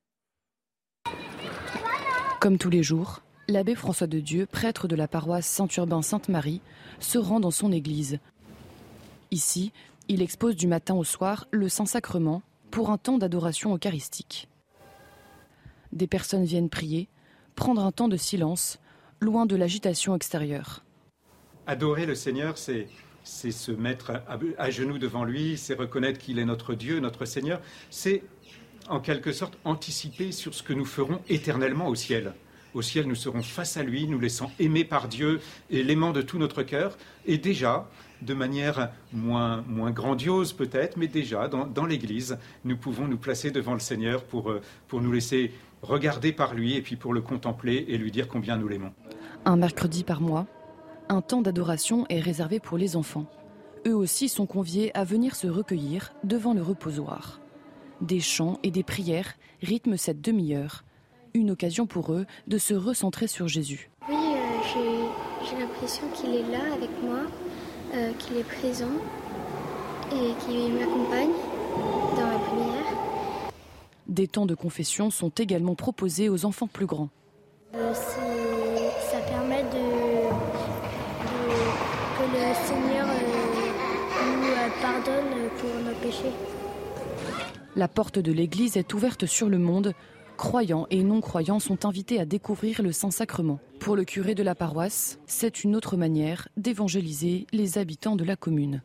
Comme 2.40 2.59
tous 2.59 2.71
les 2.71 2.83
jours, 2.83 3.23
l'abbé 3.49 3.75
François 3.75 4.07
de 4.07 4.21
Dieu, 4.21 4.47
prêtre 4.47 4.88
de 4.88 4.95
la 4.97 5.09
paroisse 5.09 5.47
Saint-Urbain-Sainte-Marie, 5.47 6.61
se 7.01 7.19
rend 7.19 7.40
dans 7.40 7.51
son 7.51 7.73
église. 7.73 8.19
Ici, 9.31 9.73
il 10.09 10.23
expose 10.23 10.57
du 10.57 10.66
matin 10.66 10.95
au 10.95 11.05
soir 11.05 11.47
le 11.51 11.69
Saint-Sacrement 11.69 12.42
pour 12.71 12.90
un 12.90 12.99
temps 12.99 13.19
d'adoration 13.19 13.75
eucharistique. 13.75 14.49
Des 15.92 16.07
personnes 16.07 16.45
viennent 16.45 16.69
prier, 16.69 17.09
prendre 17.55 17.85
un 17.85 17.92
temps 17.92 18.09
de 18.09 18.16
silence, 18.16 18.79
loin 19.21 19.47
de 19.47 19.57
l'agitation 19.57 20.14
extérieure. 20.14 20.85
Adorer 21.66 22.07
le 22.07 22.14
Seigneur, 22.14 22.59
c'est 22.59 22.88
se 23.25 23.73
mettre 23.73 24.23
à, 24.59 24.71
genoux 24.71 24.99
devant 24.99 25.25
lui, 25.25 25.57
c'est 25.57 25.75
reconnaître 25.75 26.19
qu'il 26.19 26.38
est 26.38 26.45
notre 26.45 26.75
Dieu, 26.75 27.01
notre 27.01 27.25
Seigneur, 27.25 27.61
c'est 27.90 28.23
en 28.88 29.01
quelque 29.01 29.33
sorte 29.33 29.59
anticiper 29.64 30.31
sur 30.31 30.55
ce 30.55 30.62
que 30.62 30.73
nous 30.73 30.85
ferons 30.85 31.21
éternellement 31.29 31.88
au 31.88 31.97
ciel. 31.97 32.35
Au 32.75 32.83
ciel, 32.83 33.07
nous 33.07 33.14
serons 33.14 33.42
face 33.42 33.79
à 33.79 33.83
lui, 33.83 34.07
nous 34.07 34.21
laissant 34.21 34.53
aimer 34.61 34.85
par 34.85 35.09
Dieu 35.09 35.40
et 35.71 35.83
l'aimant 35.83 36.12
de 36.12 36.21
tout 36.21 36.38
notre 36.38 36.62
cœur. 36.62 36.99
Et 37.25 37.38
déjà, 37.38 37.88
de 38.22 38.35
manière 38.35 38.90
moins, 39.12 39.62
moins 39.68 39.90
grandiose 39.90 40.52
peut-être, 40.52 40.96
mais 40.96 41.09
déjà 41.09 41.48
dans, 41.48 41.87
l'Église, 41.87 42.38
nous 42.64 42.76
pouvons 42.76 43.07
nous 43.07 43.18
placer 43.18 43.50
devant 43.50 43.74
le 43.74 43.81
Seigneur 43.81 44.24
pour, 44.24 44.50
euh, 44.50 44.61
pour 44.88 45.00
nous 45.00 45.12
laisser 45.12 45.52
regarder 45.83 46.33
par 46.33 46.55
lui 46.55 46.74
et 46.74 46.83
puis 46.83 46.96
pour 46.96 47.12
le 47.12 47.20
contempler 47.20 47.85
et 47.88 47.98
lui 47.98 48.11
dire 48.11 48.29
combien 48.29 48.57
nous 48.57 48.68
l'aimons. 48.68 48.92
Un 49.44 49.57
mercredi 49.57 50.05
par 50.05 50.20
mois, 50.20 50.46
un 51.09 51.20
temps 51.20 51.42
d'adoration 51.42 52.07
est 52.09 52.20
réservé 52.20 52.59
pour 52.61 52.79
les 52.79 52.96
enfants. 52.96 53.26
Eux 53.87 53.94
aussi 53.94 54.29
sont 54.29 54.46
conviés 54.46 54.90
à 54.96 55.05
venir 55.05 55.37
se 55.37 55.46
recueillir 55.46 56.12
devant 56.24 56.55
le 56.55 56.62
reposoir. 56.62 57.40
Des 58.00 58.20
chants 58.20 58.59
et 58.62 58.70
des 58.70 58.83
prières 58.83 59.35
rythment 59.62 59.96
cette 59.96 60.20
demi-heure, 60.20 60.85
une 61.35 61.50
occasion 61.50 61.87
pour 61.87 62.12
eux 62.12 62.26
de 62.48 62.59
se 62.59 62.74
recentrer 62.74 63.29
sur 63.29 63.46
Jésus. 63.46 63.90
Oui, 64.09 64.16
euh, 64.16 65.07
j'ai 65.48 65.59
l'impression 65.59 66.05
qu'il 66.14 66.35
est 66.35 66.50
là 66.50 66.74
avec 66.74 66.90
moi, 67.02 67.20
euh, 67.96 68.12
qu'il 68.18 68.37
est 68.37 68.44
présent 68.44 68.92
et 70.12 70.35
qu'il 70.44 70.74
m'accompagne 70.74 71.30
dans 72.16 72.28
la 72.28 72.38
prière. 72.38 72.85
Des 74.06 74.28
temps 74.28 74.46
de 74.46 74.54
confession 74.54 75.11
sont 75.11 75.30
également 75.30 75.74
proposés 75.74 76.28
aux 76.28 76.44
enfants 76.44 76.66
plus 76.66 76.87
grands. 76.87 77.09
Euh, 77.74 77.94
ça 77.94 79.18
permet 79.28 79.62
de, 79.62 80.28
que 82.16 82.24
le 82.32 82.54
Seigneur 82.66 83.06
nous 84.26 84.82
pardonne 84.82 85.48
pour 85.59 85.70
nos 85.85 85.94
péchés. 86.00 86.32
La 87.76 87.88
porte 87.88 88.18
de 88.18 88.32
l'église 88.32 88.76
est 88.76 88.94
ouverte 88.94 89.26
sur 89.26 89.48
le 89.48 89.59
monde. 89.59 89.92
Croyants 90.37 90.87
et 90.90 91.03
non-croyants 91.03 91.61
sont 91.61 91.87
invités 91.87 92.20
à 92.20 92.27
découvrir 92.27 92.83
le 92.83 92.92
Saint-Sacrement. 92.92 93.59
Pour 93.81 93.96
le 93.96 94.05
curé 94.05 94.35
de 94.35 94.42
la 94.42 94.55
paroisse, 94.55 95.18
c'est 95.27 95.64
une 95.64 95.75
autre 95.75 95.96
manière 95.96 96.49
d'évangéliser 96.59 97.46
les 97.53 97.79
habitants 97.79 98.16
de 98.16 98.25
la 98.25 98.37
commune. 98.37 98.83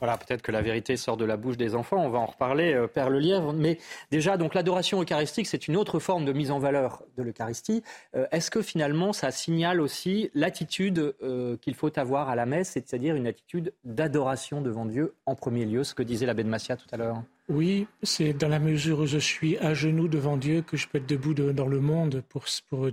Voilà, 0.00 0.16
peut-être 0.16 0.42
que 0.42 0.52
la 0.52 0.62
vérité 0.62 0.96
sort 0.96 1.16
de 1.16 1.24
la 1.26 1.36
bouche 1.36 1.56
des 1.58 1.74
enfants, 1.74 1.98
on 1.98 2.08
va 2.08 2.18
en 2.18 2.26
reparler, 2.26 2.72
euh, 2.72 2.86
Père 2.86 3.10
Le 3.10 3.18
Lièvre. 3.18 3.52
Mais 3.52 3.78
déjà, 4.10 4.38
donc 4.38 4.54
l'adoration 4.54 5.00
eucharistique, 5.02 5.46
c'est 5.46 5.68
une 5.68 5.76
autre 5.76 5.98
forme 5.98 6.24
de 6.24 6.32
mise 6.32 6.50
en 6.50 6.58
valeur 6.58 7.02
de 7.18 7.22
l'Eucharistie. 7.22 7.82
Euh, 8.14 8.26
est-ce 8.30 8.50
que 8.50 8.62
finalement, 8.62 9.12
ça 9.12 9.30
signale 9.30 9.80
aussi 9.80 10.30
l'attitude 10.34 11.14
euh, 11.22 11.56
qu'il 11.58 11.74
faut 11.74 11.98
avoir 11.98 12.30
à 12.30 12.34
la 12.34 12.46
messe, 12.46 12.70
c'est-à-dire 12.70 13.14
une 13.14 13.26
attitude 13.26 13.74
d'adoration 13.84 14.62
devant 14.62 14.86
Dieu 14.86 15.14
en 15.26 15.34
premier 15.34 15.66
lieu, 15.66 15.84
ce 15.84 15.94
que 15.94 16.02
disait 16.02 16.24
l'abbé 16.24 16.44
de 16.44 16.48
Massia 16.48 16.76
tout 16.76 16.88
à 16.92 16.96
l'heure? 16.96 17.22
Oui, 17.50 17.88
c'est 18.04 18.32
dans 18.32 18.46
la 18.46 18.60
mesure 18.60 19.00
où 19.00 19.06
je 19.06 19.18
suis 19.18 19.58
à 19.58 19.74
genoux 19.74 20.06
devant 20.06 20.36
Dieu 20.36 20.62
que 20.62 20.76
je 20.76 20.86
peux 20.86 20.98
être 20.98 21.08
debout 21.08 21.34
dans 21.34 21.66
le 21.66 21.80
monde 21.80 22.22
pour, 22.28 22.46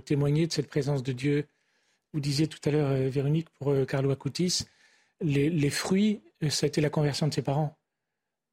témoigner 0.04 0.48
de 0.48 0.52
cette 0.52 0.66
présence 0.66 1.04
de 1.04 1.12
Dieu. 1.12 1.46
Vous 2.12 2.18
disiez 2.18 2.48
tout 2.48 2.58
à 2.64 2.72
l'heure, 2.72 2.92
Véronique, 3.08 3.48
pour 3.50 3.72
Carlo 3.86 4.10
Acutis, 4.10 4.64
les, 5.20 5.70
fruits, 5.70 6.22
ça 6.48 6.66
a 6.66 6.66
été 6.66 6.80
la 6.80 6.90
conversion 6.90 7.28
de 7.28 7.34
ses 7.34 7.42
parents. 7.42 7.78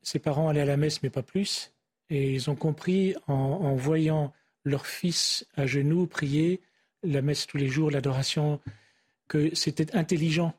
Ses 0.04 0.20
parents 0.20 0.48
allaient 0.48 0.62
à 0.62 0.66
la 0.66 0.78
messe, 0.78 1.02
mais 1.02 1.10
pas 1.10 1.24
plus. 1.24 1.74
Et 2.12 2.36
ils 2.36 2.52
ont 2.52 2.56
compris, 2.56 3.16
en, 3.26 3.74
voyant 3.74 4.32
leur 4.64 4.86
fils 4.86 5.48
à 5.56 5.66
genoux 5.66 6.06
prier, 6.06 6.62
la 7.02 7.24
messe 7.24 7.48
tous 7.48 7.58
les 7.58 7.68
jours, 7.68 7.90
l'adoration, 7.90 8.62
que 9.28 9.56
c'était 9.56 9.96
intelligent 9.96 10.54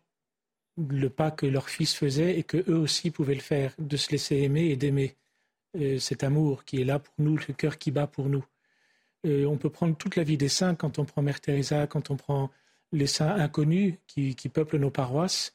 le 0.77 1.09
pas 1.09 1.31
que 1.31 1.47
leur 1.47 1.71
fils 1.71 1.95
faisait 1.95 2.37
et 2.37 2.43
que 2.43 2.69
eux 2.69 2.77
aussi 2.77 3.13
pouvaient 3.13 3.37
le 3.37 3.41
faire, 3.41 3.73
de 3.79 3.97
se 3.97 4.11
laisser 4.11 4.39
aimer 4.39 4.71
et 4.71 4.77
d'aimer 4.77 5.15
cet 5.99 6.25
amour 6.25 6.65
qui 6.65 6.81
est 6.81 6.85
là 6.85 6.99
pour 6.99 7.15
nous, 7.19 7.37
le 7.49 7.55
cœur 7.55 7.79
qui 7.79 7.91
bat 7.91 8.07
pour 8.07 8.29
nous. 8.29 8.45
On 9.25 9.57
peut 9.57 9.71
prendre 9.71 9.97
toute 9.97 10.17
la 10.17 10.23
vie 10.23 10.37
des 10.37 10.49
saints 10.49 10.75
quand 10.75 10.99
on 10.99 11.05
prend 11.05 11.23
Mère 11.23 11.41
Teresa, 11.41 11.87
quand 11.87 12.11
on 12.11 12.17
prend 12.17 12.51
les 12.93 13.07
saints 13.07 13.35
inconnus 13.35 13.95
qui 14.07 14.49
peuplent 14.49 14.79
nos 14.79 14.91
paroisses 14.91 15.53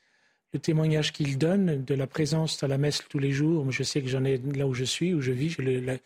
le 0.53 0.59
témoignage 0.59 1.13
qu'il 1.13 1.37
donne 1.37 1.83
de 1.83 1.95
la 1.95 2.07
présence 2.07 2.61
à 2.63 2.67
la 2.67 2.77
messe 2.77 3.03
tous 3.09 3.19
les 3.19 3.31
jours. 3.31 3.69
Je 3.71 3.83
sais 3.83 4.01
que 4.01 4.09
j'en 4.09 4.23
ai 4.25 4.37
là 4.37 4.67
où 4.67 4.73
je 4.73 4.83
suis, 4.83 5.13
où 5.13 5.21
je 5.21 5.31
vis. 5.31 5.49
J'ai 5.49 5.79
le, 5.79 5.99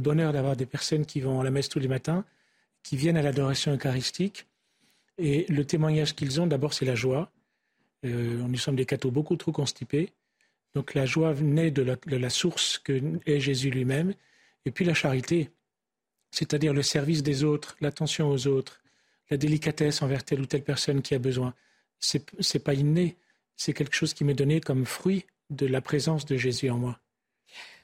bonheur 0.00 0.32
d'avoir 0.32 0.54
des 0.54 0.66
personnes 0.66 1.04
qui 1.04 1.20
vont 1.20 1.40
à 1.40 1.44
la 1.44 1.50
messe 1.50 1.68
tous 1.68 1.80
les 1.80 1.88
matins, 1.88 2.24
qui 2.84 2.96
viennent 2.96 3.16
à 3.16 3.22
l'adoration 3.22 3.74
eucharistique. 3.74 4.46
Et 5.16 5.44
le 5.48 5.64
témoignage 5.64 6.14
qu'ils 6.14 6.40
ont, 6.40 6.46
d'abord, 6.46 6.72
c'est 6.72 6.84
la 6.84 6.94
joie. 6.94 7.32
Euh, 8.04 8.36
nous 8.36 8.58
sommes 8.58 8.76
des 8.76 8.86
cathos 8.86 9.10
beaucoup 9.10 9.34
trop 9.34 9.50
constipés. 9.50 10.10
Donc 10.74 10.94
la 10.94 11.06
joie 11.06 11.34
naît 11.34 11.70
de 11.70 11.82
la, 12.06 12.30
source 12.30 12.78
que 12.78 13.00
est 13.26 13.40
Jésus 13.40 13.70
lui-même. 13.70 14.14
Et 14.64 14.70
puis 14.70 14.84
la 14.84 14.94
charité, 14.94 15.50
c'est-à-dire 16.30 16.74
le 16.74 16.82
service 16.82 17.22
des 17.22 17.44
autres, 17.44 17.76
l'attention 17.80 18.30
aux 18.30 18.46
autres, 18.46 18.82
la 19.30 19.36
délicatesse 19.36 20.02
envers 20.02 20.24
telle 20.24 20.40
ou 20.40 20.46
telle 20.46 20.64
personne 20.64 21.02
qui 21.02 21.14
a 21.14 21.18
besoin. 21.18 21.54
C'est, 21.98 22.32
n'est 22.54 22.60
pas 22.60 22.74
inné 22.74 23.16
c'est 23.58 23.74
quelque 23.74 23.94
chose 23.94 24.14
qui 24.14 24.24
m'est 24.24 24.34
donné 24.34 24.60
comme 24.60 24.86
fruit 24.86 25.26
de 25.50 25.66
la 25.66 25.82
présence 25.82 26.24
de 26.24 26.36
Jésus 26.36 26.70
en 26.70 26.78
moi. 26.78 26.98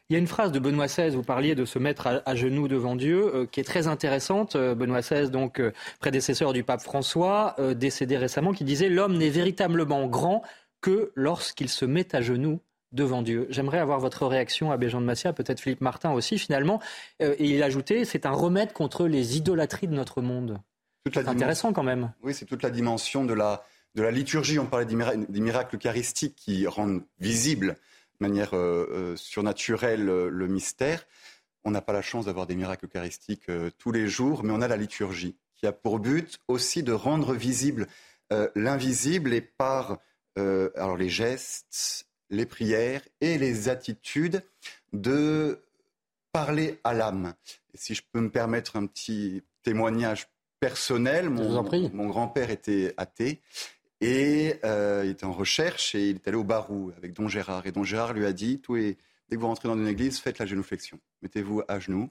Il 0.09 0.13
y 0.13 0.17
a 0.17 0.19
une 0.19 0.27
phrase 0.27 0.53
de 0.53 0.59
Benoît 0.59 0.87
XVI, 0.87 1.11
vous 1.11 1.23
parliez 1.23 1.55
de 1.55 1.65
se 1.65 1.79
mettre 1.79 2.23
à, 2.25 2.35
genoux 2.35 2.69
devant 2.69 2.95
Dieu, 2.95 3.35
euh, 3.35 3.47
qui 3.47 3.61
est 3.61 3.65
très 3.65 3.87
intéressante. 3.89 4.55
Euh, 4.55 4.75
Benoît 4.75 5.01
XVI, 5.01 5.31
donc 5.31 5.61
euh, 5.61 5.73
prédécesseur 5.99 6.53
du 6.53 6.63
pape 6.63 6.83
François, 6.83 7.57
décédé 7.75 8.17
récemment, 8.17 8.53
qui 8.53 8.65
disait 8.65 8.89
L'homme 8.89 9.17
n'est 9.17 9.31
véritablement 9.31 10.07
grand 10.07 10.43
que 10.81 11.11
lorsqu'il 11.15 11.69
se 11.69 11.85
met 11.87 12.15
à 12.15 12.21
genoux 12.21 12.61
devant 12.95 13.21
Dieu. 13.21 13.47
J'aimerais 13.51 13.79
avoir 13.79 14.01
votre 14.01 14.27
réaction, 14.27 14.73
à 14.73 14.81
Jean 14.89 15.01
de 15.01 15.07
Massia, 15.07 15.33
peut-être 15.35 15.61
Philippe 15.61 15.83
Martin 15.83 16.13
aussi, 16.13 16.39
finalement. 16.39 16.81
et 17.21 17.45
il 17.45 17.63
ajoutait 17.63 18.05
C'est 18.05 18.25
un 18.25 18.33
remède 18.33 18.73
contre 18.73 19.07
les 19.07 19.37
idolâtries 19.37 19.89
de 19.89 19.95
notre 19.95 20.23
monde. 20.23 20.61
C'est 21.13 21.29
intéressant 21.29 21.73
quand 21.73 21.83
même. 21.83 22.13
Oui, 22.23 22.33
c'est 22.33 22.47
toute 22.47 22.63
la 22.63 22.71
dimension 22.71 23.25
de 23.25 23.35
la 23.35 23.63
de 23.95 24.03
la 24.03 24.11
liturgie. 24.11 24.59
On 24.59 24.67
parlait 24.67 24.87
des 24.87 25.41
miracles 25.41 25.77
eucharistiques 25.77 26.37
qui 26.37 26.67
rendent 26.67 27.03
visible 27.19 27.77
de 28.21 28.27
manière 28.27 28.55
euh, 28.55 28.87
euh, 28.91 29.17
surnaturelle 29.17 30.09
euh, 30.09 30.29
le 30.29 30.47
mystère. 30.47 31.07
On 31.65 31.71
n'a 31.71 31.81
pas 31.81 31.93
la 31.93 32.03
chance 32.03 32.27
d'avoir 32.27 32.47
des 32.47 32.57
miracles 32.57 32.87
eucharistiques 32.87 33.51
tous 33.79 33.91
les 33.91 34.07
jours, 34.07 34.45
mais 34.45 34.53
on 34.53 34.61
a 34.61 34.69
la 34.69 34.77
liturgie 34.77 35.35
qui 35.57 35.67
a 35.67 35.73
pour 35.73 35.99
but 35.99 36.39
aussi 36.47 36.83
de 36.83 36.93
rendre 36.93 37.33
visible 37.33 37.87
l'invisible 38.55 39.33
et 39.33 39.41
par 39.41 39.97
alors 40.37 40.99
les 40.99 41.09
gestes, 41.09 42.07
les 42.31 42.47
prières 42.47 43.03
et 43.21 43.39
les 43.39 43.69
attitudes 43.69 44.43
de 44.93 45.61
parler 46.33 46.81
à 46.85 46.95
l'âme. 46.95 47.35
Si 47.75 47.95
je 47.95 48.03
peux 48.13 48.21
me 48.21 48.31
permettre 48.31 48.77
un 48.77 48.87
petit 48.87 49.43
témoignage 49.63 50.29
personnel, 50.61 51.31
mon, 51.31 51.63
mon 51.93 52.07
grand-père 52.07 52.51
était 52.51 52.95
athée 52.97 53.41
et 54.01 54.57
euh, 54.65 55.03
il 55.05 55.11
était 55.11 55.25
en 55.25 55.33
recherche 55.33 55.95
et 55.95 56.11
il 56.11 56.17
est 56.17 56.29
allé 56.29 56.37
au 56.37 56.45
Barou 56.45 56.93
avec 56.97 57.13
Don 57.13 57.29
Gérard. 57.29 57.67
Et 57.67 57.73
Don 57.73 57.85
Gérard 57.85 58.13
lui 58.13 58.27
a 58.27 58.33
dit, 58.33 58.61
dès 58.69 58.97
que 59.31 59.41
vous 59.41 59.47
rentrez 59.47 59.69
dans 59.69 59.77
une 59.77 59.89
église, 59.89 60.19
faites 60.19 60.39
la 60.39 60.47
génuflexion. 60.47 60.99
Mettez-vous 61.23 61.63
à 61.69 61.79
genoux. 61.79 62.09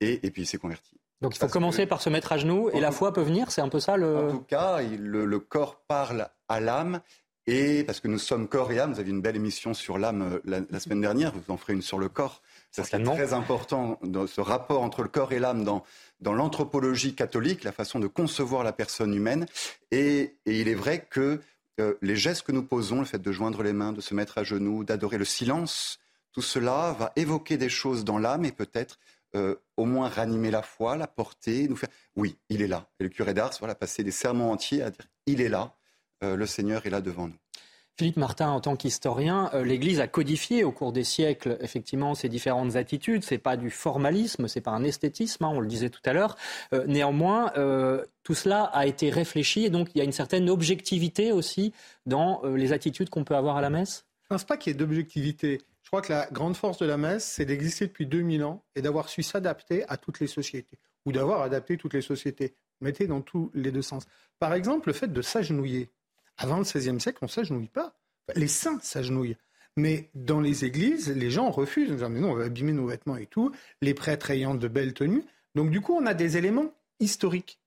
Et, 0.00 0.26
et 0.26 0.30
puis 0.30 0.42
il 0.42 0.46
s'est 0.46 0.58
converti. 0.58 1.00
Donc 1.20 1.36
il 1.36 1.38
faut 1.38 1.48
commencer 1.48 1.86
par 1.86 2.00
se 2.00 2.08
mettre 2.08 2.32
à 2.32 2.38
genoux 2.38 2.70
et 2.70 2.80
la 2.80 2.92
foi 2.92 3.12
peut 3.12 3.20
venir, 3.20 3.50
c'est 3.50 3.60
un 3.60 3.68
peu 3.68 3.80
ça 3.80 3.96
le... 3.96 4.16
En 4.16 4.30
tout 4.30 4.40
cas, 4.40 4.80
le, 4.82 5.38
corps 5.38 5.82
parle 5.86 6.28
à 6.48 6.60
l'âme 6.60 7.02
et 7.46 7.84
parce 7.84 8.00
que 8.00 8.08
nous 8.08 8.18
sommes 8.18 8.48
corps 8.48 8.70
et 8.72 8.78
âme, 8.78 8.92
vous 8.92 9.00
avez 9.00 9.10
une 9.10 9.22
belle 9.22 9.36
émission 9.36 9.74
sur 9.74 9.98
l'âme 9.98 10.40
euh, 10.46 10.64
la, 10.70 10.80
semaine 10.80 11.00
dernière, 11.00 11.32
vous 11.32 11.52
en 11.52 11.56
ferez 11.56 11.72
une 11.72 11.82
sur 11.82 11.98
le 11.98 12.08
corps. 12.08 12.42
C'est 12.70 12.82
très 13.02 13.32
important, 13.32 13.98
dans 14.02 14.26
ce 14.26 14.40
rapport 14.40 14.82
entre 14.82 15.02
le 15.02 15.08
corps 15.08 15.32
et 15.32 15.40
l'âme 15.40 15.64
dans, 15.64 15.82
dans 16.20 16.34
l'anthropologie 16.34 17.14
catholique, 17.14 17.64
la 17.64 17.72
façon 17.72 17.98
de 17.98 18.06
concevoir 18.06 18.62
la 18.62 18.72
personne 18.72 19.12
humaine. 19.14 19.46
Et, 19.90 20.36
il 20.46 20.68
est 20.68 20.74
vrai 20.74 21.06
que 21.10 21.40
euh, 21.80 21.94
les 22.02 22.14
gestes 22.14 22.42
que 22.42 22.52
nous 22.52 22.62
posons, 22.62 23.00
le 23.00 23.06
fait 23.06 23.20
de 23.20 23.32
joindre 23.32 23.62
les 23.62 23.72
mains, 23.72 23.92
de 23.92 24.00
se 24.00 24.14
mettre 24.14 24.38
à 24.38 24.44
genoux, 24.44 24.84
d'adorer 24.84 25.18
le 25.18 25.24
silence, 25.24 25.98
tout 26.32 26.42
cela 26.42 26.94
va 26.98 27.12
évoquer 27.16 27.56
des 27.56 27.68
choses 27.68 28.04
dans 28.04 28.18
l'âme 28.18 28.44
et 28.44 28.52
peut-être 28.52 28.98
euh, 29.34 29.56
au 29.76 29.84
moins 29.84 30.08
ranimer 30.08 30.50
la 30.50 30.62
foi, 30.62 30.96
la 30.96 31.06
porter, 31.06 31.68
nous 31.68 31.76
faire 31.76 31.88
oui, 32.16 32.36
il 32.48 32.62
est 32.62 32.66
là. 32.66 32.88
Et 32.98 33.04
le 33.04 33.08
curé 33.08 33.32
d'Ars, 33.34 33.52
voilà, 33.60 33.74
passer 33.74 34.04
des 34.04 34.10
serments 34.10 34.50
entiers 34.50 34.82
à 34.82 34.90
dire 34.90 35.06
il 35.26 35.40
est 35.40 35.48
là, 35.48 35.74
le 36.22 36.46
Seigneur 36.46 36.86
est 36.86 36.90
là 36.90 37.00
devant 37.00 37.28
nous. 37.28 37.36
Philippe 38.00 38.16
Martin, 38.16 38.48
en 38.48 38.60
tant 38.60 38.76
qu'historien, 38.76 39.50
euh, 39.52 39.62
l'Église 39.62 40.00
a 40.00 40.08
codifié 40.08 40.64
au 40.64 40.72
cours 40.72 40.90
des 40.90 41.04
siècles 41.04 41.58
effectivement 41.60 42.14
ces 42.14 42.30
différentes 42.30 42.76
attitudes. 42.76 43.22
C'est 43.24 43.36
pas 43.36 43.58
du 43.58 43.68
formalisme, 43.68 44.48
c'est 44.48 44.62
pas 44.62 44.70
un 44.70 44.84
esthétisme, 44.84 45.44
hein, 45.44 45.50
on 45.52 45.60
le 45.60 45.66
disait 45.66 45.90
tout 45.90 46.00
à 46.06 46.14
l'heure. 46.14 46.36
néanmoins, 46.86 47.52
tout 48.22 48.34
cela 48.34 48.64
a 48.64 48.86
été 48.86 49.10
réfléchi 49.10 49.66
et 49.66 49.70
donc 49.70 49.90
il 49.94 49.98
y 49.98 50.00
a 50.00 50.04
une 50.04 50.12
certaine 50.12 50.48
objectivité 50.48 51.30
aussi 51.30 51.74
dans 52.06 52.40
les 52.44 52.72
attitudes 52.72 53.10
qu'on 53.10 53.24
peut 53.24 53.36
avoir 53.36 53.58
à 53.58 53.60
la 53.60 53.68
messe? 53.68 54.06
Je 54.22 54.34
ne 54.34 54.38
pense 54.38 54.44
pas 54.44 54.56
qu'il 54.56 54.72
y 54.72 54.74
ait 54.74 54.78
d'objectivité. 54.78 55.60
Je 55.82 55.88
crois 55.90 56.00
que 56.00 56.12
la 56.12 56.26
grande 56.32 56.56
force 56.56 56.78
de 56.78 56.86
la 56.86 56.96
messe, 56.96 57.24
c'est 57.24 57.44
d'exister 57.44 57.86
depuis 57.86 58.06
2000 58.06 58.44
ans 58.44 58.62
et 58.76 58.80
d'avoir 58.80 59.10
su 59.10 59.22
s'adapter 59.22 59.84
à 59.88 59.98
toutes 59.98 60.20
les 60.20 60.26
sociétés, 60.26 60.78
ou 61.04 61.12
d'avoir 61.12 61.42
adapté 61.42 61.76
toutes 61.76 61.94
les 61.94 62.00
sociétés. 62.00 62.54
Mettez 62.80 63.06
dans 63.06 63.20
tous 63.20 63.50
les 63.52 63.72
deux 63.72 63.82
sens. 63.82 64.06
Par 64.38 64.54
exemple, 64.54 64.88
le 64.88 64.94
fait 64.94 65.12
de 65.12 65.20
s'agenouiller. 65.20 65.90
Avant 66.40 66.58
le 66.58 66.64
XVIe 66.64 67.00
siècle, 67.00 67.18
on 67.22 67.26
ne 67.26 67.30
s'agenouille 67.30 67.68
pas. 67.68 67.94
Les 68.34 68.48
saints 68.48 68.80
s'agenouillent. 68.82 69.36
Mais 69.76 70.10
dans 70.14 70.40
les 70.40 70.64
églises, 70.64 71.08
les 71.08 71.30
gens 71.30 71.50
refusent. 71.50 71.90
Ils 71.90 71.96
disent, 71.96 72.08
mais 72.10 72.18
non, 72.18 72.32
on 72.32 72.34
va 72.34 72.44
abîmer 72.44 72.72
nos 72.72 72.86
vêtements 72.86 73.16
et 73.16 73.26
tout. 73.26 73.52
Les 73.80 73.94
prêtres 73.94 74.32
ayant 74.32 74.54
de 74.54 74.66
belles 74.66 74.94
tenues. 74.94 75.22
Donc 75.54 75.70
du 75.70 75.80
coup, 75.80 75.94
on 75.94 76.06
a 76.06 76.14
des 76.14 76.36
éléments 76.36 76.72
historiques. 76.98 77.60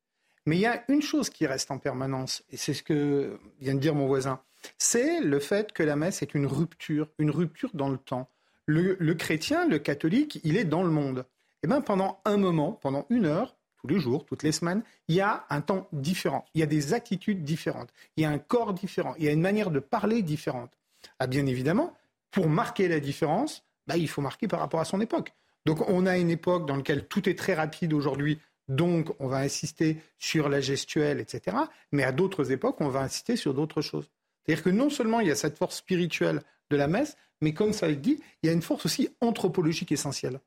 Mais 0.46 0.58
il 0.58 0.62
y 0.62 0.66
a 0.66 0.84
une 0.90 1.02
chose 1.02 1.30
qui 1.30 1.48
reste 1.48 1.72
en 1.72 1.78
permanence, 1.78 2.44
et 2.52 2.58
c'est 2.58 2.74
ce 2.74 2.84
que 2.84 3.40
vient 3.62 3.76
de 3.76 3.80
dire 3.80 3.96
mon 3.96 4.08
voisin 4.08 4.42
c'est 4.78 5.22
le 5.22 5.40
fait 5.40 5.72
que 5.72 5.84
la 5.84 5.96
messe 5.96 6.22
est 6.22 6.34
une 6.34 6.46
rupture, 6.46 7.08
une 7.18 7.32
rupture 7.32 7.72
dans 7.74 7.90
le 7.90 7.98
temps. 7.98 8.30
Le, 8.66 9.14
chrétien, 9.14 9.68
le 9.68 9.80
catholique, 9.80 10.40
il 10.44 10.58
est 10.58 10.64
dans 10.64 10.84
le 10.84 10.90
monde. 10.90 11.20
Et 11.20 11.66
eh 11.66 11.68
bien 11.68 11.82
pendant 11.82 12.22
un 12.26 12.38
moment, 12.38 12.74
pendant 12.74 13.06
une 13.10 13.26
heure, 13.26 13.56
tous 13.84 13.94
les 13.94 14.00
jours, 14.00 14.26
toutes 14.26 14.44
les 14.44 14.54
semaines, 14.54 14.82
il 15.10 15.16
y 15.16 15.22
a 15.22 15.46
un 15.50 15.60
temps 15.60 15.88
différent, 15.92 16.46
il 16.54 16.62
y 16.62 16.64
a 16.64 16.68
des 16.68 16.94
attitudes 16.94 17.44
différentes, 17.44 17.90
il 18.16 18.24
y 18.24 18.26
a 18.26 18.30
un 18.30 18.38
corps 18.38 18.74
différent, 18.74 19.14
il 19.18 19.26
y 19.26 19.28
a 19.28 19.32
une 19.32 19.42
manière 19.42 19.72
de 19.72 19.80
parler 19.80 20.22
différente. 20.22 20.72
Ah, 21.20 21.28
bien 21.28 21.46
évidemment, 21.46 21.94
pour 22.32 22.48
marquer 22.48 22.88
la 22.88 23.02
différence, 23.02 23.66
bah, 23.86 23.98
il 23.98 24.08
faut 24.08 24.22
marquer 24.22 24.48
par 24.48 24.62
rapport 24.62 24.80
à 24.80 24.86
son 24.86 25.02
époque. 25.02 25.34
Donc 25.66 25.88
on 25.90 26.06
a 26.06 26.18
une 26.18 26.30
époque 26.30 26.66
dans 26.66 26.78
laquelle 26.78 27.08
tout 27.08 27.28
est 27.28 27.38
très 27.38 27.56
rapide 27.56 27.92
aujourd'hui, 27.92 28.40
donc 28.70 29.14
on 29.20 29.28
va 29.28 29.40
insister 29.40 29.98
sur 30.18 30.48
la 30.48 30.62
gestuelle, 30.62 31.20
etc. 31.20 31.58
Mais 31.92 32.04
à 32.04 32.14
d'autres 32.14 32.54
époques, 32.54 32.80
on 32.80 32.88
va 32.88 33.02
insister 33.02 33.36
sur 33.36 33.54
d'autres 33.54 33.82
choses. 33.82 34.10
C'est-à-dire 34.46 34.64
que 34.64 34.70
non 34.70 34.90
seulement 34.90 35.20
il 35.20 35.28
y 35.28 35.32
a 35.32 35.36
cette 35.36 35.58
force 35.58 35.78
spirituelle 35.78 36.42
de 36.70 36.78
la 36.78 36.88
messe, 36.88 37.18
mais 37.42 37.54
comme 37.54 37.74
ça 37.74 37.90
le 37.90 37.98
dit, 37.98 38.22
il 38.42 38.48
y 38.48 38.50
a 38.50 38.54
une 38.54 38.62
force 38.62 38.86
aussi 38.86 39.10
anthropologique 39.20 39.92
essentielle. 39.92 40.40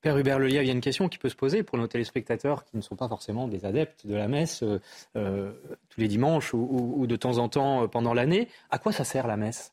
Père 0.00 0.16
Hubert 0.16 0.38
Lelièvre, 0.38 0.62
il 0.62 0.66
y 0.66 0.70
a 0.70 0.74
une 0.74 0.80
question 0.80 1.08
qui 1.08 1.18
peut 1.18 1.28
se 1.28 1.34
poser 1.34 1.62
pour 1.62 1.76
nos 1.76 1.88
téléspectateurs 1.88 2.64
qui 2.64 2.76
ne 2.76 2.82
sont 2.82 2.94
pas 2.94 3.08
forcément 3.08 3.48
des 3.48 3.64
adeptes 3.64 4.06
de 4.06 4.14
la 4.14 4.28
messe 4.28 4.62
euh, 4.62 4.80
euh, 5.16 5.52
tous 5.88 6.00
les 6.00 6.08
dimanches 6.08 6.54
ou, 6.54 7.04
de 7.06 7.16
temps 7.16 7.38
en 7.38 7.48
temps 7.48 7.82
euh, 7.82 7.86
pendant 7.88 8.14
l'année. 8.14 8.48
À 8.70 8.78
quoi 8.78 8.92
ça 8.92 9.04
sert 9.04 9.26
la 9.26 9.36
messe? 9.36 9.72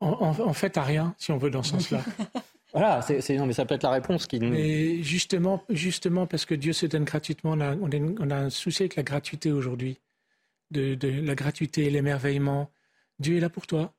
En, 0.00 0.52
fait, 0.52 0.76
à 0.76 0.82
rien, 0.82 1.14
si 1.18 1.32
on 1.32 1.38
veut, 1.38 1.50
dans 1.50 1.62
ce 1.62 1.70
sens-là. 1.70 2.02
voilà, 2.72 3.00
c'est, 3.02 3.36
non, 3.36 3.46
mais 3.46 3.54
ça 3.54 3.64
peut 3.64 3.74
être 3.74 3.82
la 3.82 3.90
réponse 3.90 4.26
qui 4.26 4.38
nous. 4.38 4.50
Mais 4.50 5.02
justement, 5.02 5.62
justement 5.70 6.26
parce 6.26 6.44
que 6.44 6.54
Dieu 6.54 6.74
se 6.74 6.84
donne 6.84 7.04
gratuitement, 7.04 7.52
on 7.52 7.60
a, 7.60 7.74
on 7.76 8.30
a 8.30 8.36
un 8.36 8.50
souci 8.50 8.82
avec 8.82 8.96
la 8.96 9.02
gratuité 9.02 9.52
aujourd'hui, 9.52 9.98
de, 10.70 10.94
de 10.94 11.08
la 11.08 11.34
gratuité 11.34 11.86
et 11.86 11.90
l'émerveillement. 11.90 12.70
Dieu 13.18 13.38
est 13.38 13.40
là 13.40 13.48
pour 13.48 13.66
toi. 13.66 13.94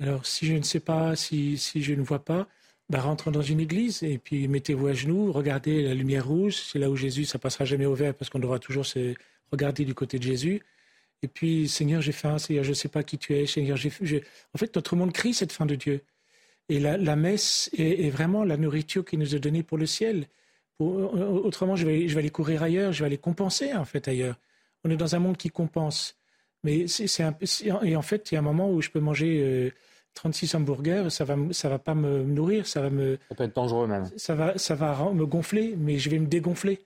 Alors, 0.00 0.24
si 0.24 0.46
je 0.46 0.54
ne 0.54 0.62
sais 0.62 0.80
pas, 0.80 1.16
si, 1.16 1.58
si 1.58 1.82
je 1.82 1.92
ne 1.92 2.02
vois 2.02 2.24
pas, 2.24 2.48
bah, 2.88 3.00
rentre 3.00 3.30
dans 3.30 3.42
une 3.42 3.60
église 3.60 4.02
et 4.02 4.18
puis 4.18 4.46
mettez-vous 4.48 4.86
à 4.86 4.92
genoux, 4.92 5.32
regardez 5.32 5.82
la 5.82 5.94
lumière 5.94 6.26
rouge. 6.26 6.56
C'est 6.56 6.78
là 6.78 6.90
où 6.90 6.96
Jésus, 6.96 7.24
ça 7.24 7.38
passera 7.38 7.64
jamais 7.64 7.86
au 7.86 7.94
vert 7.94 8.14
parce 8.14 8.30
qu'on 8.30 8.38
devra 8.38 8.58
toujours 8.58 8.86
se 8.86 9.14
regarder 9.50 9.84
du 9.84 9.94
côté 9.94 10.18
de 10.18 10.22
Jésus. 10.22 10.62
Et 11.22 11.28
puis, 11.28 11.68
Seigneur, 11.68 12.02
j'ai 12.02 12.12
faim, 12.12 12.38
Seigneur, 12.38 12.62
je 12.62 12.70
ne 12.70 12.74
sais 12.74 12.88
pas 12.88 13.02
qui 13.02 13.18
tu 13.18 13.34
es, 13.34 13.46
Seigneur, 13.46 13.78
En 14.54 14.58
fait, 14.58 14.74
notre 14.74 14.96
monde 14.96 15.12
crie 15.12 15.34
cette 15.34 15.52
fin 15.52 15.66
de 15.66 15.74
Dieu. 15.74 16.02
Et 16.68 16.78
la, 16.78 16.96
la 16.96 17.16
messe 17.16 17.70
est, 17.76 18.10
vraiment 18.10 18.44
la 18.44 18.56
nourriture 18.56 19.04
qui 19.04 19.16
nous 19.16 19.34
est 19.34 19.38
donnée 19.38 19.62
pour 19.62 19.78
le 19.78 19.86
ciel. 19.86 20.26
autrement, 20.78 21.74
je 21.76 21.86
vais, 21.86 22.08
je 22.08 22.14
vais 22.14 22.20
aller 22.20 22.30
courir 22.30 22.62
ailleurs, 22.62 22.92
je 22.92 23.00
vais 23.00 23.06
aller 23.06 23.18
compenser, 23.18 23.72
en 23.72 23.84
fait, 23.84 24.08
ailleurs. 24.08 24.36
On 24.84 24.90
est 24.90 24.96
dans 24.96 25.14
un 25.14 25.18
monde 25.18 25.36
qui 25.36 25.48
compense. 25.48 26.16
Mais 26.64 26.86
c'est 26.86 27.22
et 27.82 27.96
en 27.96 28.02
fait, 28.02 28.30
il 28.30 28.34
y 28.34 28.36
a 28.36 28.40
un 28.40 28.42
moment 28.42 28.70
où 28.70 28.82
je 28.82 28.90
peux 28.90 29.00
manger 29.00 29.72
36 30.16 30.54
euh, 30.54 30.58
hamburgers, 30.58 31.10
ça 31.10 31.24
va 31.24 31.36
ça 31.52 31.68
va 31.68 31.78
pas 31.78 31.94
me 31.94 32.24
nourrir, 32.24 32.66
ça 32.66 32.80
va 32.80 32.90
me 32.90 33.18
ça 33.28 33.34
peut 33.36 33.44
être 33.44 33.54
dangereux 33.54 33.86
même. 33.86 34.10
Ça 34.16 34.34
va 34.34 34.58
ça 34.58 34.74
va 34.74 35.12
me 35.12 35.24
gonfler, 35.24 35.76
mais 35.78 35.98
je 35.98 36.10
vais 36.10 36.18
me 36.18 36.26
dégonfler. 36.26 36.80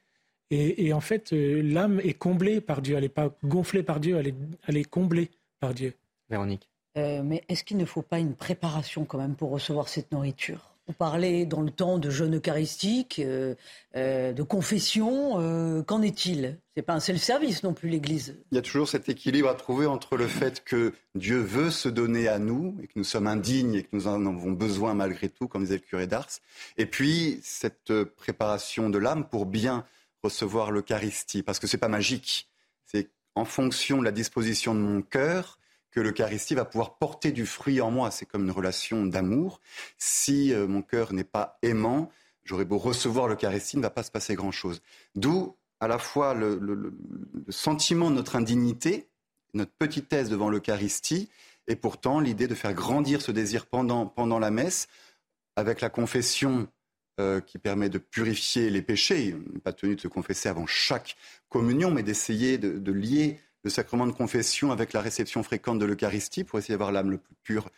Et, 0.53 0.93
en 0.93 1.01
fait, 1.01 1.33
euh, 1.33 1.63
l'âme 1.63 2.01
est 2.01 2.15
comblée 2.15 2.61
par 2.61 2.83
Dieu. 2.83 2.97
Elle 2.97 3.03
n'est 3.03 3.09
pas 3.09 3.31
gonflée 3.45 3.85
par 3.85 4.01
Dieu, 4.01 4.17
elle 4.17 4.27
est, 4.27 4.35
elle 4.67 4.77
est 4.77 4.85
comblée 4.85 5.31
par 5.61 5.75
Dieu. 5.75 5.95
Véronique. 6.29 6.69
Euh, 6.99 7.23
mais 7.23 7.45
est-ce 7.49 7.63
qu'il 7.63 7.77
ne 7.77 7.85
faut 7.85 8.03
pas 8.03 8.19
une 8.19 8.35
préparation 8.35 9.05
quand 9.05 9.19
même 9.19 9.37
pour 9.37 9.51
recevoir 9.51 9.89
cette 9.89 10.11
nourriture? 10.11 10.70
Vous 10.91 10.97
parlez 10.97 11.47
dans 11.47 11.61
le 11.61 11.71
temps 11.71 11.99
de 11.99 12.11
jeûne 12.11 12.37
eucharistique, 12.37 13.21
euh, 13.21 13.55
euh, 13.95 14.33
de 14.33 14.43
confession. 14.43 15.35
Euh, 15.39 15.85
qu'en 15.85 16.03
est-il? 16.03 16.59
C'est 16.75 16.83
pas 16.83 16.95
un 16.95 17.01
self-service 17.01 17.63
non 17.63 17.75
plus 17.75 17.89
l'Église. 17.89 18.37
Il 18.51 18.57
y 18.57 18.59
a 18.59 18.63
toujours 18.63 18.89
cet 18.89 19.09
équilibre 19.09 19.49
à 19.49 19.55
trouver 19.55 19.87
entre 19.87 20.17
le 20.17 20.27
fait 20.27 20.65
que 20.65 20.93
Dieu 21.15 21.39
veut 21.39 21.71
se 21.71 21.89
donner 21.89 22.27
à 22.27 22.41
nous 22.41 22.77
et 22.83 22.89
que 22.89 22.95
nous 22.97 23.05
sommes 23.05 23.29
indignes 23.29 23.75
et 23.75 23.83
que 23.85 23.91
nous 23.93 24.09
en 24.09 24.27
avons 24.27 24.51
besoin 24.51 24.95
malgré 24.95 25.29
tout, 25.29 25.47
comme 25.47 25.63
disait 25.63 25.75
le 25.75 25.81
curé 25.81 26.09
d'Ars, 26.09 26.41
et 26.77 26.87
puis 26.87 27.39
cette 27.45 27.93
préparation 28.17 28.91
de 28.91 28.99
l'âme 28.99 29.29
pour 29.29 29.47
bien 29.47 29.85
recevoir 30.25 30.73
l'Eucharistie, 30.73 31.45
parce 31.45 31.61
que 31.61 31.69
c'est 31.69 31.79
pas 31.79 31.87
magique. 31.87 32.49
C'est 32.85 33.11
en 33.37 33.45
fonction 33.45 33.99
de 33.99 34.05
la 34.05 34.11
disposition 34.11 34.75
de 34.75 34.81
mon 34.81 35.03
cœur 35.03 35.60
que 35.91 36.01
l'Eucharistie 36.01 36.55
va 36.55 36.65
pouvoir 36.65 36.97
porter 36.97 37.33
du 37.33 37.47
fruit 37.47 37.81
en 37.81 37.91
moi. 37.91 38.11
C'est 38.11 38.27
comme 38.27 38.45
une 38.45 38.51
relation 38.51 39.07
d'amour. 39.07 39.61
Si 39.99 40.53
euh, 40.53 40.67
mon 40.67 40.83
cœur 40.83 41.13
n'est 41.13 41.25
pas 41.25 41.59
aimant, 41.63 42.11
j'aurais 42.45 42.65
beau 42.65 42.79
recevoir 42.79 43.29
l'Eucharistie, 43.29 43.77
il 43.77 43.81
ne 43.81 43.85
va 43.85 43.91
pas 43.91 44.03
se 44.03 44.11
passer 44.11 44.35
grand-chose. 44.35 44.83
D'où 45.15 45.57
à 45.81 45.89
la 45.89 45.99
fois 45.99 46.35
le, 46.35 46.93
sentiment 47.49 48.11
de 48.11 48.17
notre 48.17 48.37
indignité, 48.37 49.09
notre 49.55 49.73
petitesse 49.73 50.29
devant 50.29 50.51
l'Eucharistie, 50.51 51.31
et 51.67 51.77
pourtant 51.77 52.21
l'idée 52.21 52.49
de 52.49 52.55
faire 52.55 52.75
grandir 52.75 53.23
ce 53.23 53.33
désir 53.33 53.67
pendant, 53.67 54.07
pendant 54.07 54.39
la 54.39 54.51
messe, 54.51 54.89
avec 55.57 55.81
la 55.81 55.89
confession 55.89 56.69
euh, 57.19 57.41
qui 57.41 57.59
permet 57.59 57.89
de 57.89 57.99
purifier 57.99 58.71
les 58.71 58.83
péchés. 58.83 59.35
On 59.35 59.55
n'est 59.55 59.61
pas 59.61 59.73
tenu 59.73 59.97
de 59.97 60.01
se 60.01 60.09
confesser 60.09 60.49
avant 60.49 60.67
chaque 60.67 61.17
communion, 61.49 61.91
mais 61.91 62.03
d'essayer 62.03 62.59
de 62.59 62.93
lier 62.93 63.41
le 63.63 63.71
sacrement 63.71 64.07
de 64.07 64.13
confession 64.13 64.73
avec 64.73 64.93
la 64.93 65.01
réception 65.01 65.43
fréquente 65.43 65.79
de 65.79 65.85
l'Eucharistie 65.85 66.45
pour 66.45 66.59
essayer 66.59 66.75
d'avoir 66.75 66.93
l'âme 66.93 67.11
le 67.11 67.19
plus 67.19 67.35
pure 67.43 67.69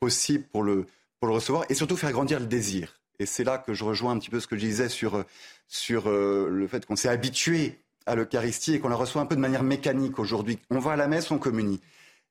possible 0.00 0.44
pour 0.52 0.62
le, 0.62 0.86
pour 1.18 1.28
le 1.28 1.34
recevoir 1.34 1.64
et 1.68 1.74
surtout 1.74 1.96
faire 1.96 2.12
grandir 2.12 2.40
le 2.40 2.46
désir. 2.46 3.00
Et 3.18 3.26
c'est 3.26 3.44
là 3.44 3.58
que 3.58 3.74
je 3.74 3.84
rejoins 3.84 4.12
un 4.12 4.18
petit 4.18 4.30
peu 4.30 4.40
ce 4.40 4.46
que 4.46 4.56
je 4.56 4.60
disais 4.64 4.88
sur, 4.88 5.24
sur 5.68 6.08
euh, 6.08 6.48
le 6.50 6.66
fait 6.66 6.84
qu'on 6.86 6.96
s'est 6.96 7.08
habitué 7.08 7.78
à 8.06 8.14
l'Eucharistie 8.14 8.74
et 8.74 8.80
qu'on 8.80 8.88
la 8.88 8.96
reçoit 8.96 9.22
un 9.22 9.26
peu 9.26 9.36
de 9.36 9.40
manière 9.40 9.62
mécanique 9.62 10.18
aujourd'hui. 10.18 10.58
On 10.70 10.78
va 10.78 10.92
à 10.92 10.96
la 10.96 11.08
messe, 11.08 11.30
on 11.30 11.38
communie. 11.38 11.80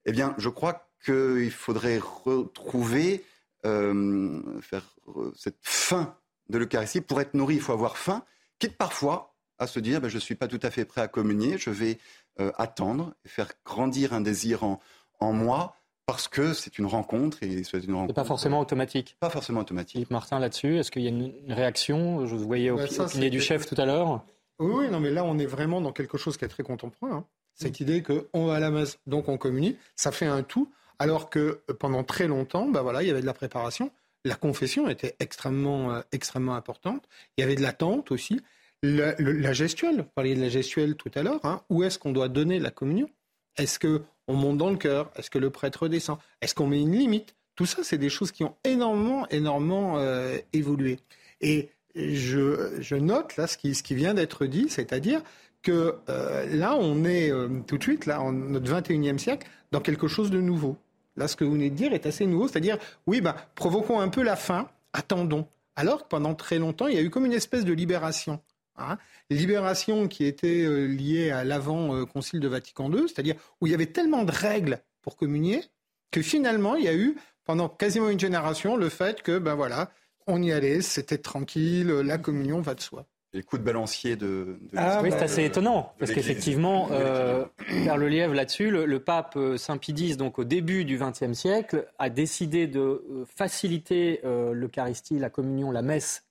Eh 0.06 0.12
bien, 0.12 0.34
je 0.38 0.50
crois 0.50 0.90
qu'il 1.06 1.52
faudrait 1.52 2.00
retrouver 2.00 3.24
euh, 3.66 4.42
faire, 4.62 4.84
euh, 5.16 5.32
cette 5.38 5.60
faim 5.62 6.16
de 6.50 6.58
l'Eucharistie. 6.58 7.02
Pour 7.02 7.22
être 7.22 7.34
nourri, 7.34 7.56
il 7.56 7.62
faut 7.62 7.74
avoir 7.74 7.98
faim, 7.98 8.24
quitte 8.60 8.78
parfois 8.78 9.31
à 9.62 9.68
se 9.68 9.80
dire 9.80 10.02
ben, 10.02 10.10
je 10.10 10.16
ne 10.16 10.20
suis 10.20 10.36
pas 10.36 10.48
tout 10.48 10.60
à 10.64 10.72
fait 10.72 10.86
prêt 10.86 11.02
à 11.02 11.08
communier, 11.08 11.58
je 11.58 11.70
vais 11.70 12.00
euh, 12.40 12.52
attendre 12.58 13.14
et 13.26 13.30
faire 13.30 13.52
grandir 13.64 14.14
un 14.14 14.22
désir 14.22 14.64
en, 14.64 14.80
en 15.20 15.32
moi 15.32 15.76
parce 16.08 16.28
que 16.28 16.54
c'est 16.54 16.80
une 16.80 16.88
rencontre 16.88 17.38
et 17.44 17.64
c'est 17.64 17.84
une 17.84 17.94
rencontre. 17.94 18.16
pas 18.16 18.24
forcément 18.24 18.60
automatique. 18.60 19.16
Pas 19.20 19.30
forcément 19.30 19.62
automatique. 19.62 19.94
Philippe 19.94 20.12
Martin 20.12 20.40
là-dessus, 20.40 20.80
est-ce 20.80 20.92
qu'il 20.92 21.04
y 21.04 21.06
a 21.06 21.10
une 21.10 21.32
réaction? 21.48 22.26
Je 22.26 22.36
vous 22.36 22.44
voyais 22.46 22.72
bah, 22.72 22.86
opiner 23.00 23.30
du 23.30 23.40
chef 23.40 23.68
tout 23.68 23.80
à 23.80 23.86
l'heure. 23.86 24.26
Oui, 24.60 24.90
non, 24.90 25.00
mais 25.00 25.12
là 25.12 25.24
on 25.24 25.38
est 25.38 25.46
vraiment 25.46 25.80
dans 25.80 25.94
quelque 25.94 26.18
chose 26.18 26.38
qui 26.38 26.46
est 26.46 26.50
très 26.50 26.64
contemporain. 26.64 27.18
Hein. 27.18 27.26
Cette 27.54 27.80
idée 27.80 28.02
qu'on 28.02 28.48
va 28.48 28.56
à 28.56 28.60
la 28.60 28.72
messe, 28.72 28.98
donc 29.06 29.30
on 29.30 29.38
communie, 29.38 29.78
ça 29.96 30.12
fait 30.12 30.26
un 30.26 30.42
tout. 30.42 30.72
Alors 30.98 31.30
que 31.30 31.62
euh, 31.70 31.74
pendant 31.74 32.04
très 32.04 32.28
longtemps, 32.28 32.68
bah 32.68 32.82
voilà, 32.82 33.04
il 33.04 33.08
y 33.08 33.12
avait 33.12 33.22
de 33.22 33.26
la 33.26 33.34
préparation. 33.34 33.92
La 34.26 34.36
confession 34.36 34.88
était 34.90 35.16
extrêmement, 35.20 35.94
euh, 35.94 36.02
extrêmement 36.12 36.56
importante. 36.56 37.04
Il 37.38 37.42
y 37.42 37.44
avait 37.44 37.56
de 37.56 37.62
l'attente 37.62 38.12
aussi. 38.12 38.42
La, 38.84 39.54
gestuelle, 39.54 39.98
vous 39.98 40.12
parliez 40.16 40.36
de 40.36 40.42
la 40.42 40.50
gestuelle 40.50 40.96
tout 40.96 41.12
à 41.14 41.22
l'heure, 41.22 41.40
hein. 41.44 41.62
où 41.70 41.84
est-ce 41.84 42.00
qu'on 42.00 42.12
doit 42.12 42.30
donner 42.30 42.60
la 42.60 42.72
communion? 42.72 43.10
Est-ce 43.58 43.80
qu'on 43.80 44.34
monte 44.34 44.58
dans 44.58 44.72
le 44.72 44.78
cœur 44.78 45.12
Est-ce 45.16 45.30
que 45.30 45.38
le 45.38 45.52
prêtre 45.52 45.88
descend? 45.88 46.18
Est-ce 46.42 46.56
qu'on 46.56 46.68
met 46.68 46.82
une 46.82 46.94
limite? 46.94 47.36
Tout 47.56 47.68
ça, 47.68 47.84
c'est 47.84 48.00
des 48.00 48.10
choses 48.10 48.32
qui 48.32 48.44
ont 48.44 48.56
énormément, 48.64 49.28
énormément 49.30 50.00
euh, 50.00 50.38
évolué. 50.54 51.00
Et 51.42 51.70
je, 51.96 52.96
note 52.96 53.38
là 53.38 53.46
ce 53.46 53.58
qui, 53.58 53.96
vient 53.96 54.16
d'être 54.16 54.46
dit, 54.48 54.68
c'est-à-dire 54.70 55.22
que 55.62 55.98
là, 56.08 56.76
on 56.76 57.04
est 57.06 57.32
tout 57.68 57.78
de 57.78 57.84
suite, 57.84 58.08
là, 58.08 58.22
en 58.22 58.32
notre 58.32 58.72
21e 58.72 59.20
siècle, 59.20 59.48
dans 59.72 59.82
quelque 59.82 60.08
chose 60.08 60.32
de 60.32 60.42
nouveau. 60.42 60.78
Là, 61.18 61.28
ce 61.28 61.36
que 61.36 61.44
vous 61.44 61.54
venez 61.54 61.70
de 61.70 61.76
dire 61.76 61.94
est 61.94 62.06
assez 62.06 62.26
nouveau, 62.26 62.48
c'est-à-dire, 62.48 62.78
oui, 63.06 63.22
ben, 63.22 63.36
provoquons 63.56 64.00
un 64.00 64.10
peu 64.10 64.24
la 64.24 64.36
fin, 64.36 64.70
attendons. 64.94 65.48
Alors 65.76 66.04
que 66.04 66.08
pendant 66.08 66.36
très 66.36 66.60
longtemps, 66.60 66.88
il 66.88 66.96
y 66.96 66.98
a 66.98 67.02
eu 67.02 67.10
comme 67.10 67.26
une 67.26 67.34
espèce 67.34 67.66
de 67.66 67.74
libération. 67.74 68.42
Hein. 68.78 68.98
libération 69.30 70.08
qui 70.08 70.26
était 70.26 70.64
euh, 70.64 70.86
liée 70.86 71.30
à 71.30 71.44
l'avant-concile 71.44 72.40
de 72.40 72.48
Vatican 72.48 72.92
II, 72.92 73.08
c'est-à-dire 73.08 73.36
où 73.60 73.68
il 73.68 73.72
y 73.72 73.74
avait 73.74 73.88
tellement 73.88 74.24
de 74.24 74.32
règles 74.32 74.80
pour 75.02 75.18
communier 75.18 75.64
que 76.10 76.22
finalement, 76.22 76.76
il 76.76 76.86
y 76.86 76.88
a 76.88 76.96
eu, 76.96 77.18
pendant 77.46 77.70
quasiment 77.70 78.10
une 78.10 78.20
génération, 78.20 78.78
le 78.78 78.90
fait 78.90 79.22
que, 79.22 79.38
ben 79.38 79.56
voilà, 79.56 79.92
on 80.28 80.42
y 80.42 80.52
allait, 80.52 80.82
c'était 80.82 81.18
tranquille, 81.18 81.88
la 81.88 82.18
communion 82.18 82.62
va 82.62 82.76
de 82.76 82.82
soi 82.82 83.06
les 83.34 83.44
coups 83.44 83.62
de 83.62 83.66
balancier 83.66 84.16
de. 84.16 84.60
ah, 84.76 85.00
oui, 85.02 85.10
c'est 85.12 85.24
assez 85.24 85.46
étonnant 85.46 85.94
parce 86.00 86.12
qu'effectivement, 86.12 86.90
euh, 86.92 87.46
faire 87.58 87.98
le 87.98 88.10
lièvre 88.10 88.34
là-dessus, 88.34 88.70
le, 88.70 89.00
pape 89.00 89.36
euh, 89.38 89.58
Saint 89.58 89.78
Pie 89.78 90.16
donc 90.18 90.38
au 90.38 90.44
début 90.44 90.84
du 90.84 90.98
XXe 90.98 91.34
siècle, 91.34 91.88
a 91.98 92.10
décidé 92.10 92.68
de 92.68 92.80
euh, 92.80 93.26
faciliter 93.26 94.22
l'Eucharistie, 94.24 95.18
la 95.18 95.30
communion, 95.30 95.72
la 95.72 95.82
messe 95.82 96.26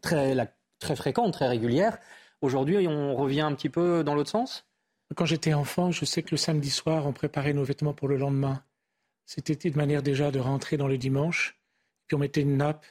très, 0.00 0.34
très 0.82 0.96
fréquente, 0.96 1.32
très 1.32 1.48
régulière. 1.48 1.98
Aujourd'hui, 2.40 2.86
on 2.88 3.14
revient 3.14 3.40
un 3.40 3.54
petit 3.54 3.68
peu 3.68 4.04
dans 4.04 4.14
l'autre 4.14 4.30
sens? 4.30 4.66
Quand 5.14 5.26
j'étais 5.26 5.54
enfant, 5.54 5.90
je 5.90 6.04
sais 6.04 6.22
que 6.22 6.30
le 6.32 6.36
samedi 6.36 6.70
soir, 6.70 7.06
on 7.06 7.12
préparait 7.12 7.52
nos 7.52 7.64
vêtements 7.64 7.92
pour 7.94 8.08
le 8.08 8.16
lendemain. 8.16 8.62
C'était 9.26 9.54
une 9.68 9.76
manière 9.76 10.02
déjà 10.02 10.30
de 10.30 10.38
rentrer 10.38 10.76
dans 10.76 10.88
le 10.88 10.98
dimanche, 10.98 11.58
puis 12.06 12.16
on 12.16 12.18
mettait 12.18 12.40
une 12.42 12.56
nappe 12.56 12.84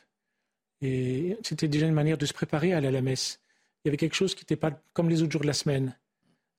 et 0.81 1.37
c'était 1.43 1.67
déjà 1.67 1.85
une 1.85 1.93
manière 1.93 2.17
de 2.17 2.25
se 2.25 2.33
préparer 2.33 2.73
à 2.73 2.77
aller 2.77 2.87
à 2.87 2.91
la 2.91 3.01
messe. 3.01 3.39
Il 3.83 3.87
y 3.87 3.89
avait 3.89 3.97
quelque 3.97 4.15
chose 4.15 4.33
qui 4.33 4.43
n'était 4.43 4.55
pas 4.55 4.71
comme 4.93 5.09
les 5.09 5.21
autres 5.21 5.31
jours 5.31 5.41
de 5.41 5.47
la 5.47 5.53
semaine. 5.53 5.97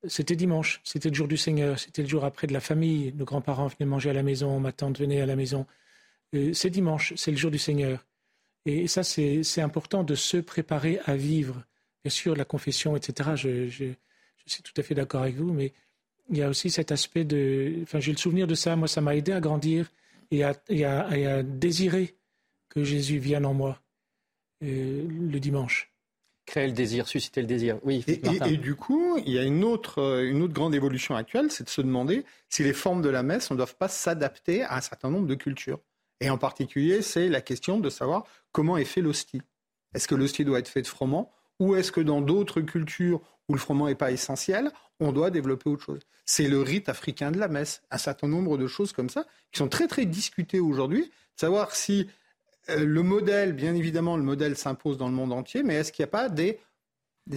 C'était 0.06 0.36
dimanche, 0.36 0.80
c'était 0.84 1.08
le 1.08 1.14
jour 1.14 1.28
du 1.28 1.36
Seigneur, 1.36 1.78
c'était 1.78 2.02
le 2.02 2.08
jour 2.08 2.24
après 2.24 2.46
de 2.46 2.52
la 2.52 2.60
famille. 2.60 3.12
Nos 3.14 3.24
grands-parents 3.24 3.68
venaient 3.68 3.88
manger 3.88 4.10
à 4.10 4.12
la 4.12 4.22
maison, 4.22 4.58
ma 4.60 4.72
tante 4.72 4.98
venait 4.98 5.20
à 5.20 5.26
la 5.26 5.36
maison. 5.36 5.66
Euh, 6.34 6.52
c'est 6.52 6.70
dimanche, 6.70 7.14
c'est 7.16 7.30
le 7.30 7.36
jour 7.36 7.50
du 7.50 7.58
Seigneur. 7.58 8.04
Et 8.64 8.86
ça, 8.86 9.02
c'est 9.02 9.60
important 9.60 10.04
de 10.04 10.14
se 10.14 10.36
préparer 10.36 11.00
à 11.04 11.16
vivre. 11.16 11.64
Bien 12.04 12.10
sûr, 12.10 12.36
la 12.36 12.44
confession, 12.44 12.96
etc., 12.96 13.30
je, 13.34 13.68
je, 13.68 13.86
suis 14.46 14.62
tout 14.62 14.72
à 14.76 14.82
fait 14.82 14.94
d'accord 14.94 15.22
avec 15.22 15.36
vous, 15.36 15.52
mais 15.52 15.72
il 16.30 16.38
y 16.38 16.42
a 16.42 16.48
aussi 16.48 16.70
cet 16.70 16.92
aspect 16.92 17.24
de... 17.24 17.74
Enfin, 17.82 18.00
j'ai 18.00 18.12
le 18.12 18.18
souvenir 18.18 18.46
de 18.46 18.54
ça. 18.54 18.76
Moi, 18.76 18.88
ça 18.88 19.00
m'a 19.00 19.16
aidé 19.16 19.32
à 19.32 19.40
grandir 19.40 19.90
et 20.30 20.44
à, 20.44 20.54
et 20.68 20.84
à 20.84 21.42
désirer 21.42 22.14
que 22.68 22.84
Jésus 22.84 23.18
vienne 23.18 23.46
en 23.46 23.54
moi. 23.54 23.82
Euh, 24.62 25.06
le 25.08 25.40
dimanche. 25.40 25.92
Créer 26.46 26.66
le 26.66 26.72
désir, 26.72 27.08
susciter 27.08 27.40
le 27.40 27.46
désir. 27.46 27.78
Oui. 27.82 28.04
Et, 28.06 28.20
et, 28.46 28.56
du 28.56 28.74
coup, 28.74 29.18
il 29.24 29.32
y 29.32 29.38
a 29.38 29.42
une 29.42 29.64
autre, 29.64 30.22
une 30.24 30.42
autre 30.42 30.52
grande 30.52 30.74
évolution 30.74 31.16
actuelle, 31.16 31.50
c'est 31.50 31.64
de 31.64 31.68
se 31.68 31.80
demander 31.80 32.24
si 32.48 32.62
les 32.62 32.72
formes 32.72 33.02
de 33.02 33.08
la 33.08 33.22
messe 33.22 33.50
ne 33.50 33.56
doivent 33.56 33.76
pas 33.76 33.88
s'adapter 33.88 34.62
à 34.62 34.76
un 34.76 34.80
certain 34.80 35.10
nombre 35.10 35.26
de 35.26 35.34
cultures. 35.34 35.80
Et 36.22 36.30
en 36.30 36.38
particulier, 36.38 37.02
c'est 37.02 37.28
la 37.28 37.40
question 37.40 37.80
de 37.80 37.90
savoir 37.90 38.24
comment 38.52 38.76
est 38.76 38.84
fait 38.84 39.00
l'hostie. 39.00 39.42
Est-ce 39.92 40.06
que 40.06 40.14
l'hostie 40.14 40.44
doit 40.44 40.60
être 40.60 40.68
fait 40.68 40.82
de 40.82 40.86
froment 40.86 41.32
ou 41.58 41.74
est-ce 41.74 41.90
que 41.90 42.00
dans 42.00 42.20
d'autres 42.20 42.60
cultures 42.60 43.20
où 43.48 43.54
le 43.54 43.58
froment 43.58 43.88
n'est 43.88 43.96
pas 43.96 44.12
essentiel, 44.12 44.70
on 45.00 45.12
doit 45.12 45.30
développer 45.30 45.68
autre 45.68 45.82
chose? 45.82 46.00
C'est 46.24 46.46
le 46.46 46.62
rite 46.62 46.88
africain 46.88 47.32
de 47.32 47.38
la 47.38 47.48
messe. 47.48 47.82
Un 47.90 47.98
certain 47.98 48.28
nombre 48.28 48.56
de 48.56 48.68
choses 48.68 48.92
comme 48.92 49.10
ça 49.10 49.26
qui 49.50 49.58
sont 49.58 49.68
très 49.68 49.88
très 49.88 50.06
discutées 50.06 50.60
aujourd'hui. 50.60 51.10
Savoir 51.34 51.74
si 51.74 52.08
euh, 52.70 52.84
le 52.84 53.02
modèle, 53.02 53.52
bien 53.52 53.74
évidemment, 53.74 54.16
le 54.16 54.22
modèle 54.22 54.56
s'impose 54.56 54.98
dans 54.98 55.08
le 55.08 55.14
monde 55.14 55.32
entier, 55.32 55.64
mais 55.64 55.74
est-ce 55.74 55.90
qu'il 55.90 56.04
n'y 56.04 56.08
a 56.08 56.12
pas 56.12 56.28
des, 56.28 56.60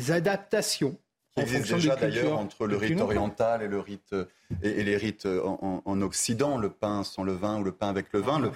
adaptations 0.09 0.97
qui 1.35 1.41
existent 1.41 1.75
déjà 1.75 1.95
d'ailleurs 1.95 2.37
entre 2.37 2.67
le 2.67 2.77
rite 2.77 3.01
oriental 3.01 3.63
et, 3.63 3.67
le 3.67 3.79
rite, 3.79 4.13
euh, 4.13 4.25
et, 4.61 4.83
les 4.83 4.95
rites 4.95 5.25
euh, 5.25 5.41
en, 5.43 6.01
Occident, 6.01 6.59
le 6.59 6.69
pain 6.69 7.03
sans 7.03 7.23
le 7.23 7.33
vin 7.33 7.59
ou 7.59 7.63
le 7.63 7.71
pain 7.71 7.89
avec 7.89 8.13
le 8.13 8.19
vin. 8.19 8.51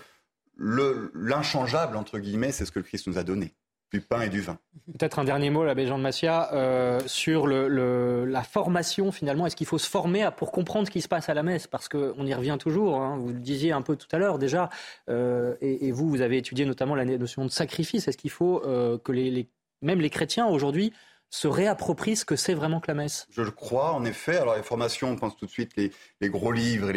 L'inchangeable, 0.59 1.97
entre 1.97 2.19
guillemets, 2.19 2.51
c'est 2.51 2.65
ce 2.65 2.71
que 2.71 2.79
le 2.79 2.85
Christ 2.85 3.07
nous 3.07 3.17
a 3.17 3.23
donné 3.23 3.53
du 3.91 4.01
pain 4.01 4.21
et 4.21 4.29
du 4.29 4.41
vin. 4.41 4.59
Peut-être 4.97 5.19
un 5.19 5.23
dernier 5.23 5.49
mot, 5.49 5.63
l'abbé 5.63 5.87
Jean 5.87 5.97
de 5.97 6.03
Massia, 6.03 6.53
euh, 6.53 6.99
sur 7.05 7.47
la 7.47 8.43
formation 8.43 9.11
finalement. 9.11 9.47
Est-ce 9.47 9.55
qu'il 9.55 9.67
faut 9.67 9.77
se 9.77 9.89
former 9.89 10.29
pour 10.37 10.51
comprendre 10.51 10.87
ce 10.87 10.91
qui 10.91 11.01
se 11.01 11.07
passe 11.07 11.29
à 11.29 11.33
la 11.33 11.43
messe? 11.43 11.67
Parce 11.67 11.89
qu'on 11.89 12.25
y 12.25 12.33
revient 12.33 12.57
toujours, 12.59 12.97
hein. 13.01 13.17
vous 13.17 13.29
le 13.29 13.39
disiez 13.39 13.71
un 13.71 13.81
peu 13.81 13.95
tout 13.95 14.07
à 14.11 14.19
l'heure 14.19 14.37
déjà, 14.37 14.69
euh, 15.09 15.55
et, 15.61 15.91
vous, 15.91 16.09
vous 16.09 16.21
avez 16.21 16.37
étudié 16.37 16.65
notamment 16.65 16.95
la 16.95 17.05
notion 17.05 17.45
de 17.45 17.51
sacrifice. 17.51 18.07
Est-ce 18.07 18.17
qu'il 18.17 18.31
faut 18.31 18.63
euh, 18.65 18.97
que 18.97 19.11
les, 19.11 19.49
même 19.81 20.01
les 20.01 20.09
chrétiens 20.09 20.45
aujourd'hui 20.45 20.93
se 21.31 21.47
réapproprient 21.47 22.15
ce 22.15 22.25
que 22.25 22.35
c'est 22.35 22.53
vraiment 22.53 22.79
que 22.79 22.87
la 22.89 22.95
messe? 22.95 23.27
Je 23.31 23.41
le 23.41 23.51
crois, 23.51 23.93
en 23.93 24.05
effet. 24.05 24.37
Alors 24.37 24.55
les 24.55 24.63
formations, 24.63 25.11
on 25.11 25.15
pense 25.15 25.35
tout 25.35 25.45
de 25.45 25.51
suite 25.51 25.71
les, 25.77 25.91
les 26.21 26.29
gros 26.29 26.51
livres 26.51 26.91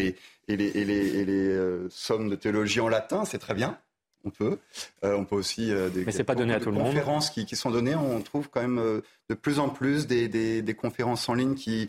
et 0.53 0.85
les, 0.85 1.19
et 1.19 1.25
les, 1.25 1.89
sommes 1.91 2.29
de 2.29 2.37
théologie 2.37 2.81
en 2.81 2.89
latin, 2.89 3.25
c'est 3.25 3.39
très 3.39 3.55
bien 3.55 3.79
on 4.25 4.31
peut. 4.31 4.59
Euh, 5.05 5.17
on 5.17 5.25
peut 5.25 5.37
aussi 5.37 5.73
euh, 5.73 5.89
des 5.89 6.05
Mais 6.05 6.25
pas 6.25 6.35
donné 6.35 6.55
à 6.55 6.61
tout 6.61 6.71
le 6.71 6.79
conférences 6.79 7.31
qui, 7.31 7.47
qui, 7.47 7.57
sont 7.57 7.71
données. 7.71 7.95
On 7.95 8.21
trouve 8.21 8.49
quand 8.49 8.61
même 8.61 8.79
euh, 8.79 9.01
de 9.29 9.35
plus 9.35 9.59
en 9.59 9.69
plus 9.69 10.07
des, 10.07 10.29
des, 10.29 10.75
conférences 10.75 11.29
en 11.29 11.35
ligne 11.35 11.55
qui 11.55 11.89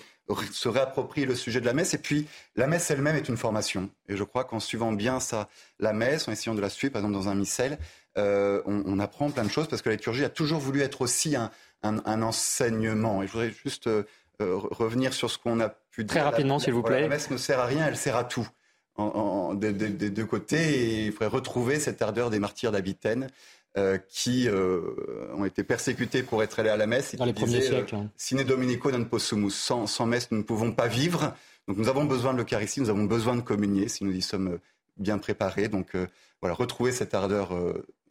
se 0.52 0.70
réapproprient 0.70 1.26
le 1.26 1.36
sujet 1.36 1.62
de 1.62 1.66
la 1.66 1.74
messe. 1.74 1.94
Et 1.94 1.98
puis, 1.98 2.28
la 2.56 2.68
messe 2.68 2.90
elle-même 2.92 3.16
est 3.16 3.30
une 3.30 3.38
formation. 3.38 3.90
Et 4.08 4.18
je 4.18 4.24
crois 4.24 4.44
qu'en 4.44 4.60
suivant 4.60 4.92
bien 4.92 5.20
ça, 5.20 5.50
la 5.80 5.94
messe, 5.94 6.28
en 6.28 6.32
essayant 6.32 6.56
de 6.56 6.62
la 6.62 6.70
suivre, 6.70 6.94
par 6.94 7.02
exemple 7.02 7.16
dans 7.16 7.30
un 7.30 7.36
missel, 7.36 7.78
on, 8.16 9.00
apprend 9.00 9.32
plein 9.32 9.44
de 9.44 9.50
choses 9.50 9.68
parce 9.68 9.82
que 9.82 9.90
la 9.90 9.96
liturgie 9.96 10.24
a 10.24 10.30
toujours 10.30 10.60
voulu 10.60 10.82
être 10.82 11.02
aussi 11.02 11.36
un, 11.36 11.52
un, 11.82 12.22
enseignement. 12.22 13.24
Et 13.24 13.28
je 13.28 13.34
voudrais 13.34 13.52
juste 13.52 13.90
revenir 14.40 15.14
sur 15.14 15.30
ce 15.30 15.38
qu'on 15.38 15.60
a 15.60 15.74
dire. 16.02 16.10
Très 16.10 16.22
rapidement, 16.22 16.60
s'il 16.60 16.74
vous 16.74 16.84
plaît. 16.84 17.02
La 17.02 17.08
messe 17.08 17.30
ne 17.30 17.38
sert 17.38 17.60
à 17.60 17.66
rien, 17.66 17.88
elle 17.88 17.98
sert 17.98 18.16
à 18.16 18.24
tout 18.24 18.48
des, 19.56 20.10
deux 20.10 20.26
côtés 20.26 20.58
et 20.58 21.06
il 21.06 21.12
faudrait 21.12 21.28
retrouver 21.28 21.80
cette 21.80 22.02
ardeur 22.02 22.30
des 22.30 22.40
martyrs 22.40 22.72
d'Abitaine 22.72 23.28
euh, 23.78 23.98
qui 24.08 24.48
euh, 24.48 25.34
ont 25.36 25.46
été 25.46 25.64
persécutés 25.64 26.22
pour 26.22 26.44
être 26.44 26.60
allés 26.60 26.70
à 26.70 26.78
la 26.78 26.86
messe. 26.86 27.14
Et 27.14 27.18
Dans 27.18 27.26
les 27.26 27.34
premiers 27.34 27.62
siècles. 27.62 27.96
Hein. 27.96 28.10
Sine 28.16 28.44
Dominico 28.44 28.92
non 28.92 29.04
possumus. 29.06 29.52
Sans, 29.52 29.88
sans 29.88 30.06
messe, 30.06 30.30
nous 30.32 30.38
ne 30.38 30.44
pouvons 30.44 30.72
pas 30.72 30.88
vivre. 30.88 31.34
Donc 31.68 31.78
nous 31.78 31.88
avons 31.88 32.06
besoin 32.06 32.34
de 32.34 32.40
l'Eucharistie, 32.40 32.82
nous 32.82 32.90
avons 32.90 33.06
besoin 33.06 33.36
de 33.36 33.42
communier 33.42 33.88
si 33.88 34.04
nous 34.04 34.14
y 34.14 34.22
sommes 34.22 34.60
bien 34.98 35.18
préparés. 35.18 35.70
Donc 35.70 35.96
euh, 35.96 36.08
voilà, 36.42 36.54
retrouver 36.56 36.92
cette 36.92 37.14
ardeur 37.14 37.52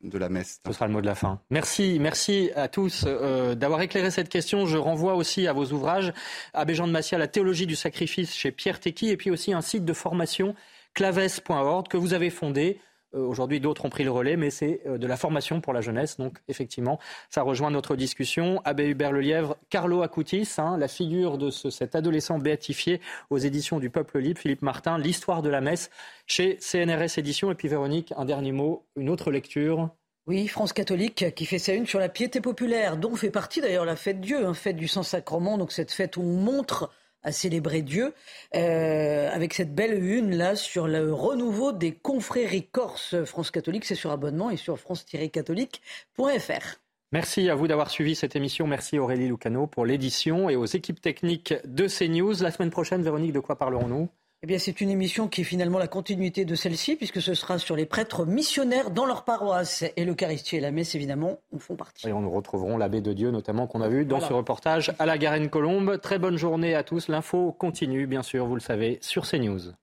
de 0.02 0.18
la 0.18 0.28
messe. 0.28 0.60
Ce 0.66 0.72
sera 0.72 0.86
le 0.86 0.92
mot 0.92 1.00
de 1.00 1.06
la 1.06 1.14
fin. 1.14 1.40
Merci, 1.50 1.98
merci 2.00 2.50
à 2.56 2.68
tous 2.68 3.04
d'avoir 3.04 3.80
éclairé 3.82 4.10
cette 4.10 4.28
question. 4.28 4.66
Je 4.66 4.76
renvoie 4.76 5.14
aussi 5.14 5.46
à 5.46 5.52
vos 5.52 5.66
ouvrages, 5.66 6.12
Abbé 6.54 6.74
Jean 6.74 6.86
de 6.86 6.92
Massia, 6.92 7.18
La 7.18 7.28
théologie 7.28 7.66
du 7.66 7.76
sacrifice 7.76 8.34
chez 8.34 8.52
Pierre 8.52 8.80
Tecky, 8.80 9.10
et 9.10 9.16
puis 9.16 9.30
aussi 9.30 9.52
un 9.52 9.62
site 9.62 9.84
de 9.84 9.92
formation 9.92 10.54
claves.org 10.94 11.88
que 11.88 11.96
vous 11.96 12.14
avez 12.14 12.30
fondé. 12.30 12.80
Euh, 13.14 13.20
aujourd'hui, 13.20 13.60
d'autres 13.60 13.84
ont 13.84 13.90
pris 13.90 14.04
le 14.04 14.10
relais, 14.10 14.36
mais 14.36 14.50
c'est 14.50 14.80
euh, 14.86 14.98
de 14.98 15.06
la 15.06 15.16
formation 15.16 15.60
pour 15.60 15.72
la 15.72 15.80
jeunesse. 15.80 16.16
Donc, 16.16 16.38
effectivement, 16.48 16.98
ça 17.28 17.42
rejoint 17.42 17.70
notre 17.70 17.96
discussion. 17.96 18.60
Abbé 18.64 18.86
Hubert 18.86 19.12
Lelièvre, 19.12 19.56
Carlo 19.70 20.02
Acutis, 20.02 20.48
hein, 20.58 20.76
la 20.78 20.88
figure 20.88 21.38
de 21.38 21.50
cet 21.50 21.94
adolescent 21.94 22.38
béatifié 22.38 23.00
aux 23.30 23.38
éditions 23.38 23.78
du 23.78 23.90
Peuple 23.90 24.18
Libre, 24.18 24.40
Philippe 24.40 24.62
Martin, 24.62 24.98
l'histoire 24.98 25.42
de 25.42 25.48
la 25.48 25.60
messe 25.60 25.90
chez 26.26 26.56
CNRS 26.60 27.18
Éditions. 27.18 27.50
Et 27.50 27.54
puis, 27.54 27.68
Véronique, 27.68 28.12
un 28.16 28.24
dernier 28.24 28.52
mot, 28.52 28.84
une 28.96 29.10
autre 29.10 29.30
lecture. 29.30 29.90
Oui, 30.26 30.46
France 30.46 30.72
catholique 30.72 31.34
qui 31.34 31.46
fait 31.46 31.58
sa 31.58 31.72
une 31.72 31.86
sur 31.86 31.98
la 31.98 32.08
piété 32.08 32.40
populaire, 32.40 32.96
dont 32.96 33.16
fait 33.16 33.30
partie 33.30 33.60
d'ailleurs 33.60 33.84
la 33.84 33.96
fête 33.96 34.20
Dieu, 34.20 34.46
hein, 34.46 34.54
fête 34.54 34.76
du 34.76 34.86
Saint-Sacrement. 34.86 35.58
Donc, 35.58 35.72
cette 35.72 35.92
fête 35.92 36.16
où 36.16 36.22
on 36.22 36.36
montre 36.36 36.90
à 37.22 37.32
célébrer 37.32 37.82
Dieu, 37.82 38.14
euh, 38.54 39.30
avec 39.32 39.54
cette 39.54 39.74
belle 39.74 40.02
une 40.02 40.36
là 40.36 40.56
sur 40.56 40.88
le 40.88 41.12
renouveau 41.12 41.72
des 41.72 41.92
confréries 41.92 42.68
corse 42.70 43.24
France 43.24 43.50
catholique. 43.50 43.84
C'est 43.84 43.94
sur 43.94 44.10
abonnement 44.10 44.50
et 44.50 44.56
sur 44.56 44.78
france-catholique.fr. 44.78 46.76
Merci 47.12 47.50
à 47.50 47.54
vous 47.54 47.68
d'avoir 47.68 47.90
suivi 47.90 48.14
cette 48.14 48.36
émission. 48.36 48.66
Merci 48.66 48.98
Aurélie 48.98 49.28
Lucano 49.28 49.66
pour 49.66 49.84
l'édition 49.84 50.48
et 50.48 50.56
aux 50.56 50.64
équipes 50.64 51.00
techniques 51.00 51.54
de 51.66 51.86
CNews. 51.86 52.42
La 52.42 52.50
semaine 52.50 52.70
prochaine, 52.70 53.02
Véronique, 53.02 53.32
de 53.32 53.40
quoi 53.40 53.56
parlerons-nous? 53.56 54.08
Eh 54.44 54.48
bien, 54.48 54.58
c'est 54.58 54.80
une 54.80 54.90
émission 54.90 55.28
qui 55.28 55.42
est 55.42 55.44
finalement 55.44 55.78
la 55.78 55.86
continuité 55.86 56.44
de 56.44 56.56
celle-ci, 56.56 56.96
puisque 56.96 57.22
ce 57.22 57.32
sera 57.32 57.58
sur 57.58 57.76
les 57.76 57.86
prêtres 57.86 58.26
missionnaires 58.26 58.90
dans 58.90 59.06
leur 59.06 59.24
paroisse. 59.24 59.84
Et 59.96 60.04
l'Eucharistie 60.04 60.56
et 60.56 60.60
la 60.60 60.72
messe, 60.72 60.96
évidemment, 60.96 61.38
en 61.54 61.60
font 61.60 61.76
partie. 61.76 62.08
Et 62.08 62.12
on 62.12 62.22
nous 62.22 62.30
retrouverons 62.30 62.76
l'abbé 62.76 63.00
de 63.00 63.12
Dieu, 63.12 63.30
notamment, 63.30 63.68
qu'on 63.68 63.82
a 63.82 63.88
vu 63.88 64.04
dans 64.04 64.18
ce 64.18 64.32
reportage 64.32 64.92
à 64.98 65.06
la 65.06 65.16
Garenne-Colombe. 65.16 66.00
Très 66.00 66.18
bonne 66.18 66.36
journée 66.36 66.74
à 66.74 66.82
tous. 66.82 67.06
L'info 67.06 67.52
continue, 67.52 68.08
bien 68.08 68.24
sûr, 68.24 68.46
vous 68.46 68.56
le 68.56 68.60
savez, 68.60 68.98
sur 69.00 69.28
CNews. 69.28 69.74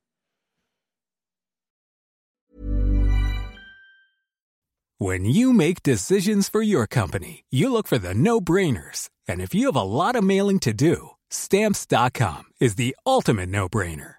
When 4.99 5.23
you 5.23 5.53
make 5.53 5.83
decisions 5.83 6.49
for 6.49 6.61
your 6.61 6.85
company, 6.85 7.45
you 7.49 7.71
look 7.71 7.87
for 7.87 7.97
the 7.97 8.13
no-brainers. 8.13 9.09
And 9.29 9.39
if 9.39 9.55
you 9.55 9.67
have 9.67 9.77
a 9.77 9.81
lot 9.81 10.17
of 10.17 10.23
mailing 10.25 10.59
to 10.59 10.73
do, 10.73 11.11
stamps.com 11.29 12.51
is 12.59 12.75
the 12.75 12.97
ultimate 13.05 13.47
no-brainer. 13.47 14.18